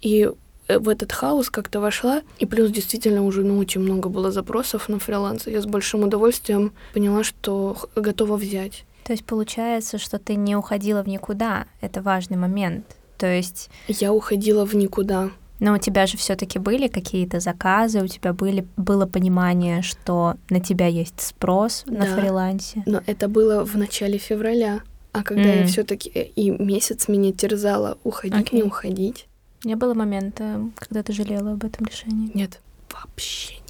И 0.00 0.28
э, 0.66 0.78
в 0.80 0.88
этот 0.88 1.12
хаос 1.12 1.48
как-то 1.48 1.78
вошла. 1.80 2.22
И 2.40 2.46
плюс 2.46 2.72
действительно 2.72 3.24
уже 3.24 3.44
ну, 3.44 3.56
очень 3.58 3.80
много 3.80 4.08
было 4.08 4.32
запросов 4.32 4.88
на 4.88 4.98
фриланс. 4.98 5.46
Я 5.46 5.62
с 5.62 5.66
большим 5.66 6.02
удовольствием 6.02 6.72
поняла, 6.92 7.22
что 7.22 7.76
готова 7.94 8.36
взять. 8.36 8.84
То 9.04 9.12
есть 9.12 9.24
получается, 9.24 9.96
что 9.96 10.18
ты 10.18 10.34
не 10.34 10.56
уходила 10.56 11.04
в 11.04 11.06
никуда. 11.06 11.66
Это 11.80 12.02
важный 12.02 12.36
момент. 12.36 12.84
То 13.16 13.32
есть... 13.32 13.70
Я 13.86 14.12
уходила 14.12 14.66
в 14.66 14.74
никуда. 14.74 15.30
Но 15.60 15.74
у 15.74 15.78
тебя 15.78 16.06
же 16.06 16.16
все-таки 16.16 16.58
были 16.58 16.88
какие-то 16.88 17.40
заказы, 17.40 18.00
у 18.00 18.06
тебя 18.06 18.32
были, 18.32 18.66
было 18.76 19.06
понимание, 19.06 19.82
что 19.82 20.36
на 20.50 20.60
тебя 20.60 20.86
есть 20.86 21.20
спрос 21.20 21.82
да, 21.86 22.04
на 22.04 22.16
фрилансе. 22.16 22.82
Но 22.86 23.02
это 23.06 23.28
было 23.28 23.64
в 23.64 23.76
начале 23.76 24.18
февраля. 24.18 24.82
А 25.12 25.22
когда 25.22 25.44
mm. 25.44 25.60
я 25.60 25.66
все-таки 25.66 26.10
э, 26.14 26.24
и 26.36 26.50
месяц 26.50 27.08
меня 27.08 27.32
терзала, 27.32 27.98
уходить, 28.04 28.48
okay. 28.48 28.56
не 28.56 28.62
уходить. 28.62 29.26
Не 29.64 29.74
было 29.74 29.94
момента, 29.94 30.70
когда 30.76 31.02
ты 31.02 31.12
жалела 31.12 31.52
об 31.52 31.64
этом 31.64 31.86
решении? 31.86 32.30
Нет, 32.34 32.60
вообще 32.92 33.54
нет. 33.54 33.68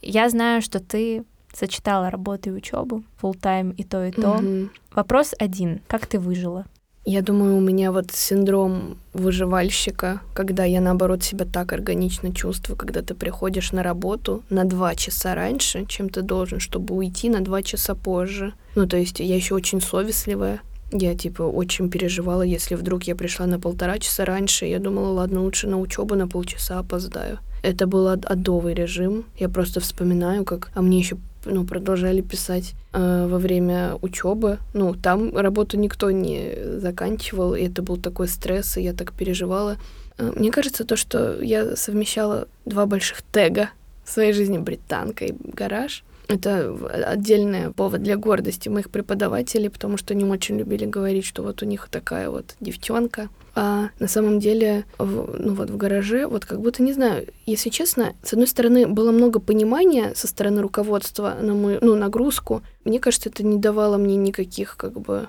Я 0.00 0.28
знаю, 0.28 0.62
что 0.62 0.78
ты 0.78 1.24
сочетала 1.56 2.10
работу 2.10 2.50
и 2.50 2.52
учебу, 2.52 3.02
full 3.20 3.38
тайм 3.38 3.70
и 3.70 3.84
то, 3.84 4.04
и 4.04 4.10
то. 4.10 4.32
Угу. 4.32 4.68
Вопрос 4.94 5.34
один. 5.38 5.80
Как 5.86 6.06
ты 6.06 6.18
выжила? 6.18 6.66
Я 7.06 7.20
думаю, 7.20 7.56
у 7.58 7.60
меня 7.60 7.92
вот 7.92 8.12
синдром 8.12 8.96
выживальщика, 9.12 10.22
когда 10.32 10.64
я, 10.64 10.80
наоборот, 10.80 11.22
себя 11.22 11.44
так 11.44 11.74
органично 11.74 12.32
чувствую, 12.32 12.78
когда 12.78 13.02
ты 13.02 13.14
приходишь 13.14 13.72
на 13.72 13.82
работу 13.82 14.42
на 14.48 14.64
два 14.64 14.94
часа 14.94 15.34
раньше, 15.34 15.84
чем 15.84 16.08
ты 16.08 16.22
должен, 16.22 16.60
чтобы 16.60 16.94
уйти 16.94 17.28
на 17.28 17.42
два 17.42 17.62
часа 17.62 17.94
позже. 17.94 18.54
Ну, 18.74 18.86
то 18.86 18.96
есть 18.96 19.20
я 19.20 19.36
еще 19.36 19.54
очень 19.54 19.82
совестливая. 19.82 20.60
Я, 20.92 21.14
типа, 21.14 21.42
очень 21.42 21.90
переживала, 21.90 22.42
если 22.42 22.74
вдруг 22.74 23.02
я 23.02 23.14
пришла 23.14 23.44
на 23.44 23.60
полтора 23.60 23.98
часа 23.98 24.24
раньше, 24.24 24.64
я 24.64 24.78
думала, 24.78 25.12
ладно, 25.12 25.42
лучше 25.42 25.66
на 25.66 25.78
учебу 25.78 26.14
на 26.14 26.26
полчаса 26.26 26.78
опоздаю. 26.78 27.38
Это 27.62 27.86
был 27.86 28.08
адовый 28.08 28.74
режим. 28.74 29.24
Я 29.38 29.48
просто 29.48 29.80
вспоминаю, 29.80 30.44
как... 30.44 30.70
А 30.74 30.80
мне 30.80 30.98
еще 30.98 31.16
ну, 31.44 31.64
продолжали 31.64 32.20
писать 32.20 32.74
э, 32.92 33.26
во 33.28 33.38
время 33.38 33.96
учебы. 34.02 34.58
Ну, 34.72 34.94
там 34.94 35.36
работу 35.36 35.78
никто 35.78 36.10
не 36.10 36.78
заканчивал, 36.78 37.54
и 37.54 37.62
это 37.62 37.82
был 37.82 37.96
такой 37.96 38.28
стресс, 38.28 38.76
и 38.76 38.82
я 38.82 38.92
так 38.92 39.12
переживала. 39.12 39.76
Э, 40.18 40.32
мне 40.34 40.50
кажется, 40.50 40.84
то, 40.84 40.96
что 40.96 41.40
я 41.42 41.76
совмещала 41.76 42.48
два 42.64 42.86
больших 42.86 43.22
тега 43.32 43.70
в 44.04 44.10
своей 44.10 44.32
жизни, 44.32 44.58
британка 44.58 45.26
и 45.26 45.34
гараж, 45.42 46.04
Это 46.28 46.74
отдельный 47.06 47.70
повод 47.72 48.02
для 48.02 48.16
гордости 48.16 48.68
моих 48.68 48.90
преподавателей, 48.90 49.68
потому 49.68 49.96
что 49.96 50.14
они 50.14 50.24
очень 50.24 50.58
любили 50.58 50.86
говорить, 50.86 51.24
что 51.26 51.42
вот 51.42 51.62
у 51.62 51.66
них 51.66 51.88
такая 51.90 52.30
вот 52.30 52.56
девчонка. 52.60 53.28
А 53.54 53.90
на 54.00 54.08
самом 54.08 54.40
деле, 54.40 54.84
в, 54.98 55.38
ну 55.38 55.54
вот 55.54 55.70
в 55.70 55.76
гараже, 55.76 56.26
вот 56.26 56.44
как 56.44 56.60
будто, 56.60 56.82
не 56.82 56.92
знаю, 56.92 57.26
если 57.46 57.70
честно, 57.70 58.14
с 58.22 58.32
одной 58.32 58.48
стороны, 58.48 58.86
было 58.86 59.12
много 59.12 59.38
понимания 59.38 60.12
со 60.14 60.26
стороны 60.26 60.60
руководства 60.60 61.36
на 61.40 61.54
мою, 61.54 61.78
ну, 61.80 61.94
нагрузку. 61.94 62.62
Мне 62.84 62.98
кажется, 62.98 63.28
это 63.28 63.44
не 63.44 63.58
давало 63.58 63.96
мне 63.96 64.16
никаких, 64.16 64.76
как 64.76 65.00
бы, 65.00 65.28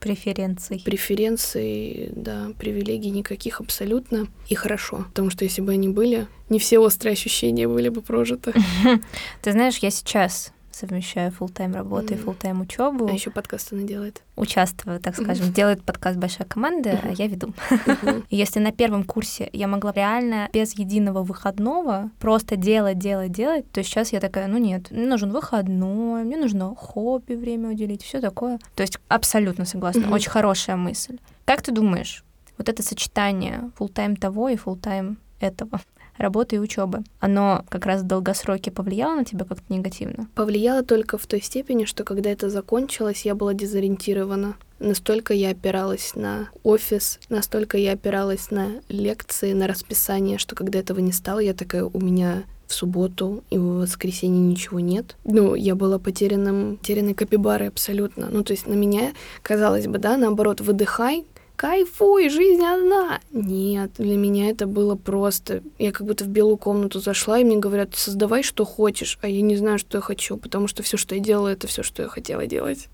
Преференций. 0.00 0.80
Преференций, 0.84 2.10
да, 2.14 2.52
привилегий 2.56 3.10
никаких 3.10 3.60
абсолютно. 3.60 4.28
И 4.48 4.54
хорошо, 4.54 5.06
потому 5.08 5.30
что 5.30 5.44
если 5.44 5.60
бы 5.60 5.72
они 5.72 5.88
были, 5.88 6.28
не 6.50 6.60
все 6.60 6.78
острые 6.78 7.14
ощущения 7.14 7.66
были 7.66 7.88
бы 7.88 8.00
прожиты. 8.00 8.54
Ты 9.42 9.52
знаешь, 9.52 9.78
я 9.78 9.90
сейчас 9.90 10.52
совмещаю 10.78 11.32
full-time 11.32 11.74
работу 11.74 12.14
mm. 12.14 12.16
и 12.16 12.24
full-time 12.24 12.62
учебу. 12.62 13.08
А 13.08 13.12
еще 13.12 13.30
подкаст 13.30 13.72
она 13.72 13.82
делает. 13.82 14.22
Участвую, 14.36 15.00
так 15.00 15.14
скажем. 15.16 15.46
Mm-hmm. 15.46 15.54
Делает 15.54 15.82
подкаст 15.82 16.18
большая 16.18 16.46
команда, 16.46 16.90
mm-hmm. 16.90 17.08
а 17.08 17.12
я 17.12 17.26
веду. 17.26 17.54
Mm-hmm. 17.70 18.24
Если 18.30 18.60
на 18.60 18.72
первом 18.72 19.04
курсе 19.04 19.50
я 19.52 19.66
могла 19.66 19.92
реально 19.92 20.48
без 20.52 20.78
единого 20.78 21.22
выходного 21.22 22.10
просто 22.18 22.56
делать, 22.56 22.98
делать, 22.98 23.32
делать, 23.32 23.70
то 23.72 23.82
сейчас 23.82 24.12
я 24.12 24.20
такая, 24.20 24.46
ну 24.46 24.58
нет, 24.58 24.90
мне 24.90 25.06
нужен 25.06 25.30
выходной, 25.32 26.24
мне 26.24 26.36
нужно 26.36 26.74
хобби 26.74 27.34
время 27.34 27.70
уделить, 27.70 28.02
все 28.02 28.20
такое. 28.20 28.58
То 28.74 28.82
есть 28.82 28.98
абсолютно 29.08 29.64
согласна. 29.64 30.00
Mm-hmm. 30.00 30.14
Очень 30.14 30.30
хорошая 30.30 30.76
мысль. 30.76 31.18
Как 31.44 31.62
ты 31.62 31.72
думаешь, 31.72 32.24
вот 32.56 32.68
это 32.68 32.82
сочетание 32.82 33.70
full-time 33.78 34.16
того 34.16 34.48
и 34.48 34.56
full-time 34.56 35.16
этого, 35.40 35.80
работы 36.18 36.56
и 36.56 36.58
учебы. 36.58 37.02
Оно 37.20 37.64
как 37.68 37.86
раз 37.86 38.02
в 38.02 38.06
долгосроке 38.06 38.70
повлияло 38.70 39.16
на 39.16 39.24
тебя 39.24 39.44
как-то 39.44 39.72
негативно? 39.72 40.28
Повлияло 40.34 40.82
только 40.82 41.18
в 41.18 41.26
той 41.26 41.40
степени, 41.40 41.84
что 41.84 42.04
когда 42.04 42.30
это 42.30 42.50
закончилось, 42.50 43.22
я 43.24 43.34
была 43.34 43.54
дезориентирована. 43.54 44.56
Настолько 44.78 45.34
я 45.34 45.50
опиралась 45.50 46.14
на 46.14 46.50
офис, 46.62 47.18
настолько 47.28 47.78
я 47.78 47.92
опиралась 47.92 48.50
на 48.50 48.80
лекции, 48.88 49.52
на 49.52 49.66
расписание, 49.66 50.38
что 50.38 50.54
когда 50.54 50.78
этого 50.78 51.00
не 51.00 51.12
стало, 51.12 51.40
я 51.40 51.54
такая, 51.54 51.84
у 51.84 52.00
меня 52.00 52.44
в 52.68 52.74
субботу 52.74 53.42
и 53.50 53.58
в 53.58 53.80
воскресенье 53.80 54.40
ничего 54.40 54.78
нет. 54.78 55.16
Ну, 55.24 55.54
я 55.54 55.74
была 55.74 55.98
потерянным, 55.98 56.76
потерянной 56.76 57.14
капибарой 57.14 57.68
абсолютно. 57.68 58.28
Ну, 58.30 58.44
то 58.44 58.52
есть 58.52 58.66
на 58.66 58.74
меня, 58.74 59.14
казалось 59.42 59.86
бы, 59.86 59.98
да, 59.98 60.16
наоборот, 60.16 60.60
выдыхай, 60.60 61.24
кайфуй, 61.58 62.28
жизнь 62.30 62.64
одна. 62.64 63.20
Нет, 63.32 63.90
для 63.98 64.16
меня 64.16 64.48
это 64.48 64.66
было 64.66 64.94
просто... 64.94 65.62
Я 65.78 65.90
как 65.90 66.06
будто 66.06 66.24
в 66.24 66.28
белую 66.28 66.56
комнату 66.56 67.00
зашла, 67.00 67.40
и 67.40 67.44
мне 67.44 67.56
говорят, 67.56 67.96
создавай, 67.96 68.44
что 68.44 68.64
хочешь, 68.64 69.18
а 69.22 69.28
я 69.28 69.42
не 69.42 69.56
знаю, 69.56 69.78
что 69.80 69.98
я 69.98 70.02
хочу, 70.02 70.36
потому 70.36 70.68
что 70.68 70.84
все, 70.84 70.96
что 70.96 71.16
я 71.16 71.20
делала, 71.20 71.48
это 71.48 71.66
все, 71.66 71.82
что 71.82 72.02
я 72.02 72.08
хотела 72.08 72.46
делать. 72.46 72.88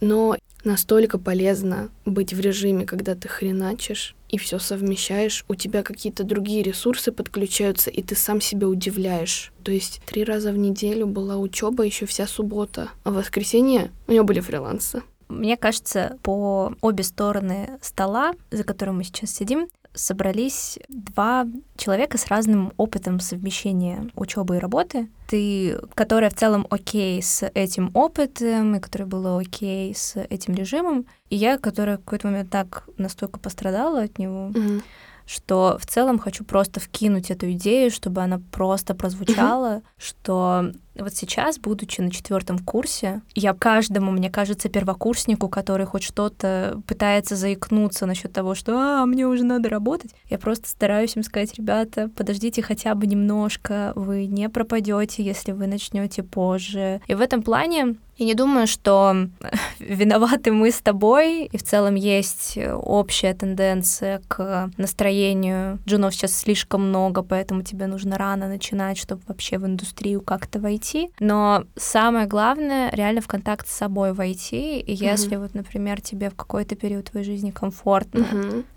Но 0.00 0.36
настолько 0.62 1.18
полезно 1.18 1.90
быть 2.04 2.32
в 2.32 2.38
режиме, 2.38 2.86
когда 2.86 3.16
ты 3.16 3.26
хреначишь 3.26 4.14
и 4.28 4.38
все 4.38 4.60
совмещаешь, 4.60 5.44
у 5.48 5.56
тебя 5.56 5.82
какие-то 5.82 6.22
другие 6.22 6.62
ресурсы 6.62 7.10
подключаются, 7.10 7.90
и 7.90 8.02
ты 8.02 8.14
сам 8.14 8.40
себя 8.40 8.68
удивляешь. 8.68 9.52
То 9.64 9.72
есть 9.72 10.02
три 10.06 10.22
раза 10.22 10.52
в 10.52 10.56
неделю 10.56 11.06
была 11.08 11.36
учеба, 11.36 11.84
еще 11.84 12.06
вся 12.06 12.28
суббота, 12.28 12.90
а 13.02 13.10
в 13.10 13.14
воскресенье 13.14 13.90
у 14.06 14.12
меня 14.12 14.22
были 14.22 14.38
фрилансы. 14.38 15.02
Мне 15.28 15.56
кажется, 15.56 16.18
по 16.22 16.72
обе 16.80 17.04
стороны 17.04 17.78
стола, 17.82 18.32
за 18.50 18.64
которым 18.64 18.98
мы 18.98 19.04
сейчас 19.04 19.30
сидим, 19.30 19.68
собрались 19.94 20.78
два 20.88 21.46
человека 21.76 22.18
с 22.18 22.26
разным 22.28 22.72
опытом 22.76 23.20
совмещения 23.20 24.08
учебы 24.14 24.56
и 24.56 24.58
работы. 24.58 25.08
Ты, 25.28 25.78
которая 25.94 26.30
в 26.30 26.34
целом 26.34 26.66
окей 26.70 27.22
с 27.22 27.46
этим 27.54 27.90
опытом, 27.94 28.76
и 28.76 28.80
которая 28.80 29.08
была 29.08 29.38
окей 29.38 29.94
с 29.94 30.16
этим 30.16 30.54
режимом, 30.54 31.06
и 31.30 31.36
я, 31.36 31.58
которая 31.58 31.96
в 31.96 32.04
какой-то 32.04 32.28
момент 32.28 32.50
так 32.50 32.88
настолько 32.96 33.38
пострадала 33.38 34.02
от 34.02 34.18
него, 34.18 34.48
mm-hmm 34.48 34.82
что 35.28 35.76
в 35.78 35.84
целом 35.84 36.18
хочу 36.18 36.42
просто 36.42 36.80
вкинуть 36.80 37.30
эту 37.30 37.52
идею, 37.52 37.90
чтобы 37.90 38.22
она 38.22 38.40
просто 38.50 38.94
прозвучала, 38.94 39.76
mm-hmm. 39.76 39.82
что 39.98 40.72
вот 41.02 41.14
сейчас, 41.14 41.58
будучи 41.58 42.00
на 42.00 42.10
четвертом 42.10 42.58
курсе, 42.58 43.22
я 43.34 43.54
каждому, 43.54 44.10
мне 44.10 44.30
кажется, 44.30 44.68
первокурснику, 44.68 45.48
который 45.48 45.86
хоть 45.86 46.02
что-то 46.02 46.80
пытается 46.86 47.36
заикнуться 47.36 48.06
насчет 48.06 48.32
того, 48.32 48.54
что 48.54 48.78
а, 48.78 49.06
мне 49.06 49.26
уже 49.26 49.44
надо 49.44 49.68
работать, 49.68 50.10
я 50.28 50.38
просто 50.38 50.68
стараюсь 50.68 51.16
им 51.16 51.22
сказать, 51.22 51.54
ребята, 51.54 52.10
подождите 52.16 52.62
хотя 52.62 52.94
бы 52.94 53.06
немножко, 53.06 53.92
вы 53.94 54.26
не 54.26 54.48
пропадете, 54.48 55.22
если 55.22 55.52
вы 55.52 55.66
начнете 55.66 56.22
позже. 56.22 57.00
И 57.06 57.14
в 57.14 57.20
этом 57.20 57.42
плане 57.42 57.96
я 58.18 58.26
не 58.26 58.34
думаю, 58.34 58.66
что 58.66 59.14
виноваты 59.78 60.50
мы 60.50 60.72
с 60.72 60.80
тобой, 60.80 61.44
и 61.44 61.56
в 61.56 61.62
целом 61.62 61.94
есть 61.94 62.58
общая 62.82 63.32
тенденция 63.32 64.20
к 64.26 64.70
настроению. 64.76 65.78
Джунов 65.86 66.14
сейчас 66.14 66.36
слишком 66.36 66.88
много, 66.88 67.22
поэтому 67.22 67.62
тебе 67.62 67.86
нужно 67.86 68.18
рано 68.18 68.48
начинать, 68.48 68.98
чтобы 68.98 69.22
вообще 69.28 69.58
в 69.58 69.66
индустрию 69.66 70.20
как-то 70.20 70.58
войти. 70.58 70.87
Но 71.20 71.64
самое 71.76 72.26
главное— 72.26 72.90
реально 72.92 73.20
в 73.20 73.26
контакт 73.26 73.68
с 73.68 73.72
собой 73.72 74.12
войти, 74.12 74.80
и 74.80 74.92
если 74.92 75.36
mm-hmm. 75.36 75.40
вот, 75.40 75.54
например, 75.54 76.00
тебе 76.00 76.30
в 76.30 76.34
какой-то 76.34 76.76
период 76.76 77.06
твоей 77.10 77.24
жизни 77.24 77.50
комфортно. 77.50 78.26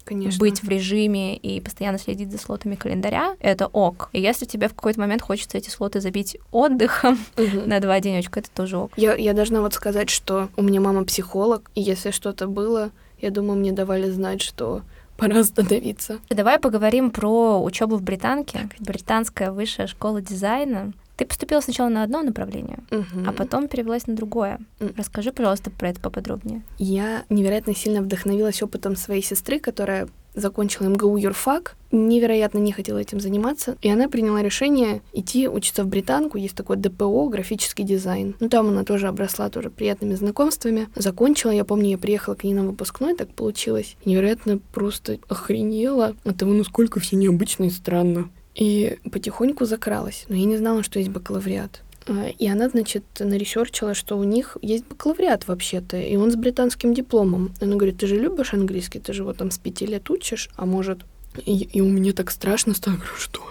Конечно. 0.03 0.39
быть 0.39 0.61
в 0.61 0.67
режиме 0.67 1.37
и 1.37 1.61
постоянно 1.61 1.97
следить 1.97 2.31
за 2.31 2.37
слотами 2.37 2.75
календаря, 2.75 3.35
это 3.39 3.67
ок. 3.67 4.09
И 4.11 4.19
если 4.19 4.45
тебе 4.45 4.67
в 4.67 4.73
какой-то 4.73 4.99
момент 4.99 5.21
хочется 5.21 5.57
эти 5.57 5.69
слоты 5.69 6.01
забить 6.01 6.37
отдыхом 6.51 7.17
mm-hmm. 7.35 7.67
на 7.67 7.79
два 7.79 7.99
денечка, 7.99 8.39
это 8.39 8.49
тоже 8.51 8.77
ок. 8.77 8.91
Я, 8.97 9.15
я 9.15 9.33
должна 9.33 9.61
вот 9.61 9.73
сказать, 9.73 10.09
что 10.09 10.49
у 10.57 10.63
меня 10.63 10.81
мама 10.81 11.05
психолог, 11.05 11.71
и 11.75 11.81
если 11.81 12.11
что-то 12.11 12.47
было, 12.47 12.91
я 13.21 13.29
думаю, 13.29 13.59
мне 13.59 13.71
давали 13.71 14.09
знать, 14.09 14.41
что 14.41 14.81
пора 15.17 15.39
остановиться. 15.41 16.19
Давай 16.29 16.59
поговорим 16.59 17.11
про 17.11 17.61
учебу 17.63 17.95
в 17.95 18.01
Британке. 18.01 18.69
Британская 18.79 19.51
высшая 19.51 19.87
школа 19.87 20.21
дизайна. 20.21 20.93
Ты 21.21 21.27
поступила 21.27 21.61
сначала 21.61 21.87
на 21.87 22.01
одно 22.01 22.23
направление, 22.23 22.79
угу. 22.89 23.27
а 23.27 23.31
потом 23.31 23.67
перевелась 23.67 24.07
на 24.07 24.15
другое. 24.15 24.59
Угу. 24.79 24.93
Расскажи, 24.97 25.31
пожалуйста, 25.31 25.69
про 25.69 25.89
это 25.89 26.01
поподробнее. 26.01 26.63
Я 26.79 27.25
невероятно 27.29 27.75
сильно 27.75 28.01
вдохновилась 28.01 28.63
опытом 28.63 28.95
своей 28.95 29.21
сестры, 29.21 29.59
которая 29.59 30.07
закончила 30.33 30.87
МГУ 30.87 31.17
юрфак, 31.17 31.75
невероятно 31.91 32.57
не 32.57 32.71
хотела 32.71 32.97
этим 32.97 33.19
заниматься, 33.19 33.77
и 33.83 33.89
она 33.89 34.09
приняла 34.09 34.41
решение 34.41 35.03
идти 35.13 35.47
учиться 35.47 35.83
в 35.83 35.87
британку, 35.87 36.39
есть 36.39 36.55
такой 36.55 36.77
ДПО, 36.77 37.27
графический 37.29 37.83
дизайн. 37.83 38.35
Ну, 38.39 38.49
там 38.49 38.69
она 38.69 38.83
тоже 38.83 39.07
обросла 39.07 39.49
тоже 39.49 39.69
приятными 39.69 40.15
знакомствами. 40.15 40.87
Закончила, 40.95 41.51
я 41.51 41.65
помню, 41.65 41.91
я 41.91 41.97
приехала 41.99 42.33
к 42.33 42.43
ней 42.43 42.55
на 42.55 42.63
выпускной, 42.63 43.13
так 43.13 43.29
получилось. 43.29 43.95
Невероятно 44.05 44.57
просто 44.73 45.19
охренела 45.29 46.15
от 46.23 46.37
того, 46.37 46.53
насколько 46.53 46.99
все 46.99 47.15
необычно 47.15 47.65
и 47.65 47.69
странно. 47.69 48.31
И 48.61 48.99
потихоньку 49.11 49.65
закралась, 49.65 50.25
но 50.29 50.35
я 50.35 50.45
не 50.45 50.55
знала, 50.55 50.83
что 50.83 50.99
есть 50.99 51.09
бакалавриат. 51.09 51.81
А, 52.05 52.27
и 52.27 52.47
она, 52.47 52.69
значит, 52.69 53.03
наресерчила, 53.17 53.95
что 53.95 54.19
у 54.19 54.23
них 54.23 54.55
есть 54.61 54.85
бакалавриат 54.85 55.47
вообще-то, 55.47 55.97
и 55.97 56.15
он 56.15 56.31
с 56.31 56.35
британским 56.35 56.93
дипломом. 56.93 57.53
Она 57.59 57.75
говорит, 57.75 57.97
ты 57.97 58.05
же 58.05 58.17
любишь 58.17 58.53
английский, 58.53 58.99
ты 58.99 59.13
же 59.13 59.23
вот 59.23 59.37
там 59.37 59.49
с 59.49 59.57
пяти 59.57 59.87
лет 59.87 60.07
учишь, 60.11 60.47
а 60.57 60.67
может... 60.67 60.99
И, 61.43 61.57
и 61.57 61.81
у 61.81 61.87
меня 61.87 62.13
так 62.13 62.29
страшно 62.29 62.75
стало, 62.75 62.97
говорю, 62.97 63.15
что? 63.17 63.41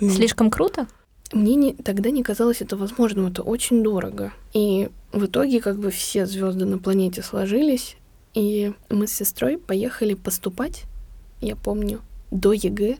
Слишком 0.00 0.50
круто? 0.50 0.86
Мне 1.32 1.54
не, 1.54 1.72
тогда 1.72 2.10
не 2.10 2.22
казалось 2.22 2.60
это 2.60 2.76
возможным, 2.76 3.28
это 3.28 3.40
очень 3.40 3.82
дорого. 3.82 4.34
И 4.52 4.90
в 5.12 5.24
итоге 5.24 5.62
как 5.62 5.78
бы 5.78 5.90
все 5.90 6.26
звезды 6.26 6.66
на 6.66 6.76
планете 6.76 7.22
сложились, 7.22 7.96
и 8.34 8.74
мы 8.90 9.06
с 9.06 9.12
сестрой 9.12 9.56
поехали 9.56 10.12
поступать, 10.12 10.82
я 11.40 11.56
помню, 11.56 12.02
до 12.30 12.52
ЕГЭ, 12.52 12.98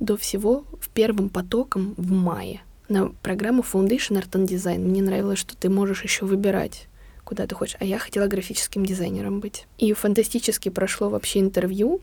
до 0.00 0.16
всего 0.16 0.64
в 0.80 0.88
первым 0.88 1.28
потоком 1.28 1.94
в 1.96 2.10
мае 2.12 2.62
на 2.88 3.08
программу 3.22 3.62
Foundation 3.62 4.18
Art 4.20 4.30
and 4.32 4.46
Design. 4.46 4.78
Мне 4.78 5.02
нравилось, 5.02 5.38
что 5.38 5.56
ты 5.56 5.68
можешь 5.68 6.04
еще 6.04 6.26
выбирать 6.26 6.88
куда 7.24 7.46
ты 7.46 7.54
хочешь. 7.54 7.76
А 7.80 7.84
я 7.84 7.98
хотела 7.98 8.26
графическим 8.26 8.84
дизайнером 8.84 9.40
быть. 9.40 9.66
И 9.78 9.92
фантастически 9.94 10.68
прошло 10.68 11.08
вообще 11.08 11.40
интервью. 11.40 12.00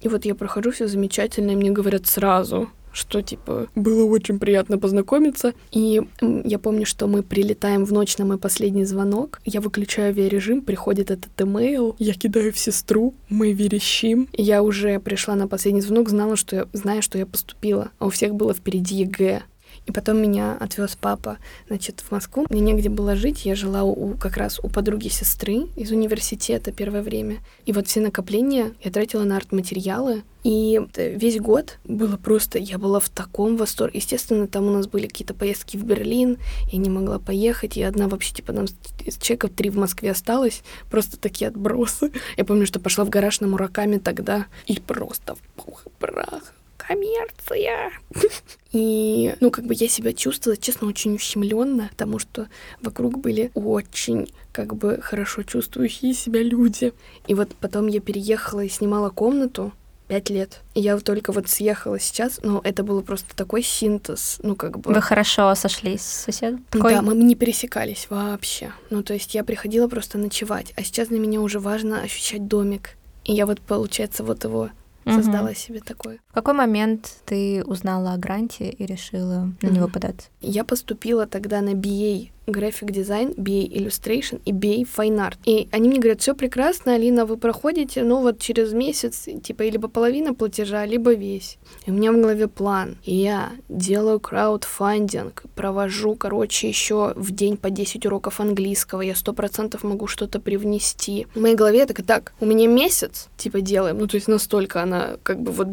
И 0.00 0.08
вот 0.08 0.24
я 0.24 0.34
прохожу, 0.34 0.70
все 0.70 0.86
замечательно, 0.86 1.50
и 1.50 1.56
мне 1.56 1.70
говорят 1.70 2.06
сразу, 2.06 2.70
что, 2.92 3.22
типа, 3.22 3.68
было 3.74 4.04
очень 4.04 4.38
приятно 4.38 4.78
познакомиться. 4.78 5.54
И 5.70 6.02
я 6.20 6.58
помню, 6.58 6.86
что 6.86 7.06
мы 7.06 7.22
прилетаем 7.22 7.84
в 7.84 7.92
ночь 7.92 8.18
на 8.18 8.24
мой 8.24 8.38
последний 8.38 8.84
звонок. 8.84 9.40
Я 9.44 9.60
выключаю 9.60 10.08
авиарежим, 10.08 10.62
приходит 10.62 11.10
этот 11.10 11.40
имейл, 11.40 11.96
я 11.98 12.14
кидаю 12.14 12.52
в 12.52 12.58
сестру, 12.58 13.14
мы 13.28 13.52
верещим. 13.52 14.28
Я 14.32 14.62
уже 14.62 14.98
пришла 15.00 15.34
на 15.34 15.48
последний 15.48 15.80
звонок, 15.80 16.08
знала, 16.08 16.36
что 16.36 16.56
я 16.56 16.66
знаю, 16.72 17.02
что 17.02 17.18
я 17.18 17.26
поступила. 17.26 17.90
А 17.98 18.06
у 18.06 18.10
всех 18.10 18.34
было 18.34 18.54
впереди 18.54 18.96
ЕГЭ. 18.96 19.42
И 19.90 19.92
потом 19.92 20.22
меня 20.22 20.56
отвез 20.60 20.96
папа, 21.00 21.38
значит, 21.66 21.98
в 21.98 22.12
Москву. 22.12 22.46
Мне 22.48 22.60
негде 22.60 22.88
было 22.88 23.16
жить. 23.16 23.44
Я 23.44 23.56
жила 23.56 23.82
у, 23.82 24.14
как 24.14 24.36
раз 24.36 24.60
у 24.62 24.68
подруги 24.68 25.08
сестры 25.08 25.66
из 25.74 25.90
университета 25.90 26.70
первое 26.70 27.02
время. 27.02 27.38
И 27.66 27.72
вот 27.72 27.88
все 27.88 28.00
накопления 28.00 28.70
я 28.84 28.92
тратила 28.92 29.24
на 29.24 29.36
арт-материалы. 29.36 30.22
И 30.44 30.80
весь 30.96 31.40
год 31.40 31.80
было 31.82 32.16
просто... 32.16 32.60
Я 32.60 32.78
была 32.78 33.00
в 33.00 33.08
таком 33.08 33.56
восторге. 33.56 33.98
Естественно, 33.98 34.46
там 34.46 34.68
у 34.68 34.70
нас 34.70 34.86
были 34.86 35.08
какие-то 35.08 35.34
поездки 35.34 35.76
в 35.76 35.82
Берлин. 35.82 36.38
Я 36.70 36.78
не 36.78 36.88
могла 36.88 37.18
поехать. 37.18 37.76
И 37.76 37.82
одна 37.82 38.06
вообще, 38.06 38.32
типа, 38.32 38.52
там 38.52 38.66
из 39.04 39.18
чеков 39.18 39.50
три 39.56 39.70
в 39.70 39.76
Москве 39.76 40.12
осталось. 40.12 40.62
Просто 40.88 41.18
такие 41.18 41.48
отбросы. 41.48 42.12
Я 42.36 42.44
помню, 42.44 42.64
что 42.64 42.78
пошла 42.78 43.04
в 43.04 43.08
гараж 43.08 43.40
на 43.40 43.48
Мураками 43.48 43.98
тогда. 43.98 44.46
И 44.66 44.78
просто 44.78 45.34
в 45.34 45.40
пух 45.56 45.82
и 45.84 45.90
прах 45.98 46.54
коммерция. 46.86 47.92
И, 48.72 49.34
ну, 49.40 49.50
как 49.50 49.64
бы 49.66 49.74
я 49.74 49.88
себя 49.88 50.12
чувствовала, 50.12 50.56
честно, 50.56 50.88
очень 50.88 51.14
ущемленно, 51.14 51.88
потому 51.90 52.18
что 52.18 52.48
вокруг 52.80 53.18
были 53.18 53.50
очень, 53.54 54.28
как 54.52 54.76
бы, 54.76 55.00
хорошо 55.02 55.42
чувствующие 55.42 56.14
себя 56.14 56.42
люди. 56.42 56.92
И 57.26 57.34
вот 57.34 57.54
потом 57.56 57.88
я 57.88 58.00
переехала 58.00 58.60
и 58.60 58.68
снимала 58.68 59.10
комнату, 59.10 59.72
пять 60.10 60.28
лет. 60.28 60.60
И 60.74 60.80
я 60.80 60.98
только 60.98 61.30
вот 61.30 61.48
съехала 61.48 62.00
сейчас, 62.00 62.40
но 62.42 62.60
это 62.64 62.82
было 62.82 63.00
просто 63.00 63.36
такой 63.36 63.62
синтез, 63.62 64.40
ну 64.42 64.56
как 64.56 64.80
бы... 64.80 64.92
Вы 64.92 65.00
хорошо 65.00 65.54
сошлись 65.54 66.00
с 66.02 66.24
соседом? 66.24 66.64
Такой... 66.68 66.94
Да, 66.94 67.00
мы 67.02 67.14
не 67.14 67.36
пересекались 67.36 68.08
вообще. 68.10 68.72
Ну 68.90 69.04
то 69.04 69.14
есть 69.14 69.36
я 69.36 69.44
приходила 69.44 69.86
просто 69.86 70.18
ночевать, 70.18 70.72
а 70.76 70.82
сейчас 70.82 71.08
для 71.08 71.20
меня 71.20 71.40
уже 71.40 71.60
важно 71.60 72.00
ощущать 72.02 72.48
домик. 72.48 72.96
И 73.24 73.32
я 73.32 73.46
вот, 73.46 73.60
получается, 73.60 74.24
вот 74.24 74.42
его 74.42 74.70
создала 75.04 75.54
себе 75.54 75.80
такой. 75.80 76.20
В 76.30 76.32
какой 76.32 76.54
момент 76.54 77.16
ты 77.24 77.64
узнала 77.64 78.12
о 78.12 78.16
гранте 78.16 78.70
и 78.70 78.86
решила 78.86 79.52
на 79.62 79.66
него 79.66 79.88
податься? 79.88 80.28
Я 80.40 80.62
поступила 80.62 81.26
тогда 81.26 81.60
на 81.60 81.70
BA 81.70 82.30
Graphic 82.46 82.90
Design, 82.90 83.34
BA 83.36 83.68
Illustration 83.68 84.40
и 84.44 84.52
BA 84.52 84.86
Fine 84.96 85.18
Art. 85.18 85.38
И 85.44 85.68
они 85.70 85.88
мне 85.88 85.98
говорят, 85.98 86.20
все 86.20 86.34
прекрасно, 86.34 86.94
Алина, 86.94 87.26
вы 87.26 87.36
проходите, 87.36 88.02
ну 88.02 88.20
вот 88.20 88.38
через 88.38 88.72
месяц, 88.72 89.28
типа, 89.42 89.62
либо 89.62 89.88
половина 89.88 90.34
платежа, 90.34 90.84
либо 90.86 91.14
весь. 91.14 91.58
И 91.86 91.90
у 91.90 91.94
меня 91.94 92.12
в 92.12 92.16
голове 92.16 92.48
план. 92.48 92.96
И 93.04 93.14
я 93.14 93.52
делаю 93.68 94.20
краудфандинг, 94.20 95.44
провожу, 95.54 96.14
короче, 96.14 96.68
еще 96.68 97.12
в 97.16 97.30
день 97.32 97.56
по 97.56 97.70
10 97.70 98.06
уроков 98.06 98.40
английского, 98.40 99.02
я 99.02 99.14
сто 99.14 99.32
процентов 99.32 99.84
могу 99.84 100.06
что-то 100.06 100.40
привнести. 100.40 101.26
В 101.34 101.40
моей 101.40 101.54
голове 101.54 101.86
так 101.86 102.04
так, 102.04 102.32
у 102.40 102.46
меня 102.46 102.66
месяц, 102.66 103.28
типа, 103.36 103.60
делаем, 103.60 103.98
ну 103.98 104.06
то 104.06 104.16
есть 104.16 104.28
настолько 104.28 104.82
она 104.82 105.16
как 105.22 105.40
бы 105.40 105.52
вот 105.52 105.68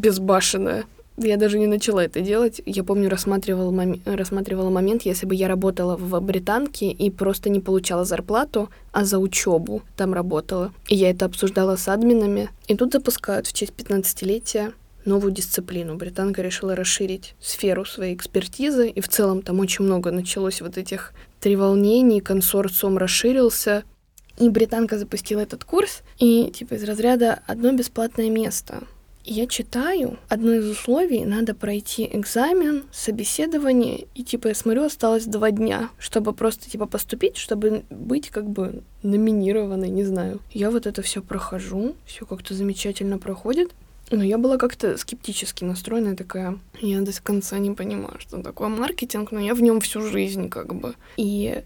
безбашенная. 0.48 0.86
Я 1.20 1.38
даже 1.38 1.58
не 1.58 1.66
начала 1.66 2.04
это 2.04 2.22
делать. 2.22 2.62
Я 2.68 2.84
помню, 2.84 3.10
рассматривала, 3.10 3.72
мом... 3.72 4.00
рассматривала 4.06 4.70
момент, 4.70 5.02
если 5.02 5.26
бы 5.26 5.34
я 5.34 5.48
работала 5.48 5.98
в 5.98 6.20
британке 6.22 6.92
и 6.92 7.10
просто 7.10 7.50
не 7.50 7.60
получала 7.60 8.06
зарплату, 8.06 8.70
а 8.92 9.04
за 9.04 9.18
учебу 9.18 9.82
там 9.96 10.14
работала. 10.14 10.72
И 10.88 10.96
я 10.96 11.10
это 11.10 11.26
обсуждала 11.26 11.76
с 11.76 11.88
админами. 11.88 12.50
И 12.68 12.76
тут 12.76 12.94
запускают 12.94 13.48
в 13.48 13.54
честь 13.54 13.74
15-летия 13.76 14.74
новую 15.06 15.32
дисциплину. 15.32 15.96
Британка 15.96 16.44
решила 16.44 16.76
расширить 16.76 17.34
сферу 17.42 17.84
своей 17.84 18.14
экспертизы, 18.14 18.88
и 18.88 19.02
в 19.02 19.08
целом 19.08 19.42
там 19.42 19.60
очень 19.60 19.86
много 19.86 20.12
началось 20.12 20.62
вот 20.62 20.78
этих 20.78 21.14
треволнений, 21.40 22.20
консорциум 22.20 23.00
расширился, 23.00 23.84
и 24.38 24.50
британка 24.50 25.00
запустила 25.00 25.40
этот 25.40 25.64
курс, 25.64 26.02
и 26.20 26.52
типа 26.54 26.76
из 26.76 26.84
разряда 26.84 27.40
одно 27.48 27.72
бесплатное 27.72 28.30
место— 28.30 28.84
я 29.28 29.48
читаю, 29.48 30.18
одно 30.30 30.54
из 30.54 30.70
условий, 30.70 31.26
надо 31.26 31.54
пройти 31.54 32.10
экзамен, 32.12 32.84
собеседование, 32.92 34.08
и, 34.16 34.24
типа, 34.24 34.50
я 34.50 34.56
смотрю, 34.56 34.84
осталось 34.84 35.26
два 35.26 35.52
дня, 35.52 35.90
чтобы 36.00 36.34
просто, 36.34 36.70
типа, 36.70 36.86
поступить, 36.86 37.38
чтобы 37.38 37.84
быть, 37.90 38.30
как 38.30 38.50
бы, 38.50 38.84
номинированной, 39.04 39.90
не 39.90 40.04
знаю. 40.04 40.40
Я 40.52 40.72
вот 40.72 40.88
это 40.88 41.02
все 41.02 41.22
прохожу, 41.22 41.96
все 42.06 42.26
как-то 42.26 42.54
замечательно 42.54 43.20
проходит, 43.20 43.72
но 44.10 44.24
я 44.24 44.38
была 44.38 44.58
как-то 44.58 44.98
скептически 44.98 45.66
настроена, 45.66 46.16
такая, 46.16 46.58
я 46.80 47.02
до 47.02 47.12
конца 47.22 47.58
не 47.58 47.72
понимаю, 47.72 48.16
что 48.20 48.42
такое 48.42 48.70
маркетинг, 48.70 49.32
но 49.32 49.40
я 49.40 49.54
в 49.54 49.62
нем 49.62 49.82
всю 49.82 50.02
жизнь, 50.02 50.50
как 50.50 50.74
бы. 50.74 50.96
И, 51.18 51.64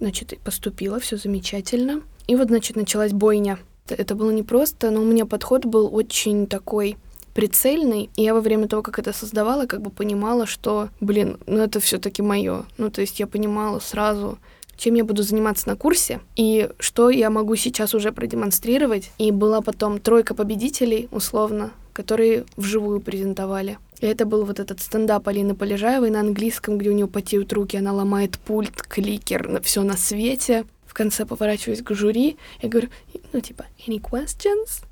значит, 0.00 0.36
поступила, 0.42 0.98
все 0.98 1.16
замечательно. 1.16 2.02
И 2.26 2.34
вот, 2.34 2.48
значит, 2.48 2.76
началась 2.76 3.12
бойня. 3.12 3.58
Это 3.86 4.14
было 4.14 4.30
непросто, 4.30 4.90
но 4.90 5.02
у 5.02 5.04
меня 5.04 5.26
подход 5.26 5.66
был 5.66 5.94
очень 5.94 6.46
такой 6.46 6.96
прицельный. 7.34 8.10
И 8.16 8.22
я 8.22 8.32
во 8.32 8.40
время 8.40 8.68
того, 8.68 8.82
как 8.82 8.98
это 8.98 9.12
создавала, 9.12 9.66
как 9.66 9.82
бы 9.82 9.90
понимала, 9.90 10.46
что, 10.46 10.88
блин, 11.00 11.38
ну 11.46 11.58
это 11.58 11.80
все-таки 11.80 12.22
мое. 12.22 12.64
Ну, 12.78 12.90
то 12.90 13.00
есть 13.00 13.20
я 13.20 13.26
понимала 13.26 13.80
сразу, 13.80 14.38
чем 14.76 14.94
я 14.94 15.04
буду 15.04 15.22
заниматься 15.22 15.68
на 15.68 15.76
курсе 15.76 16.20
и 16.36 16.70
что 16.78 17.10
я 17.10 17.30
могу 17.30 17.56
сейчас 17.56 17.94
уже 17.94 18.12
продемонстрировать. 18.12 19.10
И 19.18 19.30
была 19.30 19.60
потом 19.60 19.98
тройка 19.98 20.34
победителей, 20.34 21.08
условно, 21.10 21.72
которые 21.92 22.44
вживую 22.56 23.00
презентовали. 23.00 23.78
И 24.00 24.06
это 24.06 24.26
был 24.26 24.44
вот 24.44 24.60
этот 24.60 24.80
стендап 24.80 25.28
Алины 25.28 25.54
Полежаевой 25.54 26.10
на 26.10 26.20
английском, 26.20 26.78
где 26.78 26.90
у 26.90 26.92
нее 26.92 27.06
потеют 27.06 27.52
руки, 27.52 27.76
она 27.76 27.92
ломает 27.92 28.38
пульт, 28.38 28.82
кликер, 28.82 29.60
все 29.62 29.82
на 29.82 29.96
свете. 29.96 30.64
В 30.86 30.94
конце 30.94 31.26
поворачиваюсь 31.26 31.82
к 31.82 31.92
жюри 31.94 32.36
и 32.60 32.68
говорю, 32.68 32.88
ну 33.32 33.40
типа, 33.40 33.66
any 33.86 34.00
questions? 34.00 34.84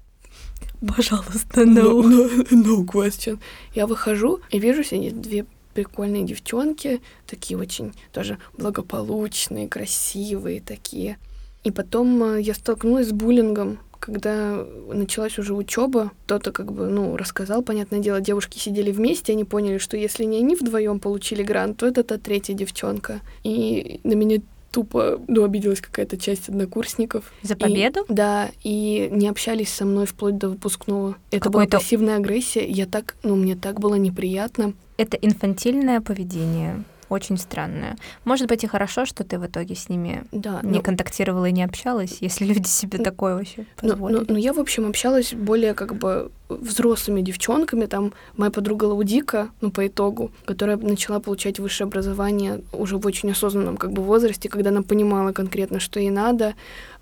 Пожалуйста, 0.86 1.62
no. 1.62 2.02
no. 2.02 2.02
No, 2.02 2.50
no 2.50 2.84
question. 2.84 3.38
Я 3.74 3.86
выхожу 3.86 4.40
и 4.50 4.58
вижу, 4.58 4.82
сидят 4.82 5.20
две 5.20 5.46
прикольные 5.74 6.24
девчонки, 6.24 7.00
такие 7.26 7.58
очень 7.58 7.92
тоже 8.12 8.38
благополучные, 8.58 9.68
красивые 9.68 10.60
такие. 10.60 11.18
И 11.64 11.70
потом 11.70 12.22
э, 12.24 12.40
я 12.42 12.54
столкнулась 12.54 13.08
с 13.08 13.12
буллингом, 13.12 13.78
когда 14.00 14.66
началась 14.92 15.38
уже 15.38 15.54
учеба, 15.54 16.10
кто-то 16.26 16.50
как 16.50 16.72
бы, 16.72 16.88
ну, 16.88 17.16
рассказал, 17.16 17.62
понятное 17.62 18.00
дело, 18.00 18.20
девушки 18.20 18.58
сидели 18.58 18.90
вместе, 18.90 19.32
они 19.32 19.44
поняли, 19.44 19.78
что 19.78 19.96
если 19.96 20.24
не 20.24 20.38
они 20.38 20.56
вдвоем 20.56 20.98
получили 20.98 21.44
грант, 21.44 21.76
то 21.76 21.86
это 21.86 22.02
та 22.02 22.18
третья 22.18 22.52
девчонка. 22.52 23.20
И 23.44 24.00
на 24.02 24.14
меня 24.14 24.42
тупо, 24.72 25.20
ну, 25.28 25.44
обиделась 25.44 25.80
какая-то 25.80 26.16
часть 26.16 26.48
однокурсников. 26.48 27.32
За 27.42 27.54
победу? 27.54 28.00
И, 28.08 28.12
да, 28.12 28.50
и 28.64 29.08
не 29.12 29.28
общались 29.28 29.68
со 29.68 29.84
мной 29.84 30.06
вплоть 30.06 30.38
до 30.38 30.48
выпускного. 30.48 31.16
Это 31.30 31.50
была 31.50 31.66
пассивная 31.66 32.16
агрессия, 32.16 32.66
я 32.66 32.86
так, 32.86 33.14
ну, 33.22 33.36
мне 33.36 33.54
так 33.54 33.78
было 33.78 33.94
неприятно. 33.94 34.72
Это 34.96 35.16
инфантильное 35.16 36.00
поведение 36.00 36.84
очень 37.12 37.36
странная. 37.36 37.96
Может 38.24 38.48
быть, 38.48 38.64
и 38.64 38.66
хорошо, 38.66 39.04
что 39.04 39.24
ты 39.24 39.38
в 39.38 39.46
итоге 39.46 39.74
с 39.74 39.88
ними 39.88 40.24
да, 40.32 40.60
не 40.62 40.78
но... 40.78 40.82
контактировала 40.82 41.46
и 41.46 41.52
не 41.52 41.62
общалась, 41.62 42.18
если 42.20 42.44
люди 42.44 42.66
себе 42.66 42.98
такое 42.98 43.34
вообще 43.34 43.66
позволили. 43.76 44.14
Ну, 44.14 44.20
ну, 44.20 44.26
ну, 44.28 44.36
я, 44.36 44.52
в 44.52 44.58
общем, 44.58 44.86
общалась 44.86 45.34
более 45.34 45.74
как 45.74 45.94
бы 45.94 46.30
взрослыми 46.48 47.22
девчонками. 47.22 47.86
Там 47.86 48.12
моя 48.36 48.50
подруга 48.50 48.84
Лаудика, 48.84 49.50
ну, 49.60 49.70
по 49.70 49.86
итогу, 49.86 50.30
которая 50.44 50.76
начала 50.76 51.20
получать 51.20 51.58
высшее 51.58 51.86
образование 51.86 52.62
уже 52.72 52.96
в 52.96 53.06
очень 53.06 53.30
осознанном 53.30 53.76
как 53.76 53.92
бы 53.92 54.02
возрасте, 54.02 54.48
когда 54.48 54.70
она 54.70 54.82
понимала 54.82 55.32
конкретно, 55.32 55.80
что 55.80 56.00
ей 56.00 56.10
надо. 56.10 56.54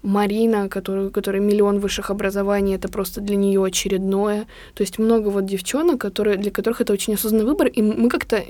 Марина, 0.03 0.69
которую, 0.69 1.11
которая 1.11 1.43
миллион 1.43 1.79
высших 1.79 2.11
образований, 2.11 2.75
это 2.75 2.89
просто 2.89 3.21
для 3.21 3.37
нее 3.37 3.63
очередное. 3.63 4.47
То 4.75 4.83
есть 4.83 4.99
много 4.99 5.29
вот 5.29 5.45
девчонок, 5.45 6.01
которые, 6.01 6.39
для 6.39 6.51
которых 6.51 6.81
это 6.81 6.93
очень 6.93 7.15
осознанный 7.15 7.45
выбор, 7.45 7.67
и 7.67 7.83
мы 7.83 8.09
как-то 8.09 8.43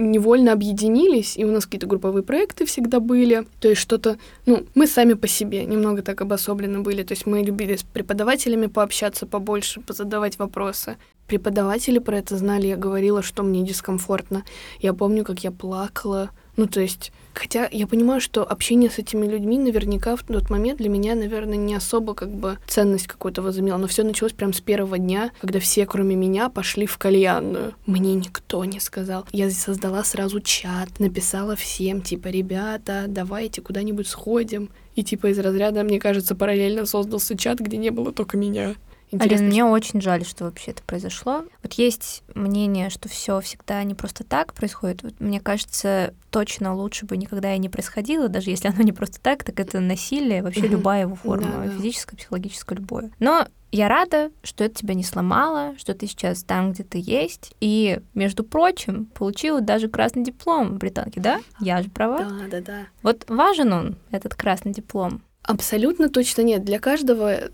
невольно 0.00 0.52
объединились, 0.52 1.36
и 1.36 1.44
у 1.44 1.50
нас 1.50 1.64
какие-то 1.64 1.86
групповые 1.86 2.22
проекты 2.22 2.64
всегда 2.64 3.00
были. 3.00 3.46
То 3.60 3.68
есть 3.68 3.80
что-то, 3.80 4.18
ну, 4.46 4.64
мы 4.74 4.86
сами 4.86 5.14
по 5.14 5.28
себе 5.28 5.64
немного 5.64 6.02
так 6.02 6.20
обособлены 6.20 6.80
были. 6.80 7.02
То 7.02 7.12
есть 7.12 7.26
мы 7.26 7.42
любили 7.42 7.76
с 7.76 7.82
преподавателями 7.82 8.66
пообщаться 8.66 9.26
побольше, 9.26 9.80
позадавать 9.80 10.38
вопросы. 10.38 10.96
Преподаватели 11.26 11.98
про 11.98 12.18
это 12.18 12.36
знали, 12.36 12.66
я 12.66 12.76
говорила, 12.76 13.22
что 13.22 13.42
мне 13.42 13.62
дискомфортно. 13.62 14.44
Я 14.80 14.94
помню, 14.94 15.24
как 15.24 15.40
я 15.44 15.52
плакала, 15.52 16.30
ну, 16.56 16.66
то 16.66 16.80
есть, 16.80 17.12
хотя 17.34 17.68
я 17.70 17.86
понимаю, 17.86 18.20
что 18.20 18.44
общение 18.44 18.90
с 18.90 18.98
этими 18.98 19.26
людьми 19.26 19.58
наверняка 19.58 20.16
в 20.16 20.22
тот 20.22 20.50
момент 20.50 20.78
для 20.78 20.88
меня, 20.88 21.14
наверное, 21.14 21.56
не 21.56 21.74
особо 21.74 22.14
как 22.14 22.30
бы 22.30 22.58
ценность 22.66 23.06
какую-то 23.06 23.42
возымело. 23.42 23.78
Но 23.78 23.86
все 23.86 24.02
началось 24.02 24.32
прям 24.32 24.52
с 24.52 24.60
первого 24.60 24.98
дня, 24.98 25.30
когда 25.40 25.60
все, 25.60 25.86
кроме 25.86 26.16
меня, 26.16 26.48
пошли 26.48 26.86
в 26.86 26.98
кальянную. 26.98 27.74
Мне 27.86 28.14
никто 28.14 28.64
не 28.64 28.80
сказал. 28.80 29.26
Я 29.32 29.50
создала 29.50 30.04
сразу 30.04 30.40
чат, 30.40 30.98
написала 30.98 31.56
всем, 31.56 32.02
типа, 32.02 32.28
ребята, 32.28 33.06
давайте 33.08 33.62
куда-нибудь 33.62 34.08
сходим. 34.08 34.70
И 34.96 35.04
типа 35.04 35.28
из 35.28 35.38
разряда, 35.38 35.82
мне 35.82 36.00
кажется, 36.00 36.34
параллельно 36.34 36.84
создался 36.84 37.36
чат, 37.36 37.60
где 37.60 37.76
не 37.76 37.90
было 37.90 38.12
только 38.12 38.36
меня. 38.36 38.74
Интересно, 39.10 39.46
Алин, 39.46 39.48
мне 39.48 39.64
очень 39.64 40.00
жаль, 40.00 40.24
что 40.24 40.44
вообще 40.44 40.70
это 40.70 40.82
произошло. 40.84 41.44
Вот 41.62 41.72
есть 41.74 42.22
мнение, 42.34 42.90
что 42.90 43.08
все 43.08 43.40
всегда 43.40 43.82
не 43.82 43.94
просто 43.94 44.24
так 44.24 44.54
происходит. 44.54 45.02
Вот 45.02 45.18
мне 45.18 45.40
кажется, 45.40 46.14
точно 46.30 46.74
лучше 46.74 47.06
бы 47.06 47.16
никогда 47.16 47.54
и 47.54 47.58
не 47.58 47.68
происходило, 47.68 48.28
даже 48.28 48.50
если 48.50 48.68
оно 48.68 48.82
не 48.82 48.92
просто 48.92 49.20
так, 49.20 49.42
так 49.44 49.58
это 49.58 49.80
насилие, 49.80 50.42
вообще 50.42 50.62
Мгм. 50.62 50.70
любая 50.72 51.02
его 51.02 51.16
форма, 51.16 51.64
да. 51.66 51.76
физическая, 51.76 52.16
психологическая, 52.16 52.78
любое. 52.78 53.10
Но 53.18 53.46
я 53.72 53.88
рада, 53.88 54.30
что 54.42 54.64
это 54.64 54.76
тебя 54.76 54.94
не 54.94 55.04
сломало, 55.04 55.74
что 55.78 55.94
ты 55.94 56.06
сейчас 56.06 56.42
там, 56.42 56.72
где 56.72 56.82
ты 56.82 57.00
есть. 57.04 57.52
И, 57.60 58.00
между 58.14 58.42
прочим, 58.42 59.06
получила 59.06 59.60
даже 59.60 59.88
красный 59.88 60.24
диплом 60.24 60.74
в 60.74 60.78
британке, 60.78 61.20
да? 61.20 61.40
Я 61.60 61.82
же 61.82 61.90
права. 61.90 62.18
Да, 62.18 62.48
да, 62.48 62.60
да. 62.60 62.86
Вот 63.02 63.24
важен 63.28 63.72
он, 63.72 63.96
этот 64.10 64.34
красный 64.34 64.72
диплом. 64.72 65.22
Абсолютно 65.42 66.08
точно 66.08 66.42
нет. 66.42 66.64
Для 66.64 66.78
каждого 66.78 67.50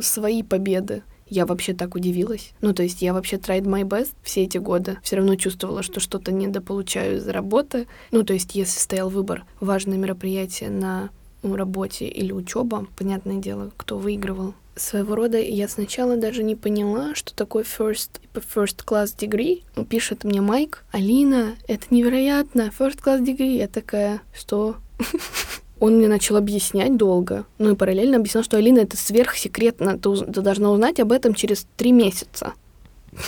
свои 0.00 0.42
победы. 0.42 1.02
Я 1.26 1.46
вообще 1.46 1.72
так 1.72 1.94
удивилась. 1.94 2.52
Ну, 2.60 2.74
то 2.74 2.82
есть 2.82 3.00
я 3.00 3.14
вообще 3.14 3.36
tried 3.36 3.62
my 3.62 3.84
best 3.84 4.12
все 4.22 4.42
эти 4.42 4.58
годы. 4.58 4.98
Все 5.02 5.16
равно 5.16 5.36
чувствовала, 5.36 5.82
что 5.82 5.98
что-то 5.98 6.30
недополучаю 6.30 7.16
из 7.16 7.26
работы. 7.26 7.86
Ну, 8.10 8.22
то 8.22 8.34
есть 8.34 8.54
если 8.54 8.78
стоял 8.78 9.08
выбор, 9.08 9.46
важное 9.58 9.96
мероприятие 9.96 10.68
на 10.68 11.08
работе 11.42 12.06
или 12.06 12.32
учеба, 12.32 12.86
понятное 12.96 13.36
дело, 13.36 13.72
кто 13.76 13.98
выигрывал. 13.98 14.54
Своего 14.74 15.14
рода 15.14 15.38
я 15.38 15.68
сначала 15.68 16.16
даже 16.16 16.42
не 16.42 16.56
поняла, 16.56 17.14
что 17.14 17.34
такое 17.34 17.64
first, 17.64 18.20
first 18.34 18.84
class 18.86 19.16
degree. 19.16 19.62
Пишет 19.86 20.24
мне 20.24 20.40
Майк, 20.40 20.84
Алина, 20.92 21.56
это 21.68 21.86
невероятно, 21.90 22.70
first 22.78 23.02
class 23.04 23.22
degree. 23.22 23.56
Я 23.56 23.68
такая, 23.68 24.22
что? 24.34 24.76
Он 25.82 25.96
мне 25.96 26.06
начал 26.06 26.36
объяснять 26.36 26.96
долго, 26.96 27.44
ну 27.58 27.72
и 27.72 27.74
параллельно 27.74 28.18
объяснял, 28.18 28.44
что 28.44 28.56
Алина 28.56 28.78
это 28.78 28.96
сверхсекретно, 28.96 29.98
ты, 29.98 30.14
ты 30.14 30.40
должна 30.40 30.70
узнать 30.70 31.00
об 31.00 31.10
этом 31.10 31.34
через 31.34 31.66
три 31.76 31.90
месяца. 31.90 32.52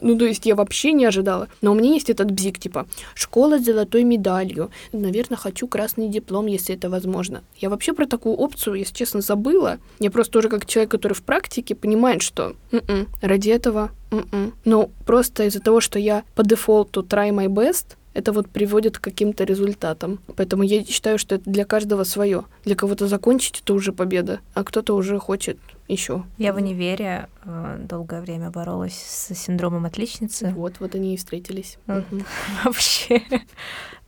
Ну, 0.00 0.16
то 0.16 0.26
есть 0.26 0.46
я 0.46 0.54
вообще 0.54 0.92
не 0.92 1.06
ожидала. 1.06 1.48
Но 1.60 1.72
у 1.72 1.74
меня 1.74 1.90
есть 1.92 2.08
этот 2.08 2.30
бзик, 2.30 2.60
типа, 2.60 2.86
школа 3.16 3.58
с 3.58 3.64
золотой 3.64 4.04
медалью. 4.04 4.70
Наверное, 4.92 5.36
хочу 5.36 5.66
красный 5.66 6.08
диплом, 6.08 6.46
если 6.46 6.76
это 6.76 6.88
возможно. 6.88 7.42
Я 7.56 7.68
вообще 7.68 7.92
про 7.92 8.06
такую 8.06 8.36
опцию, 8.36 8.76
если 8.76 8.94
честно, 8.94 9.22
забыла. 9.22 9.78
Я 9.98 10.12
просто 10.12 10.38
уже 10.38 10.48
как 10.48 10.66
человек, 10.66 10.92
который 10.92 11.14
в 11.14 11.24
практике, 11.24 11.74
понимает, 11.74 12.22
что 12.22 12.54
«М-м, 12.70 13.08
ради 13.20 13.50
этого 13.50 13.90
м-м». 14.12 14.54
Но 14.64 14.88
просто 15.04 15.42
из-за 15.48 15.58
того, 15.58 15.80
что 15.80 15.98
я 15.98 16.22
по 16.36 16.44
дефолту 16.44 17.02
try 17.02 17.30
my 17.30 17.48
best, 17.48 17.96
это 18.18 18.32
вот 18.32 18.50
приводит 18.50 18.98
к 18.98 19.02
каким-то 19.02 19.44
результатам. 19.44 20.18
Поэтому 20.36 20.64
я 20.64 20.84
считаю, 20.84 21.18
что 21.18 21.36
это 21.36 21.48
для 21.48 21.64
каждого 21.64 22.02
свое. 22.02 22.44
Для 22.64 22.74
кого-то 22.74 23.06
закончить 23.06 23.60
это 23.62 23.74
уже 23.74 23.92
победа, 23.92 24.40
а 24.54 24.64
кто-то 24.64 24.94
уже 24.96 25.18
хочет 25.20 25.56
еще. 25.86 26.24
Я 26.36 26.52
в 26.52 26.56
универе 26.56 27.28
э, 27.44 27.76
долгое 27.88 28.20
время 28.20 28.50
боролась 28.50 28.94
с 28.94 29.34
синдромом 29.34 29.84
отличницы. 29.84 30.52
Вот, 30.56 30.80
вот 30.80 30.96
они 30.96 31.14
и 31.14 31.16
встретились. 31.16 31.78
Вообще. 32.64 33.22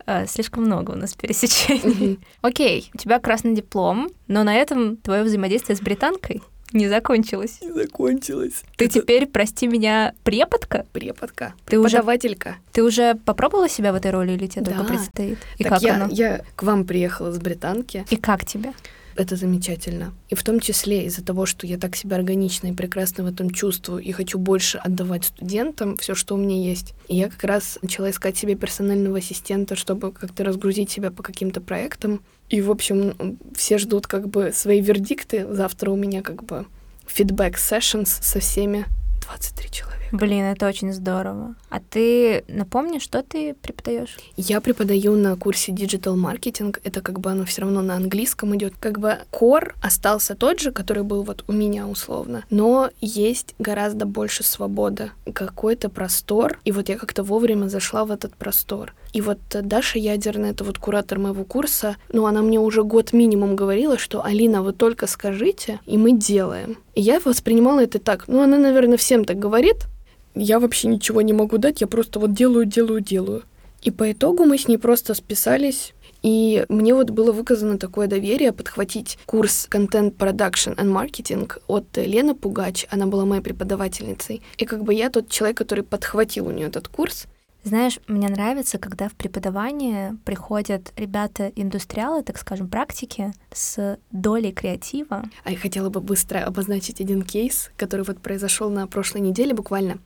э, 0.07 0.27
Слишком 0.27 0.65
много 0.65 0.91
у 0.91 0.97
нас 0.97 1.15
пересечений. 1.15 2.19
Окей, 2.41 2.91
у 2.93 2.99
тебя 2.99 3.21
красный 3.21 3.55
диплом, 3.55 4.09
но 4.27 4.43
на 4.43 4.57
этом 4.57 4.97
твое 4.97 5.23
взаимодействие 5.23 5.77
с 5.77 5.81
британкой 5.81 6.43
не 6.73 6.89
закончилось. 6.89 7.59
Не 7.63 7.73
закончилось. 7.73 8.63
Ты 8.77 8.85
Это 8.87 8.95
теперь, 9.01 9.27
прости 9.27 9.67
меня, 9.67 10.15
преподка? 10.23 10.85
преподка, 10.93 11.55
Ты 11.67 11.79
уже- 11.79 11.97
преподавателька. 11.99 12.57
Ты 12.73 12.83
уже 12.83 13.15
попробовала 13.25 13.69
себя 13.69 13.93
в 13.93 13.97
этой 13.97 14.11
роли 14.11 14.33
или 14.33 14.47
тебе 14.47 14.65
только 14.67 14.83
Да. 14.83 14.89
предстоит? 14.89 15.39
И 15.59 15.65
так 15.65 15.73
как 15.75 15.83
я, 15.83 15.95
оно? 15.97 16.09
я 16.11 16.41
к 16.57 16.63
вам 16.63 16.85
приехала 16.85 17.33
с 17.33 17.39
британки. 17.39 18.05
И 18.11 18.17
как 18.17 18.45
тебе? 18.45 18.73
Это 19.21 19.37
замечательно. 19.37 20.15
И 20.31 20.35
в 20.35 20.43
том 20.43 20.61
числе 20.61 21.05
из-за 21.05 21.23
того, 21.23 21.45
что 21.45 21.67
я 21.67 21.77
так 21.77 21.95
себя 21.95 22.17
органично 22.17 22.69
и 22.69 22.73
прекрасно 22.73 23.23
в 23.23 23.27
этом 23.27 23.51
чувствую 23.51 24.03
и 24.03 24.13
хочу 24.13 24.39
больше 24.39 24.79
отдавать 24.79 25.27
студентам 25.27 25.99
все, 25.99 26.15
что 26.15 26.37
у 26.37 26.39
меня 26.39 26.57
есть. 26.57 26.95
И 27.07 27.17
я 27.17 27.29
как 27.29 27.45
раз 27.45 27.79
начала 27.83 28.09
искать 28.09 28.39
себе 28.39 28.55
персонального 28.55 29.19
ассистента, 29.19 29.77
чтобы 29.77 30.11
как-то 30.11 30.43
разгрузить 30.43 30.91
себя 30.91 31.11
по 31.11 31.23
каким-то 31.23 31.61
проектам. 31.61 32.23
И, 32.49 32.63
в 32.63 32.71
общем, 32.71 33.37
все 33.55 33.77
ждут 33.77 34.07
как 34.07 34.27
бы 34.27 34.53
свои 34.55 34.81
вердикты. 34.81 35.47
Завтра 35.55 35.91
у 35.91 35.97
меня 35.97 36.23
как 36.23 36.43
бы 36.45 36.65
фидбэк 37.07 37.57
sessions 37.57 38.23
со 38.23 38.41
всеми. 38.41 38.87
23 39.27 39.71
человека. 39.71 40.00
Блин, 40.13 40.45
это 40.45 40.67
очень 40.67 40.93
здорово. 40.93 41.55
А 41.69 41.81
ты 41.81 42.45
напомни, 42.49 42.99
что 42.99 43.23
ты 43.23 43.55
преподаешь? 43.55 44.19
Я 44.37 44.61
преподаю 44.61 45.15
на 45.17 45.37
курсе 45.37 45.73
Digital 45.73 46.17
Marketing. 46.17 46.77
Это 46.83 47.01
как 47.01 47.21
бы 47.21 47.31
оно 47.31 47.45
все 47.45 47.63
равно 47.63 47.81
на 47.81 47.95
английском 47.95 48.57
идет. 48.57 48.75
Как 48.81 48.99
бы 48.99 49.19
кор 49.31 49.75
остался 49.83 50.35
тот 50.35 50.61
же, 50.61 50.73
который 50.73 51.05
был 51.05 51.23
вот 51.23 51.45
у 51.47 51.53
меня 51.53 51.87
условно. 51.87 52.45
Но 52.51 52.91
есть 53.01 53.55
гораздо 53.59 54.05
больше 54.05 54.43
свободы, 54.43 55.13
какой-то 55.33 55.89
простор. 55.89 56.59
И 56.65 56.73
вот 56.73 56.89
я 56.89 56.99
как-то 56.99 57.23
вовремя 57.23 57.69
зашла 57.69 58.05
в 58.05 58.11
этот 58.11 58.35
простор. 58.35 58.95
И 59.13 59.21
вот 59.21 59.39
Даша 59.49 59.99
Ядерная, 59.99 60.53
это 60.53 60.65
вот 60.65 60.79
куратор 60.79 61.19
моего 61.19 61.45
курса, 61.45 61.97
ну, 62.13 62.27
она 62.27 62.43
мне 62.43 62.59
уже 62.61 62.85
год 62.85 63.13
минимум 63.13 63.57
говорила, 63.57 63.99
что 63.99 64.25
«Алина, 64.25 64.63
вы 64.63 64.73
только 64.73 65.07
скажите, 65.07 65.81
и 65.87 65.99
мы 65.99 66.13
делаем». 66.13 66.79
И 66.95 67.01
я 67.01 67.21
воспринимала 67.25 67.81
это 67.81 67.99
так. 67.99 68.29
Ну, 68.29 68.43
она, 68.43 68.59
наверное, 68.59 68.99
всем 68.99 69.25
так 69.25 69.39
говорит. 69.39 69.87
Я 70.35 70.61
вообще 70.61 70.89
ничего 70.89 71.23
не 71.23 71.33
могу 71.33 71.59
дать, 71.59 71.81
я 71.81 71.87
просто 71.87 72.21
вот 72.21 72.33
делаю, 72.35 72.65
делаю, 72.65 73.01
делаю. 73.01 73.43
И 73.83 73.91
по 73.91 74.13
итогу 74.13 74.45
мы 74.45 74.59
с 74.59 74.69
ней 74.69 74.77
просто 74.77 75.15
списались. 75.15 75.95
И 76.23 76.67
мне 76.69 76.95
вот 76.95 77.11
было 77.11 77.33
выказано 77.33 77.79
такое 77.79 78.07
доверие 78.07 78.53
подхватить 78.53 79.19
курс 79.25 79.67
Content 79.71 80.15
Production 80.17 80.77
and 80.77 80.93
Marketing 80.93 81.51
от 81.67 81.97
Лены 81.97 82.35
Пугач. 82.35 82.87
Она 82.91 83.07
была 83.07 83.25
моей 83.25 83.41
преподавательницей. 83.41 84.43
И 84.59 84.67
как 84.67 84.85
бы 84.85 84.93
я 84.93 85.09
тот 85.09 85.31
человек, 85.31 85.57
который 85.57 85.83
подхватил 85.83 86.49
у 86.49 86.51
нее 86.51 86.67
этот 86.67 86.89
курс. 86.89 87.27
Знаешь, 87.63 88.01
мне 88.07 88.29
нравится, 88.29 88.79
когда 88.79 89.09
в 89.09 89.13
преподавание 89.13 90.17
приходят 90.25 90.93
ребята-индустриалы, 90.97 92.23
так 92.23 92.39
скажем, 92.39 92.69
практики, 92.69 93.33
с 93.53 93.99
долей 94.11 94.53
креатива. 94.53 95.25
А 95.45 95.51
я 95.51 95.59
хотела 95.59 95.91
бы 95.91 96.01
быстро 96.01 96.39
обозначить 96.39 97.03
один 97.03 97.23
кейс, 97.23 97.71
который 97.77 98.05
вот 98.07 98.19
произошел 98.21 98.71
на 98.71 98.87
прошлой 98.87 99.21
неделе 99.21 99.53
буквально. 99.53 99.99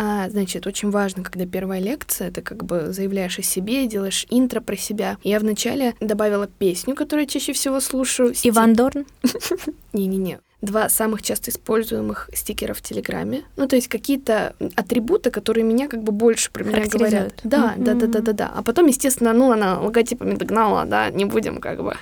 А, 0.00 0.30
значит, 0.30 0.64
очень 0.68 0.90
важно, 0.90 1.24
когда 1.24 1.44
первая 1.44 1.80
лекция, 1.80 2.30
ты 2.30 2.40
как 2.40 2.64
бы 2.64 2.92
заявляешь 2.92 3.38
о 3.40 3.42
себе, 3.42 3.86
делаешь 3.86 4.26
интро 4.30 4.60
про 4.60 4.76
себя. 4.76 5.18
Я 5.24 5.40
вначале 5.40 5.94
добавила 6.00 6.46
песню, 6.46 6.94
которую 6.94 7.24
я 7.24 7.28
чаще 7.28 7.52
всего 7.52 7.80
слушаю. 7.80 8.32
стих- 8.32 8.52
Иван 8.52 8.74
Дорн? 8.74 9.06
Не-не-не. 9.92 10.38
Два 10.60 10.88
самых 10.88 11.22
часто 11.22 11.50
используемых 11.50 12.30
стикера 12.32 12.74
в 12.74 12.82
Телеграме. 12.82 13.42
Ну, 13.56 13.68
то 13.68 13.76
есть 13.76 13.88
какие-то 13.88 14.54
атрибуты, 14.74 15.30
которые 15.30 15.64
меня 15.64 15.88
как 15.88 16.02
бы 16.02 16.12
больше 16.12 16.50
про 16.50 16.64
меня 16.64 16.84
говорят. 16.86 17.40
Да, 17.44 17.74
да, 17.76 17.94
да, 17.94 18.06
да, 18.06 18.20
да, 18.20 18.32
да. 18.32 18.52
А 18.54 18.62
потом, 18.62 18.86
естественно, 18.86 19.32
ну, 19.32 19.52
она 19.52 19.80
логотипами 19.80 20.34
догнала, 20.34 20.84
да, 20.84 21.10
не 21.10 21.24
будем 21.24 21.58
как 21.60 21.82
бы. 21.82 21.96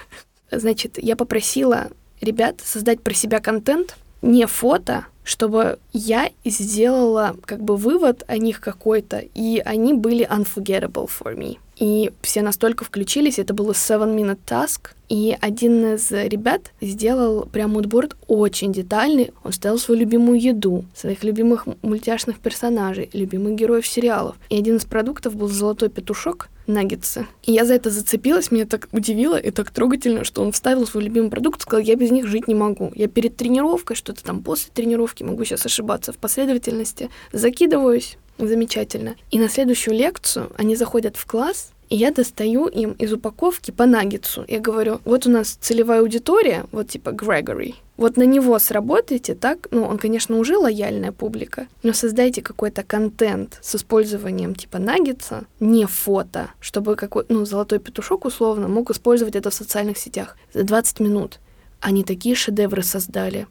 Значит, 0.51 0.99
я 1.03 1.17
попросила 1.17 1.89
ребят 2.21 2.61
создать 2.65 3.03
про 3.03 3.13
себя 3.13 3.41
контент, 3.41 3.97
не 4.23 4.47
фото, 4.47 5.05
чтобы 5.27 5.81
я 5.93 6.31
сделала 6.45 7.37
как 7.45 7.61
бы 7.61 7.77
вывод 7.77 8.23
о 8.29 8.39
них 8.39 8.61
какой-то, 8.61 9.25
и 9.35 9.59
они 9.59 9.93
были 9.93 10.25
unforgettable 10.25 11.11
for 11.11 11.37
me. 11.37 11.59
И 11.79 12.13
все 12.23 12.43
настолько 12.43 12.85
включились, 12.85 13.41
это 13.41 13.53
было 13.53 13.73
seven 13.73 14.17
minute 14.17 14.39
task, 14.47 14.93
и 15.09 15.37
один 15.41 15.95
из 15.95 16.13
ребят 16.13 16.71
сделал 16.81 17.45
прям 17.47 17.73
мудборд 17.73 18.17
очень 18.29 18.73
детальный. 18.73 19.33
Он 19.43 19.53
ставил 19.53 19.79
свою 19.79 20.01
любимую 20.01 20.41
еду, 20.41 20.85
своих 20.95 21.25
любимых 21.25 21.67
мультяшных 21.83 22.39
персонажей, 22.39 23.11
любимых 23.13 23.57
героев 23.57 23.87
сериалов. 23.87 24.37
И 24.49 24.57
один 24.57 24.77
из 24.77 24.85
продуктов 24.85 25.35
был 25.35 25.49
золотой 25.49 25.89
петушок, 25.89 26.49
наггетсы. 26.67 27.27
И 27.45 27.53
я 27.53 27.65
за 27.65 27.75
это 27.75 27.91
зацепилась, 27.91 28.51
меня 28.51 28.67
так 28.67 28.89
удивило 28.93 29.37
и 29.37 29.51
так 29.51 29.71
трогательно, 29.71 30.25
что 30.25 30.43
он 30.43 30.53
вставил 30.53 30.87
свой 30.87 31.05
любимый 31.05 31.31
продукт, 31.31 31.63
сказал, 31.63 31.85
я 31.85 31.97
без 31.97 32.11
них 32.11 32.27
жить 32.27 32.49
не 32.49 32.55
могу. 32.55 32.93
Я 32.95 33.09
перед 33.09 33.37
тренировкой, 33.37 33.97
что-то 33.97 34.25
там 34.25 34.43
после 34.43 34.71
тренировки, 34.73 35.23
могу 35.23 35.45
сейчас 35.45 35.67
ошибаться 35.67 36.13
в 36.13 36.19
последовательности, 36.19 37.11
закидываюсь, 37.33 38.19
замечательно. 38.39 39.17
И 39.31 39.39
на 39.39 39.49
следующую 39.49 39.97
лекцию 39.97 40.51
они 40.57 40.77
заходят 40.77 41.17
в 41.17 41.27
класс, 41.27 41.71
и 41.89 41.97
я 41.97 42.11
достаю 42.11 42.67
им 42.67 42.93
из 42.93 43.13
упаковки 43.13 43.71
по 43.71 43.87
наггетсу. 43.87 44.45
Я 44.49 44.61
говорю, 44.61 45.01
вот 45.05 45.27
у 45.27 45.31
нас 45.31 45.57
целевая 45.61 46.01
аудитория, 46.01 46.67
вот 46.73 46.89
типа 46.89 47.13
Грегори. 47.13 47.77
Вот 47.97 48.17
на 48.17 48.25
него 48.25 48.59
сработайте 48.59 49.35
так, 49.35 49.69
ну, 49.71 49.85
он, 49.85 49.99
конечно, 49.99 50.37
уже 50.37 50.57
лояльная 50.57 51.13
публика, 51.13 51.67
но 51.83 51.93
создайте 51.93 52.43
какой-то 52.43 52.83
контент 52.83 53.59
с 53.63 53.75
использованием 53.75 54.55
типа 54.55 54.79
наггетса, 54.79 55.45
не 55.61 55.87
фото, 55.87 56.51
чтобы 56.61 56.97
какой, 56.97 57.25
ну, 57.29 57.45
золотой 57.47 57.79
петушок 57.79 58.27
условно 58.27 58.69
мог 58.69 58.91
использовать 58.91 59.37
это 59.37 59.51
в 59.51 59.55
социальных 59.55 59.97
сетях 59.97 60.37
за 60.53 60.65
20 60.65 61.01
минут. 61.01 61.41
Они 61.81 62.05
такие 62.05 62.35
шедевры 62.35 62.83
создали. 62.83 63.47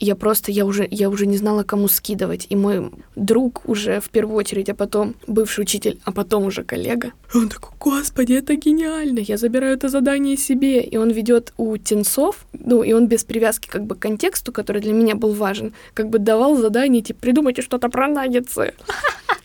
Я 0.00 0.16
просто, 0.16 0.50
я 0.50 0.64
уже, 0.64 0.88
я 0.90 1.10
уже 1.10 1.26
не 1.26 1.36
знала, 1.36 1.62
кому 1.62 1.86
скидывать. 1.86 2.46
И 2.48 2.56
мой 2.56 2.90
друг 3.16 3.68
уже 3.68 4.00
в 4.00 4.08
первую 4.08 4.36
очередь, 4.36 4.70
а 4.70 4.74
потом 4.74 5.14
бывший 5.26 5.60
учитель, 5.60 6.00
а 6.04 6.12
потом 6.12 6.44
уже 6.44 6.64
коллега. 6.64 7.12
Он 7.34 7.50
такой, 7.50 7.72
господи, 7.78 8.32
это 8.32 8.54
гениально, 8.54 9.18
я 9.18 9.36
забираю 9.36 9.74
это 9.76 9.90
задание 9.90 10.38
себе. 10.38 10.80
И 10.80 10.96
он 10.96 11.10
ведет 11.10 11.52
у 11.58 11.76
тенцов, 11.76 12.46
ну, 12.52 12.82
и 12.82 12.94
он 12.94 13.08
без 13.08 13.24
привязки 13.24 13.68
как 13.68 13.84
бы 13.84 13.94
к 13.94 13.98
контексту, 13.98 14.52
который 14.52 14.80
для 14.80 14.94
меня 14.94 15.16
был 15.16 15.34
важен, 15.34 15.74
как 15.92 16.08
бы 16.08 16.18
давал 16.18 16.56
задание, 16.56 17.02
типа, 17.02 17.20
придумайте 17.20 17.60
что-то 17.60 17.90
про 17.90 18.08
наггетсы. 18.08 18.72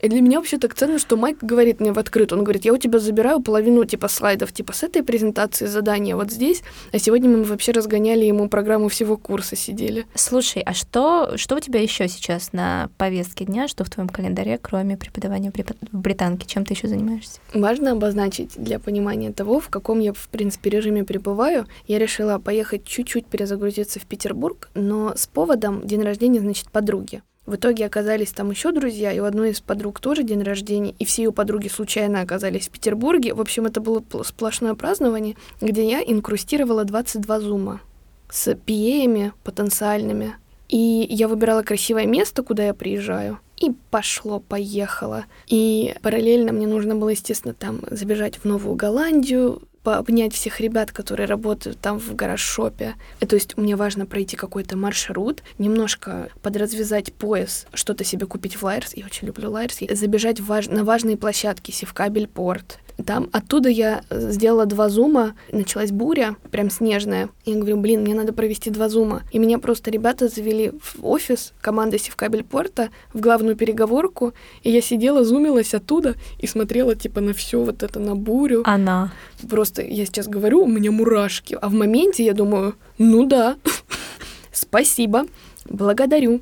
И 0.05 0.07
для 0.07 0.21
меня 0.21 0.37
вообще 0.37 0.59
так 0.59 0.75
ценно, 0.75 0.99
что 0.99 1.17
Майк 1.17 1.39
говорит 1.41 1.79
мне 1.79 1.91
в 1.91 1.97
открытую, 1.97 2.37
он 2.37 2.43
говорит, 2.43 2.63
я 2.63 2.73
у 2.73 2.77
тебя 2.77 2.99
забираю 2.99 3.41
половину 3.41 3.85
типа 3.85 4.07
слайдов, 4.07 4.51
типа 4.51 4.71
с 4.71 4.83
этой 4.83 5.01
презентации 5.01 5.65
задания 5.65 6.15
вот 6.15 6.29
здесь, 6.29 6.61
а 6.91 6.99
сегодня 6.99 7.27
мы 7.27 7.43
вообще 7.43 7.71
разгоняли 7.71 8.23
ему 8.23 8.47
программу 8.47 8.89
всего 8.89 9.17
курса, 9.17 9.55
сидели. 9.55 10.05
Слушай, 10.13 10.44
а 10.53 10.73
что, 10.73 11.37
что 11.37 11.55
у 11.55 11.59
тебя 11.59 11.81
еще 11.81 12.07
сейчас 12.07 12.53
на 12.53 12.89
повестке 12.97 13.45
дня, 13.45 13.67
что 13.67 13.83
в 13.83 13.89
твоем 13.89 14.09
календаре, 14.09 14.57
кроме 14.61 14.97
преподавания 14.97 15.51
в 15.51 15.97
британке? 15.97 16.47
Чем 16.47 16.65
ты 16.65 16.73
еще 16.73 16.87
занимаешься? 16.87 17.39
Важно 17.53 17.91
обозначить 17.91 18.51
для 18.55 18.79
понимания 18.79 19.31
того, 19.31 19.59
в 19.59 19.69
каком 19.69 19.99
я, 19.99 20.13
в 20.13 20.27
принципе, 20.29 20.69
режиме 20.69 21.03
пребываю. 21.03 21.65
Я 21.87 21.99
решила 21.99 22.37
поехать 22.39 22.85
чуть-чуть 22.85 23.25
перезагрузиться 23.25 23.99
в 23.99 24.05
Петербург, 24.05 24.69
но 24.75 25.15
с 25.15 25.27
поводом 25.27 25.85
день 25.85 26.01
рождения, 26.03 26.39
значит, 26.39 26.69
подруги. 26.69 27.21
В 27.45 27.55
итоге 27.55 27.85
оказались 27.85 28.31
там 28.31 28.49
еще 28.49 28.71
друзья, 28.71 29.11
и 29.11 29.19
у 29.19 29.25
одной 29.25 29.51
из 29.51 29.61
подруг 29.61 29.99
тоже 29.99 30.23
день 30.23 30.41
рождения, 30.41 30.95
и 30.97 31.05
все 31.05 31.23
ее 31.23 31.31
подруги 31.31 31.67
случайно 31.67 32.21
оказались 32.21 32.67
в 32.67 32.71
Петербурге. 32.71 33.35
В 33.35 33.41
общем, 33.41 33.67
это 33.67 33.81
было 33.81 34.03
сплошное 34.23 34.73
празднование, 34.73 35.35
где 35.61 35.87
я 35.87 36.01
инкрустировала 36.01 36.85
22 36.85 37.39
зума 37.41 37.81
с 38.29 38.53
пиеями 38.55 39.33
потенциальными. 39.43 40.35
И 40.67 41.05
я 41.09 41.27
выбирала 41.27 41.61
красивое 41.61 42.05
место, 42.05 42.43
куда 42.43 42.65
я 42.65 42.73
приезжаю. 42.73 43.39
И 43.57 43.71
пошло-поехало. 43.91 45.25
И 45.47 45.95
параллельно 46.01 46.51
мне 46.51 46.67
нужно 46.67 46.95
было, 46.95 47.09
естественно, 47.09 47.53
там 47.53 47.81
забежать 47.89 48.37
в 48.37 48.45
Новую 48.45 48.75
Голландию, 48.75 49.61
пообнять 49.85 50.33
всех 50.33 50.59
ребят, 50.59 50.91
которые 50.91 51.27
работают 51.27 51.79
там 51.79 51.99
в 51.99 52.15
гараж-шопе. 52.15 52.95
Э, 53.19 53.25
то 53.27 53.35
есть 53.35 53.55
мне 53.55 53.75
важно 53.75 54.07
пройти 54.07 54.35
какой-то 54.35 54.75
маршрут, 54.75 55.43
немножко 55.59 56.29
подразвязать 56.41 57.13
пояс, 57.13 57.67
что-то 57.71 58.03
себе 58.03 58.25
купить 58.25 58.55
в 58.55 58.63
Лайерс, 58.63 58.95
я 58.95 59.05
очень 59.05 59.27
люблю 59.27 59.51
Лайерс, 59.51 59.79
забежать 59.91 60.39
в 60.39 60.47
важ... 60.47 60.67
на 60.67 60.83
важные 60.83 61.17
площадки, 61.17 61.69
Севкабель 61.69 62.27
порт, 62.27 62.79
там 63.03 63.29
оттуда 63.33 63.69
я 63.69 64.03
сделала 64.09 64.65
два 64.65 64.87
зума, 64.89 65.35
началась 65.51 65.91
буря, 65.91 66.37
прям 66.51 66.69
снежная. 66.69 67.29
Я 67.45 67.55
говорю, 67.55 67.77
блин, 67.77 68.01
мне 68.01 68.13
надо 68.13 68.31
провести 68.31 68.69
два 68.69 68.87
зума. 68.87 69.23
И 69.31 69.39
меня 69.39 69.59
просто 69.59 69.91
ребята 69.91 70.29
завели 70.29 70.71
в 70.81 71.05
офис 71.05 71.53
команды 71.59 71.99
Севкабельпорта 71.99 72.89
в 73.13 73.19
главную 73.19 73.55
переговорку, 73.55 74.33
и 74.63 74.71
я 74.71 74.81
сидела, 74.81 75.25
зумилась 75.25 75.73
оттуда 75.73 76.15
и 76.39 76.47
смотрела 76.47 76.95
типа 76.95 77.19
на 77.19 77.33
все 77.33 77.61
вот 77.61 77.83
это, 77.83 77.99
на 77.99 78.15
бурю. 78.15 78.61
Она. 78.65 79.11
Просто 79.49 79.81
я 79.81 80.05
сейчас 80.05 80.27
говорю, 80.27 80.63
у 80.63 80.67
меня 80.67 80.91
мурашки, 80.91 81.57
а 81.61 81.67
в 81.67 81.73
моменте 81.73 82.23
я 82.23 82.33
думаю, 82.33 82.75
ну 82.97 83.25
да, 83.25 83.57
спасибо, 84.53 85.25
благодарю. 85.69 86.41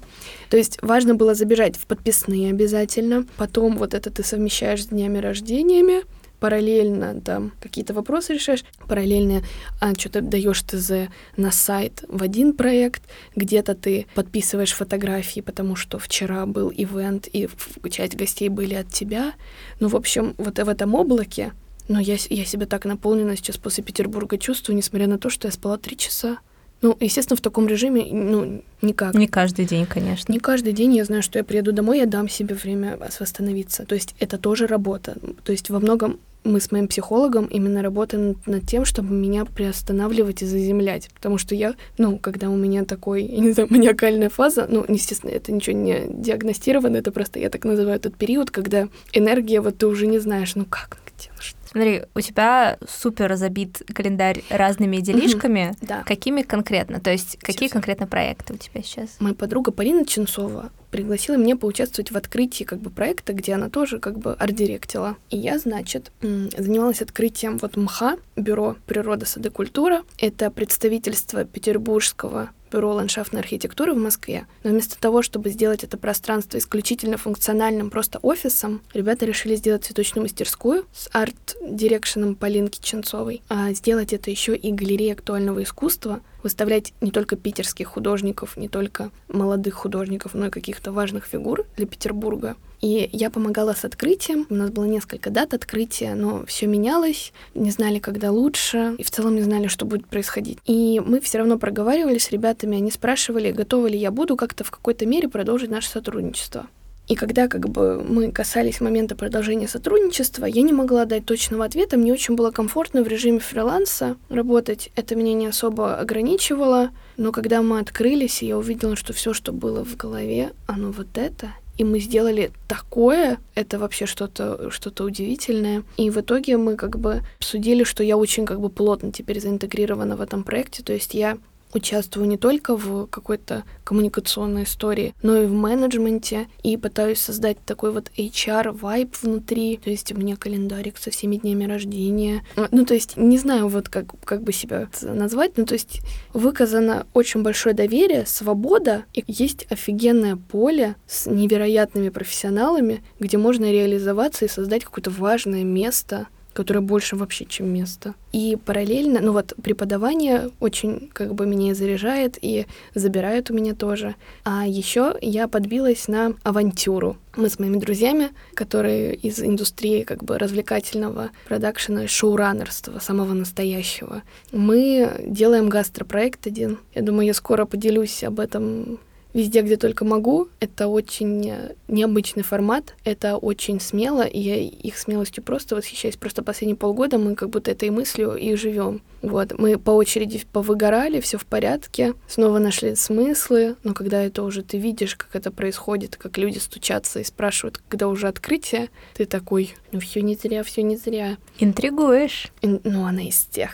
То 0.50 0.58
есть 0.58 0.78
важно 0.84 1.16
было 1.16 1.34
забежать 1.34 1.78
в 1.78 1.88
подписные 1.88 2.52
обязательно. 2.52 3.26
Потом 3.38 3.78
вот 3.78 3.96
это 3.96 4.12
ты 4.12 4.24
совмещаешь 4.24 4.84
с 4.84 4.88
днями 4.88 5.18
рождениями 5.18 6.04
параллельно 6.44 7.22
там 7.22 7.54
какие-то 7.62 7.94
вопросы 7.94 8.34
решаешь, 8.34 8.66
параллельно 8.90 9.44
а, 9.80 9.94
что-то 9.98 10.20
даешь 10.20 10.62
ТЗ 10.62 11.08
на 11.38 11.52
сайт 11.52 12.04
в 12.10 12.22
один 12.22 12.52
проект, 12.52 13.04
где-то 13.34 13.76
ты 13.76 14.08
подписываешь 14.14 14.74
фотографии, 14.74 15.40
потому 15.40 15.78
что 15.78 16.00
вчера 16.00 16.46
был 16.46 16.70
ивент, 16.76 17.30
и 17.32 17.48
часть 17.90 18.18
гостей 18.18 18.50
были 18.50 18.74
от 18.74 18.90
тебя. 18.90 19.32
Ну, 19.80 19.88
в 19.88 19.96
общем, 19.96 20.36
вот 20.38 20.60
в 20.60 20.68
этом 20.68 20.96
облаке, 20.96 21.54
но 21.88 22.02
я, 22.02 22.18
я 22.30 22.44
себя 22.44 22.66
так 22.66 22.84
наполнена 22.84 23.38
сейчас 23.38 23.56
после 23.56 23.82
Петербурга 23.82 24.38
чувствую, 24.38 24.76
несмотря 24.76 25.08
на 25.08 25.18
то, 25.18 25.30
что 25.30 25.48
я 25.48 25.52
спала 25.54 25.78
три 25.78 25.96
часа. 25.96 26.40
Ну, 26.82 26.98
естественно, 27.00 27.38
в 27.38 27.42
таком 27.42 27.68
режиме, 27.68 28.06
ну, 28.12 28.62
никак. 28.82 29.14
Не 29.14 29.28
каждый 29.28 29.64
день, 29.64 29.86
конечно. 29.86 30.30
Не 30.34 30.40
каждый 30.40 30.74
день 30.74 30.94
я 30.94 31.06
знаю, 31.06 31.24
что 31.24 31.40
я 31.40 31.46
приеду 31.46 31.72
домой, 31.72 32.00
я 32.00 32.06
дам 32.06 32.28
себе 32.28 32.54
время 32.54 32.98
восстановиться. 32.98 33.86
То 33.86 33.96
есть 33.96 34.14
это 34.20 34.38
тоже 34.38 34.68
работа. 34.68 35.16
То 35.46 35.54
есть 35.54 35.70
во 35.70 35.80
многом 35.80 36.20
мы 36.44 36.60
с 36.60 36.72
моим 36.72 36.88
психологом 36.88 37.46
именно 37.46 37.82
работаем 37.82 38.38
над 38.46 38.68
тем, 38.68 38.86
чтобы 38.86 39.14
меня 39.14 39.46
приостанавливать 39.46 40.42
и 40.42 40.46
заземлять. 40.46 41.10
Потому 41.14 41.38
что 41.38 41.56
я, 41.56 41.76
ну, 41.98 42.18
когда 42.18 42.50
у 42.50 42.56
меня 42.56 42.86
такой, 42.86 43.24
я 43.24 43.40
не 43.40 43.52
знаю, 43.52 43.68
маниакальная 43.72 44.30
фаза, 44.30 44.68
ну, 44.70 44.86
естественно, 44.88 45.32
это 45.32 45.52
ничего 45.52 45.76
не 45.76 46.06
диагностировано, 46.10 46.98
это 46.98 47.12
просто 47.12 47.40
я 47.40 47.50
так 47.50 47.64
называю 47.66 47.96
этот 47.96 48.16
период, 48.16 48.52
когда 48.52 48.88
энергия, 49.14 49.62
вот 49.62 49.78
ты 49.78 49.88
уже 49.88 50.08
не 50.08 50.20
знаешь, 50.20 50.56
ну 50.56 50.66
как, 50.66 51.00
где, 51.06 51.30
ну 51.36 51.42
что 51.42 51.63
Смотри, 51.74 52.04
у 52.14 52.22
тебя 52.22 52.78
супер 52.88 53.36
забит 53.36 53.82
календарь 53.94 54.44
разными 54.50 54.98
делишками. 54.98 55.76
Да. 55.82 56.04
Какими 56.04 56.44
конкретно? 56.44 57.00
То 57.00 57.12
есть 57.12 57.38
какие 57.40 57.68
все, 57.68 57.74
конкретно 57.74 58.08
проекты 58.08 58.54
у 58.54 58.58
тебя 58.58 58.82
сейчас? 58.84 59.18
Моя 59.20 59.34
подруга 59.34 59.72
Полина 59.72 60.06
Ченцова 60.06 60.72
пригласила 60.92 61.36
меня 61.36 61.56
поучаствовать 61.56 62.12
в 62.12 62.16
открытии 62.16 62.64
как 62.64 62.80
бы 62.80 62.92
проекта, 62.92 63.34
где 63.34 63.54
она 63.54 63.70
тоже 63.70 63.98
как 63.98 64.20
бы 64.20 64.34
арт-директила. 64.34 65.18
И 65.32 65.38
я, 65.38 65.58
значит, 65.58 66.12
занималась 66.22 67.02
открытием 67.02 67.58
вот 67.58 67.76
МХА, 67.76 68.18
Бюро 68.36 68.76
природы, 68.86 69.26
сады, 69.26 69.50
культура. 69.50 70.04
Это 70.20 70.52
представительство 70.52 71.46
петербургского 71.46 72.52
бюро 72.74 72.94
ландшафтной 72.94 73.42
архитектуры 73.42 73.94
в 73.94 73.98
Москве. 73.98 74.48
Но 74.64 74.72
вместо 74.72 75.00
того, 75.00 75.22
чтобы 75.22 75.50
сделать 75.50 75.84
это 75.84 75.98
пространство 75.98 76.58
исключительно 76.58 77.18
функциональным, 77.18 77.90
просто 77.90 78.20
офисом, 78.22 78.82
ребята 78.94 79.26
решили 79.26 79.56
сделать 79.56 79.86
цветочную 79.86 80.24
мастерскую 80.24 80.86
с 80.94 81.08
арт-дирекшеном 81.14 82.36
Полинки 82.36 82.80
Ченцовой, 82.82 83.42
а 83.48 83.72
сделать 83.74 84.12
это 84.14 84.32
еще 84.32 84.56
и 84.56 84.72
галереей 84.72 85.14
актуального 85.14 85.62
искусства, 85.62 86.22
выставлять 86.44 86.94
не 87.02 87.12
только 87.12 87.36
питерских 87.36 87.88
художников, 87.88 88.58
не 88.58 88.70
только 88.70 89.12
молодых 89.28 89.76
художников, 89.76 90.34
но 90.34 90.48
и 90.48 90.50
каких-то 90.50 90.92
важных 90.92 91.26
фигур 91.26 91.66
для 91.76 91.88
Петербурга. 91.88 92.56
И 92.84 93.10
я 93.14 93.30
помогала 93.30 93.72
с 93.72 93.86
открытием. 93.86 94.46
У 94.50 94.56
нас 94.56 94.70
было 94.70 94.84
несколько 94.84 95.30
дат 95.30 95.54
открытия, 95.54 96.16
но 96.16 96.46
все 96.46 96.68
менялось. 96.68 97.32
Не 97.56 97.72
знали, 97.72 98.00
когда 98.00 98.30
лучше. 98.30 98.96
И 98.98 99.04
в 99.04 99.10
целом 99.10 99.36
не 99.36 99.42
знали, 99.42 99.68
что 99.68 99.86
будет 99.86 100.06
происходить. 100.06 100.58
И 100.66 101.00
мы 101.00 101.22
все 101.22 101.38
равно 101.38 101.58
проговаривали 101.58 102.18
с 102.18 102.30
ребятами. 102.32 102.76
Они 102.76 102.92
спрашивали, 102.92 103.54
готова 103.54 103.88
ли 103.88 103.98
я 103.98 104.12
буду 104.12 104.36
как-то 104.36 104.66
в 104.66 104.72
какой-то 104.72 105.06
мере 105.06 105.30
продолжить 105.30 105.72
наше 105.72 105.88
сотрудничество. 105.88 106.68
И 107.08 107.16
когда 107.16 107.48
как 107.48 107.70
бы 107.70 108.04
мы 108.04 108.32
касались 108.32 108.80
момента 108.80 109.16
продолжения 109.16 109.68
сотрудничества, 109.68 110.46
я 110.46 110.62
не 110.62 110.74
могла 110.74 111.06
дать 111.06 111.26
точного 111.26 111.66
ответа. 111.66 111.98
Мне 111.98 112.14
очень 112.14 112.36
было 112.36 112.52
комфортно 112.52 113.04
в 113.04 113.08
режиме 113.08 113.40
фриланса 113.40 114.16
работать. 114.30 114.90
Это 114.96 115.16
меня 115.16 115.34
не 115.34 115.48
особо 115.48 115.98
ограничивало. 115.98 116.92
Но 117.18 117.32
когда 117.32 117.62
мы 117.62 117.80
открылись, 117.80 118.42
и 118.42 118.48
я 118.48 118.58
увидела, 118.58 118.96
что 118.96 119.14
все, 119.14 119.34
что 119.34 119.52
было 119.52 119.84
в 119.84 119.98
голове, 119.98 120.52
оно 120.66 120.92
вот 120.92 121.18
это, 121.18 121.52
и 121.78 121.84
мы 121.84 122.00
сделали 122.00 122.52
такое, 122.68 123.40
это 123.56 123.80
вообще 123.80 124.06
что-то 124.06 124.70
что 124.70 125.04
удивительное. 125.04 125.84
И 125.98 126.10
в 126.10 126.18
итоге 126.20 126.58
мы 126.58 126.76
как 126.76 127.00
бы 127.00 127.22
судили, 127.40 127.84
что 127.84 128.04
я 128.04 128.18
очень 128.18 128.46
как 128.46 128.60
бы 128.60 128.70
плотно 128.70 129.12
теперь 129.12 129.40
заинтегрирована 129.40 130.16
в 130.16 130.22
этом 130.22 130.44
проекте, 130.44 130.84
то 130.84 130.94
есть 130.94 131.14
я 131.14 131.38
участвую 131.74 132.28
не 132.28 132.38
только 132.38 132.76
в 132.76 133.08
какой-то 133.08 133.64
коммуникационной 133.84 134.64
истории, 134.64 135.14
но 135.22 135.38
и 135.38 135.46
в 135.46 135.54
менеджменте, 135.54 136.48
и 136.64 136.78
пытаюсь 136.78 137.20
создать 137.20 137.58
такой 137.66 137.92
вот 137.92 138.12
HR-вайб 138.18 139.16
внутри, 139.22 139.78
то 139.78 139.90
есть 139.90 140.12
у 140.12 140.18
меня 140.18 140.36
календарик 140.36 140.98
со 140.98 141.12
всеми 141.12 141.38
днями 141.38 141.66
рождения. 141.66 142.44
Ну, 142.72 142.86
то 142.86 142.94
есть 142.94 143.18
не 143.18 143.38
знаю 143.38 143.68
вот 143.68 143.90
как, 143.90 144.08
как 144.24 144.44
бы 144.44 144.54
себя 144.54 144.88
назвать, 145.02 145.58
ну, 145.58 145.66
то 145.66 145.74
есть 145.74 146.02
выказано 146.34 147.06
очень 147.14 147.44
большое 147.44 147.76
доверие, 147.76 148.26
свобода, 148.26 149.06
и 149.14 149.24
есть 149.28 149.66
офигенное 149.70 150.36
поле 150.36 150.96
с 151.08 151.26
невероятными 151.26 152.10
профессионалами, 152.10 153.04
где 153.20 153.38
можно 153.38 153.72
реализоваться 153.72 154.46
и 154.46 154.50
создать 154.50 154.84
какое-то 154.84 155.12
важное 155.12 155.64
место 155.64 156.28
которое 156.54 156.82
больше 156.82 157.16
вообще, 157.16 157.46
чем 157.46 157.74
место. 157.74 158.16
И 158.32 158.58
параллельно, 158.64 159.20
ну 159.22 159.34
вот 159.34 159.54
преподавание 159.62 160.50
очень 160.60 161.10
как 161.14 161.34
бы 161.36 161.46
меня 161.46 161.76
заряжает 161.76 162.38
и 162.42 162.66
забирает 162.96 163.52
у 163.52 163.54
меня 163.54 163.74
тоже. 163.74 164.16
А 164.44 164.66
еще 164.66 165.16
я 165.22 165.48
подбилась 165.48 166.08
на 166.08 166.34
авантюру. 166.44 167.18
Мы 167.36 167.50
с 167.50 167.60
моими 167.60 167.78
друзьями, 167.78 168.30
которые 168.54 169.16
из 169.16 169.40
индустрии 169.40 170.04
как 170.04 170.24
бы 170.24 170.38
развлекательного 170.38 171.32
продакшена, 171.48 172.08
шоураннерства, 172.08 173.00
самого 173.00 173.34
настоящего, 173.34 174.22
мы 174.52 175.24
делаем 175.26 175.70
гастропроект 175.70 176.46
один. 176.48 176.80
Я 176.94 177.02
думаю, 177.02 177.28
я 177.28 177.34
скоро 177.34 177.66
поделюсь 177.66 178.24
об 178.24 178.40
этом 178.40 179.00
везде, 179.34 179.62
где 179.62 179.78
только 179.78 180.06
могу. 180.06 180.48
Это 180.60 180.88
очень 180.88 181.50
э, 181.50 181.76
необычный 181.88 182.44
формат, 182.44 182.96
это 183.04 183.38
очень 183.38 183.80
смело, 183.80 184.22
и 184.22 184.40
я 184.40 184.58
их 184.58 184.98
смелостью 184.98 185.44
просто 185.44 185.76
восхищаюсь. 185.76 186.18
Просто 186.18 186.44
последние 186.44 186.78
полгода 186.78 187.18
мы 187.18 187.36
как 187.36 187.50
будто 187.50 187.72
этой 187.72 187.90
мыслью 187.90 188.36
и 188.36 188.56
живем. 188.56 189.02
Вот, 189.22 189.58
мы 189.58 189.78
по 189.78 189.92
очереди 189.92 190.42
повыгорали, 190.52 191.22
все 191.22 191.38
в 191.38 191.46
порядке, 191.46 192.14
снова 192.28 192.60
нашли 192.60 192.96
смыслы, 192.96 193.78
но 193.84 193.94
когда 193.94 194.22
это 194.22 194.44
уже 194.44 194.64
ты 194.64 194.78
видишь, 194.78 195.16
как 195.16 195.36
это 195.36 195.52
происходит, 195.52 196.18
как 196.18 196.38
люди 196.38 196.58
стучатся 196.58 197.20
и 197.20 197.24
спрашивают, 197.24 197.82
когда 197.88 198.08
уже 198.08 198.28
открытие, 198.28 198.90
ты 199.14 199.26
такой, 199.26 199.74
ну 199.92 200.00
все 200.00 200.22
не 200.22 200.36
зря, 200.36 200.64
все 200.64 200.84
не 200.84 200.98
зря. 200.98 201.38
Интригуешь. 201.60 202.52
Ну, 202.62 203.06
она 203.06 203.22
из 203.24 203.46
тех. 203.46 203.72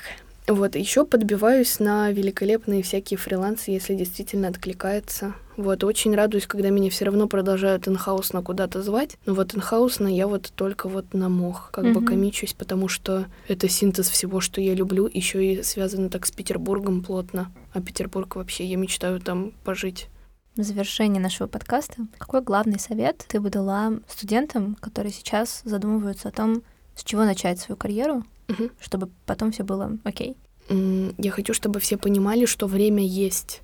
Вот, 0.49 0.75
еще 0.75 1.05
подбиваюсь 1.05 1.79
на 1.79 2.11
великолепные 2.11 2.81
всякие 2.81 3.19
фрилансы, 3.19 3.69
если 3.69 3.93
действительно 3.93 4.47
откликается. 4.47 5.35
Вот, 5.57 5.83
очень 5.83 6.15
радуюсь, 6.15 6.47
когда 6.47 6.69
меня 6.69 6.89
все 6.89 7.05
равно 7.05 7.27
продолжают 7.27 7.87
инхаусно 7.87 8.41
куда-то 8.41 8.81
звать. 8.81 9.17
Но 9.27 9.35
вот 9.35 9.53
инхаусно 9.53 10.07
я 10.07 10.25
вот 10.25 10.51
только 10.55 10.89
вот 10.89 11.13
на 11.13 11.29
мох, 11.29 11.69
как 11.71 11.85
mm-hmm. 11.85 11.93
бы 11.93 12.03
комичусь, 12.03 12.53
потому 12.53 12.87
что 12.87 13.27
это 13.47 13.69
синтез 13.69 14.09
всего, 14.09 14.39
что 14.41 14.59
я 14.59 14.73
люблю, 14.73 15.07
еще 15.13 15.45
и 15.45 15.61
связано 15.61 16.09
так 16.09 16.25
с 16.25 16.31
Петербургом 16.31 17.03
плотно. 17.03 17.51
А 17.73 17.79
Петербург 17.79 18.35
вообще, 18.35 18.65
я 18.65 18.77
мечтаю 18.77 19.19
там 19.19 19.53
пожить. 19.63 20.07
В 20.55 20.63
завершении 20.63 21.19
нашего 21.19 21.47
подкаста, 21.47 22.07
какой 22.17 22.41
главный 22.41 22.79
совет 22.79 23.23
ты 23.27 23.39
бы 23.39 23.51
дала 23.51 23.93
студентам, 24.07 24.77
которые 24.79 25.13
сейчас 25.13 25.61
задумываются 25.63 26.29
о 26.29 26.31
том, 26.31 26.63
с 26.95 27.03
чего 27.03 27.23
начать 27.23 27.59
свою 27.59 27.77
карьеру, 27.77 28.23
угу. 28.49 28.69
чтобы 28.81 29.09
потом 29.25 29.51
все 29.51 29.63
было 29.63 29.97
окей. 30.03 30.35
Я 30.69 31.31
хочу, 31.31 31.53
чтобы 31.53 31.79
все 31.79 31.97
понимали, 31.97 32.45
что 32.45 32.67
время 32.67 33.03
есть, 33.03 33.61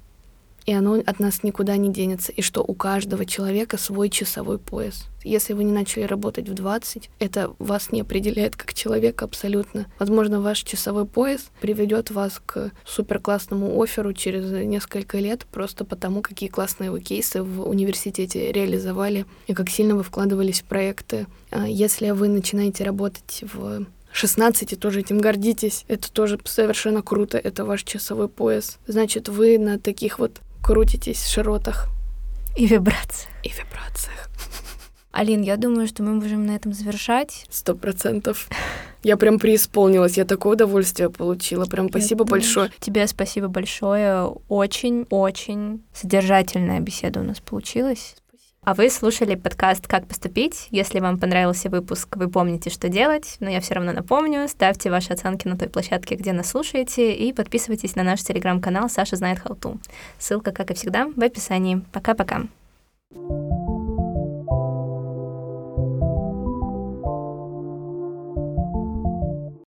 и 0.66 0.74
оно 0.74 0.96
от 0.96 1.20
нас 1.20 1.44
никуда 1.44 1.78
не 1.78 1.92
денется, 1.92 2.32
и 2.32 2.42
что 2.42 2.64
у 2.64 2.74
каждого 2.74 3.26
человека 3.26 3.78
свой 3.78 4.10
часовой 4.10 4.58
пояс. 4.58 5.06
Если 5.24 5.54
вы 5.54 5.64
не 5.64 5.72
начали 5.72 6.04
работать 6.04 6.50
в 6.50 6.54
20, 6.56 7.10
это 7.20 7.54
вас 7.60 7.92
не 7.92 8.02
определяет 8.02 8.56
как 8.56 8.74
человека 8.74 9.26
абсолютно. 9.26 9.86
Возможно, 10.00 10.42
ваш 10.42 10.64
часовой 10.64 11.06
пояс 11.06 11.52
приведет 11.62 12.10
вас 12.10 12.42
к 12.44 12.72
супер 12.84 13.20
классному 13.20 13.80
оферу 13.80 14.14
через 14.14 14.50
несколько 14.66 15.20
лет, 15.20 15.46
просто 15.52 15.86
потому, 15.86 16.24
какие 16.24 16.50
классные 16.50 16.90
вы 16.90 17.02
кейсы 17.02 17.44
в 17.44 17.68
университете 17.70 18.52
реализовали 18.52 19.28
и 19.46 19.54
как 19.54 19.70
сильно 19.70 19.96
вы 19.96 20.02
вкладывались 20.02 20.62
в 20.62 20.66
проекты. 20.66 21.28
А 21.52 21.68
если 21.68 22.10
вы 22.10 22.28
начинаете 22.28 22.84
работать 22.84 23.44
в 23.54 23.86
16 24.16 24.80
тоже 24.80 25.02
этим 25.02 25.20
гордитесь. 25.20 25.84
Это 25.88 26.12
тоже 26.12 26.40
совершенно 26.46 27.02
круто. 27.02 27.38
Это 27.38 27.66
ваш 27.66 27.84
часовой 27.84 28.30
пояс. 28.30 28.80
Значит, 28.88 29.28
вы 29.28 29.60
на 29.60 29.78
таких 29.78 30.20
вот 30.20 30.40
крутитесь 30.64 31.18
в 31.18 31.30
широтах. 31.30 31.88
И 32.56 32.66
вибрациях. 32.66 33.30
И 33.44 33.50
вибрациях. 33.50 34.30
Алин, 35.12 35.42
я 35.42 35.58
думаю, 35.58 35.88
что 35.88 36.02
мы 36.04 36.14
можем 36.14 36.46
на 36.46 36.56
этом 36.56 36.74
завершать. 36.74 37.46
Сто 37.50 37.76
процентов. 37.76 38.48
Я 39.04 39.18
прям 39.18 39.38
преисполнилась, 39.38 40.18
я 40.18 40.26
такое 40.26 40.54
удовольствие 40.54 41.10
получила. 41.10 41.66
Прям 41.66 41.90
спасибо 41.90 42.24
я 42.26 42.32
большое. 42.32 42.72
Тебе 42.80 43.08
спасибо 43.08 43.50
большое. 43.50 44.34
Очень-очень 44.50 45.84
содержательная 45.94 46.80
беседа 46.80 47.20
у 47.20 47.24
нас 47.24 47.40
получилась. 47.40 48.16
А 48.66 48.74
вы 48.74 48.90
слушали 48.90 49.36
подкаст 49.36 49.88
«Как 49.88 50.08
поступить?». 50.08 50.70
Если 50.72 51.00
вам 51.00 51.20
понравился 51.20 51.70
выпуск, 51.70 52.16
вы 52.16 52.28
помните, 52.28 52.72
что 52.72 52.90
делать, 52.90 53.38
но 53.40 53.48
я 53.48 53.62
все 53.62 53.76
равно 53.76 53.92
напомню, 53.92 54.48
ставьте 54.48 54.90
ваши 54.90 55.14
оценки 55.14 55.48
на 55.48 55.56
той 55.56 55.70
площадке, 55.70 56.16
где 56.16 56.34
нас 56.34 56.50
слушаете, 56.50 57.14
и 57.14 57.32
подписывайтесь 57.32 57.96
на 57.96 58.02
наш 58.02 58.24
телеграм-канал 58.24 58.90
«Саша 58.90 59.18
знает 59.18 59.38
to». 59.38 59.78
Ссылка, 60.18 60.52
как 60.52 60.72
и 60.72 60.74
всегда, 60.74 61.08
в 61.16 61.22
описании. 61.22 61.84
Пока-пока. 61.94 62.48
thank 63.14 63.30
you 63.30 63.65